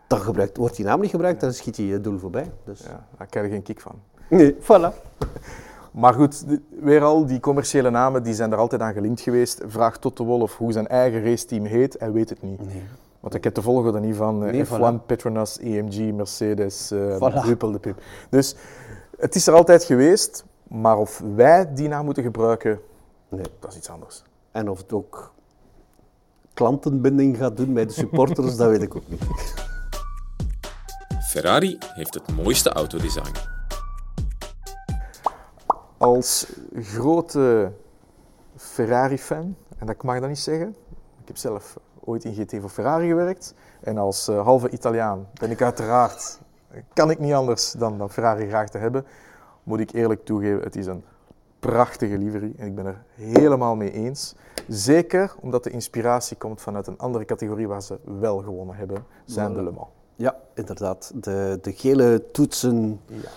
dan 0.07 0.21
gebruikt, 0.21 0.57
wordt 0.57 0.77
die 0.77 0.85
naam 0.85 1.01
niet 1.01 1.11
gebruikt, 1.11 1.41
dan 1.41 1.53
schiet 1.53 1.77
je 1.77 1.87
je 1.87 2.01
doel 2.01 2.19
voorbij. 2.19 2.51
Dus. 2.65 2.81
Ja, 2.81 3.07
daar 3.19 3.27
krijg 3.27 3.47
je 3.47 3.53
geen 3.53 3.63
kick 3.63 3.81
van. 3.81 3.93
Nee, 4.29 4.55
voilà. 4.61 4.89
Maar 5.93 6.15
goed, 6.15 6.49
de- 6.49 6.61
weer 6.81 7.03
al, 7.03 7.27
die 7.27 7.41
commerciële 7.41 7.91
namen 7.91 8.23
die 8.23 8.35
zijn 8.35 8.53
er 8.53 8.59
altijd 8.59 8.81
aan 8.81 8.93
gelinkt 8.93 9.21
geweest. 9.21 9.61
Vraag 9.67 9.99
Toto 9.99 10.25
Wolff 10.25 10.57
hoe 10.57 10.73
zijn 10.73 10.87
eigen 10.89 11.25
raceteam 11.25 11.65
heet, 11.65 11.97
hij 11.99 12.13
weet 12.13 12.29
het 12.29 12.43
niet. 12.43 12.67
Nee. 12.67 12.83
Want 13.21 13.35
ik 13.35 13.45
heb 13.45 13.55
de 13.55 13.63
volgorde 13.63 14.01
niet 14.01 14.17
van 14.17 14.45
eh, 14.47 14.53
Nee, 14.53 14.65
F1, 14.67 14.69
voilà. 14.69 15.07
Petronas, 15.07 15.59
EMG, 15.59 16.13
Mercedes, 16.15 16.91
eh 16.91 17.17
Voilà. 17.17 17.45
Huppel 17.47 17.73
de 17.73 17.79
Pip. 17.79 18.01
Dus 18.31 18.57
het 19.19 19.35
is 19.35 19.47
er 19.47 19.55
altijd 19.55 19.85
geweest, 19.85 20.45
maar 20.73 20.97
of 20.97 21.23
wij 21.35 21.75
die 21.75 21.89
naam 21.89 22.05
moeten 22.05 22.23
gebruiken, 22.23 22.81
Nee. 23.29 23.45
dat 23.59 23.71
is 23.71 23.77
iets 23.77 23.91
anders. 23.91 24.23
En 24.51 24.71
of 24.71 24.79
het 24.79 24.93
ook 24.93 25.33
klantenbinding 26.55 27.37
gaat 27.37 27.57
doen 27.57 27.73
bij 27.75 27.87
de 27.87 27.93
supporters, 27.93 28.57
dat 28.57 28.69
weet 28.69 28.83
ik 28.83 28.97
ook 28.97 29.09
niet. 29.09 29.25
Ferrari 31.29 31.79
heeft 31.81 32.15
het 32.15 32.35
mooiste 32.37 32.73
autodesign. 32.73 33.33
Als 35.97 36.53
grote 36.75 37.73
Ferrari-fan, 38.57 39.57
en 39.79 39.87
dat 39.87 40.03
mag 40.03 40.15
ik 40.15 40.21
dat 40.21 40.31
niet 40.31 40.39
zeggen, 40.39 40.69
ik 41.21 41.27
heb 41.27 41.37
zelf 41.37 41.77
ooit 42.05 42.25
in 42.25 42.35
GT 42.35 42.61
voor 42.61 42.71
Ferrari 42.71 43.09
gewerkt, 43.09 43.55
en 43.81 43.99
als 43.99 44.29
eh, 44.29 44.45
halve 44.45 44.71
Italiaan 44.71 45.29
ben 45.41 45.51
ik 45.51 45.63
uiteraard, 45.63 46.39
kan 46.93 47.11
ik 47.11 47.19
niet 47.19 47.33
anders 47.33 47.73
dan, 47.73 47.99
dan 47.99 48.11
Ferrari 48.11 48.49
graag 48.49 48.69
te 48.69 48.79
hebben, 48.79 49.07
moet 49.63 49.81
ik 49.81 49.93
eerlijk 49.93 50.25
toegeven, 50.25 50.63
het 50.63 50.77
is 50.77 50.87
een 50.87 51.03
prachtige 51.59 52.19
livery 52.19 52.53
en 52.57 52.67
ik 52.67 52.75
ben 52.75 52.87
er 52.87 53.03
helemaal 53.15 53.77
mee 53.77 53.93
eens. 53.93 54.35
Zeker 54.69 55.35
omdat 55.41 55.65
de 55.65 55.71
inspiratie 55.71 56.37
komt 56.37 56.61
vanuit 56.61 56.87
een 56.87 56.99
andere 56.99 57.25
categorie 57.25 57.69
waar 57.69 57.83
ze 57.83 57.99
wel 58.21 58.39
gewonnen 58.39 58.77
hebben, 58.77 59.05
zijn 59.25 59.53
de 59.53 59.63
Le 59.63 59.71
Mans. 59.71 59.89
Ja, 60.17 60.37
inderdaad. 60.55 61.13
De, 61.15 61.59
de 61.63 61.73
gele 61.73 62.23
toetsen 62.33 63.01
Ja. 63.07 63.29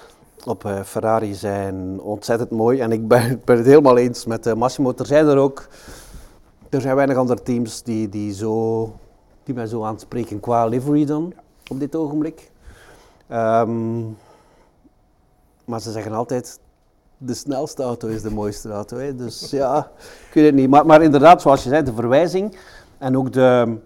op 0.45 0.65
eh, 0.65 0.81
Ferrari 0.81 1.33
zijn 1.33 1.99
ontzettend 2.01 2.49
mooi. 2.49 2.79
En 2.79 2.91
ik 2.91 3.07
ben, 3.07 3.41
ben 3.45 3.57
het 3.57 3.65
helemaal 3.65 3.97
eens 3.97 4.25
met 4.25 4.45
eh, 4.45 4.53
Massimo. 4.53 4.93
Er 4.97 5.05
zijn 5.05 5.27
er 5.27 5.37
ook 5.37 5.67
er 6.69 6.81
zijn 6.81 6.95
weinig 6.95 7.17
andere 7.17 7.41
teams 7.43 7.83
die, 7.83 8.09
die, 8.09 8.33
zo, 8.33 8.93
die 9.43 9.55
mij 9.55 9.65
zo 9.67 9.83
aanspreken 9.83 10.39
qua 10.39 10.65
livery 10.65 11.05
dan 11.05 11.33
op 11.71 11.79
dit 11.79 11.95
ogenblik. 11.95 12.51
Ehm, 13.27 14.01
maar 15.65 15.81
ze 15.81 15.91
zeggen 15.91 16.13
altijd, 16.13 16.59
de 17.17 17.33
snelste 17.33 17.83
auto 17.83 18.07
is 18.07 18.21
de 18.21 18.31
mooiste 18.31 18.69
auto. 18.69 18.97
Hè? 18.97 19.15
Dus 19.15 19.49
ja, 19.49 19.91
ik 20.27 20.33
weet 20.33 20.45
het 20.45 20.55
niet. 20.55 20.69
Maar, 20.69 20.85
maar 20.85 21.01
inderdaad, 21.01 21.41
zoals 21.41 21.63
je 21.63 21.69
zei, 21.69 21.83
de 21.83 21.93
verwijzing 21.93 22.57
en 22.97 23.17
ook 23.17 23.33
de, 23.33 23.77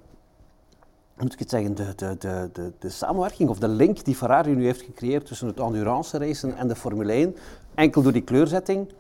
moet 1.18 1.34
ik 1.34 1.40
het 1.40 1.50
zeggen, 1.50 1.76
de, 1.76 1.96
de, 1.96 2.16
de, 2.18 2.50
de, 2.54 2.72
de 2.80 2.90
samenwerking 2.90 3.50
of 3.50 3.60
de 3.60 3.68
link 3.68 4.04
die 4.04 4.16
Ferrari 4.16 4.56
nu 4.56 4.66
heeft 4.66 4.82
gecreëerd 4.82 5.26
tussen 5.26 5.48
het 5.48 5.60
endurance 5.60 6.18
racen 6.18 6.58
en 6.58 6.68
de 6.68 6.76
Formule 6.76 7.12
1, 7.14 7.36
enkel 7.76 8.02
door 8.02 8.12
die 8.12 8.24
kleurzetting, 8.24 8.94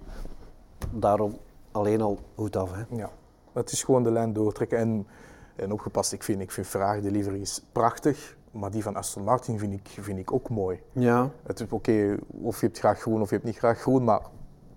daarom 0.91 1.37
alleen 1.71 2.01
al 2.01 2.19
goed 2.35 2.55
af. 2.55 2.71
Hè? 2.71 2.95
Ja, 2.95 3.09
het 3.53 3.71
is 3.71 3.83
gewoon 3.83 4.03
de 4.03 4.11
lijn 4.11 4.33
doortrekken 4.33 4.77
en, 4.77 5.07
en 5.55 5.71
opgepast. 5.71 6.11
Ik 6.11 6.23
vind, 6.23 6.41
ik 6.41 6.51
vind 6.51 6.67
Ferrari 6.67 7.01
de 7.01 7.11
livery 7.11 7.41
is 7.41 7.63
prachtig, 7.71 8.37
maar 8.51 8.71
die 8.71 8.83
van 8.83 8.95
Aston 8.95 9.23
Martin 9.23 9.59
vind 9.59 9.73
ik, 9.73 9.87
vind 10.01 10.19
ik 10.19 10.33
ook 10.33 10.49
mooi. 10.49 10.79
Ja, 10.91 11.29
Het 11.43 11.59
is 11.59 11.65
oké, 11.69 12.17
of 12.41 12.59
je 12.59 12.65
hebt 12.65 12.79
graag 12.79 12.99
groen 12.99 13.21
of 13.21 13.29
je 13.29 13.35
hebt 13.35 13.47
niet 13.47 13.57
graag 13.57 13.79
groen, 13.79 14.03
maar 14.03 14.21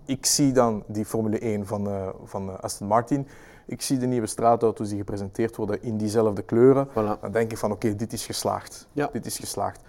ik 0.04 0.26
zie 0.26 0.52
dan 0.52 0.84
die 0.86 1.04
Formule 1.04 1.38
1 1.38 1.66
van, 1.66 1.88
eh, 1.88 2.08
van 2.24 2.48
eh, 2.48 2.58
Aston 2.58 2.86
Martin. 2.86 3.26
Ik 3.66 3.82
zie 3.82 3.98
de 3.98 4.06
nieuwe 4.06 4.26
straatauto's 4.26 4.88
die 4.88 4.98
gepresenteerd 4.98 5.56
worden 5.56 5.82
in 5.82 5.96
diezelfde 5.96 6.42
kleuren. 6.42 6.88
voilà. 6.88 7.20
Dan 7.20 7.32
denk 7.32 7.50
ik 7.50 7.58
van 7.58 7.72
oké, 7.72 7.94
dit 7.96 8.12
is 8.12 8.26
geslaagd. 8.26 8.88
Ja. 8.92 9.08
Dit 9.12 9.26
is 9.26 9.38
geslaagd. 9.38 9.80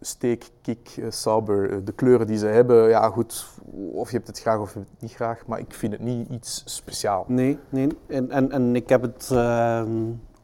Steek, 0.00 0.50
kick, 0.62 0.94
eh, 0.98 1.04
Sauber, 1.08 1.84
de 1.84 1.92
kleuren 1.92 2.26
die 2.26 2.38
ze 2.38 2.46
hebben, 2.46 2.88
ja 2.88 3.08
goed, 3.08 3.46
of 3.92 4.10
je 4.10 4.16
hebt 4.16 4.28
het 4.28 4.40
graag 4.40 4.58
of 4.58 4.72
je 4.72 4.78
hebt 4.78 4.90
het 4.90 5.00
niet 5.00 5.12
graag, 5.14 5.46
maar 5.46 5.58
ik 5.58 5.74
vind 5.74 5.92
het 5.92 6.02
niet 6.02 6.28
iets 6.28 6.62
speciaal. 6.64 7.24
Nee, 7.28 7.58
nee. 7.68 7.88
En, 8.06 8.30
en, 8.30 8.50
en 8.50 8.76
ik 8.76 8.88
heb 8.88 9.02
het 9.02 9.28
ehm, 9.30 9.90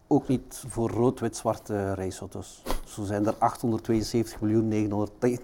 ook 0.09 0.29
niet 0.29 0.65
voor 0.69 0.91
rood-wit-zwarte 0.91 1.95
raceauto's. 1.95 2.63
Zo 2.85 3.05
zijn 3.05 3.27
er 3.27 3.35
872.983.000. 3.35 3.41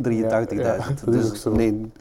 Ja, 0.09 0.43
ja, 0.75 0.85
dus 1.05 1.45
nee, 1.45 1.93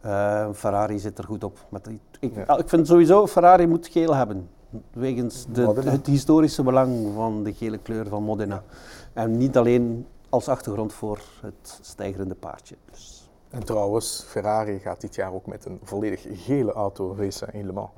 Eh, 0.00 0.48
Ferrari 0.52 0.98
zit 0.98 1.18
er 1.18 1.24
goed 1.24 1.44
op. 1.44 1.58
Met 1.68 1.88
ik, 2.20 2.34
Ja. 2.34 2.42
ah, 2.46 2.58
ik 2.58 2.68
vind 2.68 2.86
sowieso, 2.86 3.26
Ferrari 3.26 3.66
moet 3.66 3.86
geel 3.86 4.14
hebben. 4.14 4.48
Wegens 4.92 5.46
de, 5.52 5.72
het 5.84 6.06
historische 6.06 6.62
belang 6.62 7.14
van 7.14 7.42
de 7.42 7.52
gele 7.54 7.78
kleur 7.78 8.06
van 8.08 8.22
Modena. 8.22 8.62
En 9.12 9.36
niet 9.36 9.56
alleen 9.56 10.06
als 10.28 10.48
achtergrond 10.48 10.92
voor 10.92 11.20
het 11.40 11.78
stijgerende 11.80 12.34
paardje. 12.34 12.76
Dus, 12.90 13.28
En 13.50 13.64
trouwens, 13.64 14.24
Ferrari 14.26 14.78
gaat 14.78 15.00
dit 15.00 15.14
jaar 15.14 15.32
ook 15.32 15.46
met 15.46 15.64
een 15.64 15.78
volledig 15.82 16.26
gele 16.32 16.72
auto 16.72 17.14
racen 17.18 17.52
in 17.52 17.66
Le 17.66 17.72
Mans. 17.72 17.90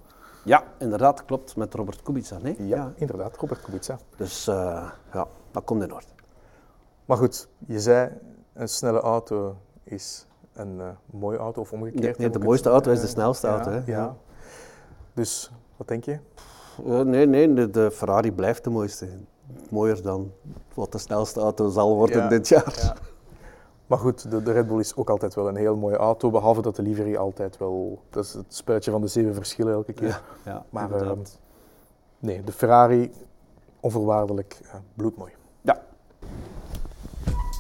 Ja, 0.47 0.65
inderdaad, 0.79 1.25
klopt. 1.25 1.57
Met 1.57 1.75
Robert 1.75 2.03
Kubica. 2.03 2.39
Nee? 2.43 2.67
Ja, 2.67 2.93
inderdaad, 2.97 3.37
Robert 3.37 3.61
Kubica. 3.63 3.99
Dus 4.17 4.47
eh, 4.49 4.91
ja, 5.13 5.27
dat 5.51 5.65
komt 5.65 5.83
in 5.83 5.93
orde. 5.95 6.07
Maar 7.05 7.17
goed, 7.17 7.49
je 7.67 7.81
zei 7.81 8.11
een 8.53 8.69
snelle 8.69 9.01
auto 9.01 9.57
is 9.85 10.27
een 10.53 10.81
eh, 10.81 10.87
mooie 11.07 11.39
auto 11.39 11.61
of 11.61 11.73
omgekeerd. 11.73 12.19
Nee, 12.19 12.29
de 12.31 12.35
het- 12.39 12.45
mooiste 12.47 12.69
auto 12.69 12.91
is 12.91 13.01
de 13.01 13.07
snelste 13.07 13.47
auto, 13.47 13.71
hè? 13.71 13.81
Ja. 13.87 14.17
Dus 15.15 15.51
wat 15.77 15.89
denk 15.89 16.05
je? 16.05 16.19
Eh, 16.87 17.01
nee, 17.01 17.27
nee, 17.27 17.53
de, 17.55 17.71
de 17.71 17.91
Ferrari 17.91 18.33
blijft 18.33 18.65
de 18.65 18.71
mooiste. 18.71 19.09
Mooier 19.71 20.03
dan 20.03 20.33
wat 20.75 20.93
de 20.93 20.99
snelste 20.99 21.41
auto 21.41 21.69
zal 21.69 21.97
worden 21.97 22.23
Ja, 22.23 22.29
dit 22.29 22.49
jaar. 22.49 22.75
ja. 22.77 22.97
Maar 23.87 23.99
goed, 23.99 24.31
de, 24.31 24.43
de 24.43 24.53
Red 24.53 24.67
Bull 24.67 24.79
is 24.79 24.97
ook 24.97 25.11
altijd 25.11 25.35
wel 25.35 25.49
een 25.49 25.57
heel 25.57 25.77
mooie 25.77 25.97
auto, 25.97 26.31
behalve 26.31 26.63
dat 26.63 26.77
de 26.77 26.83
livery 26.83 27.17
altijd 27.17 27.57
wel. 27.59 28.03
Dat 28.11 28.25
is 28.25 28.33
het 28.33 28.45
spuitje 28.49 28.91
van 28.91 29.01
de 29.01 29.07
zeven 29.09 29.35
verschillen 29.35 29.73
elke 29.73 29.93
keer. 29.93 30.09
Ja, 30.09 30.21
ja, 30.45 30.65
Maar 30.71 30.91
ehm, 30.93 31.19
nee, 32.19 32.45
de 32.45 32.53
Ferrari 32.53 33.13
onvoorwaardelijk 33.81 34.59
eh, 34.63 34.75
bloedmooi. 34.95 35.33
ja. 35.61 35.83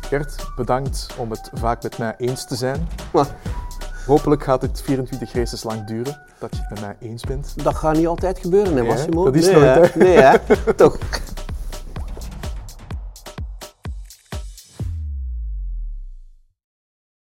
Gert, 0.00 0.46
bedankt 0.56 1.06
om 1.18 1.30
het 1.30 1.50
vaak 1.54 1.82
met 1.82 1.98
mij 1.98 2.14
eens 2.16 2.46
te 2.46 2.54
zijn. 2.56 2.88
Maar 3.12 3.36
Hopelijk 4.06 4.42
gaat 4.42 4.62
het 4.62 4.82
24 4.82 5.32
races 5.32 5.62
lang 5.62 5.84
duren, 5.84 6.20
dat 6.38 6.56
je 6.56 6.60
het 6.60 6.70
met 6.70 6.80
mij 6.80 6.96
eens 7.00 7.24
bent. 7.24 7.64
dat 7.64 7.74
gaat 7.74 7.96
niet 7.96 8.06
altijd 8.06 8.38
gebeuren, 8.38 8.74
hè, 8.74 8.80
Nee, 8.80 8.88
Massimo? 8.88 9.24
dat 9.24 9.34
is 9.34 9.46
nee, 9.46 9.54
nooit, 9.54 9.92
hè? 9.92 9.98
Nee, 9.98 10.16
hè? 10.18 10.38
Toch. 10.74 10.98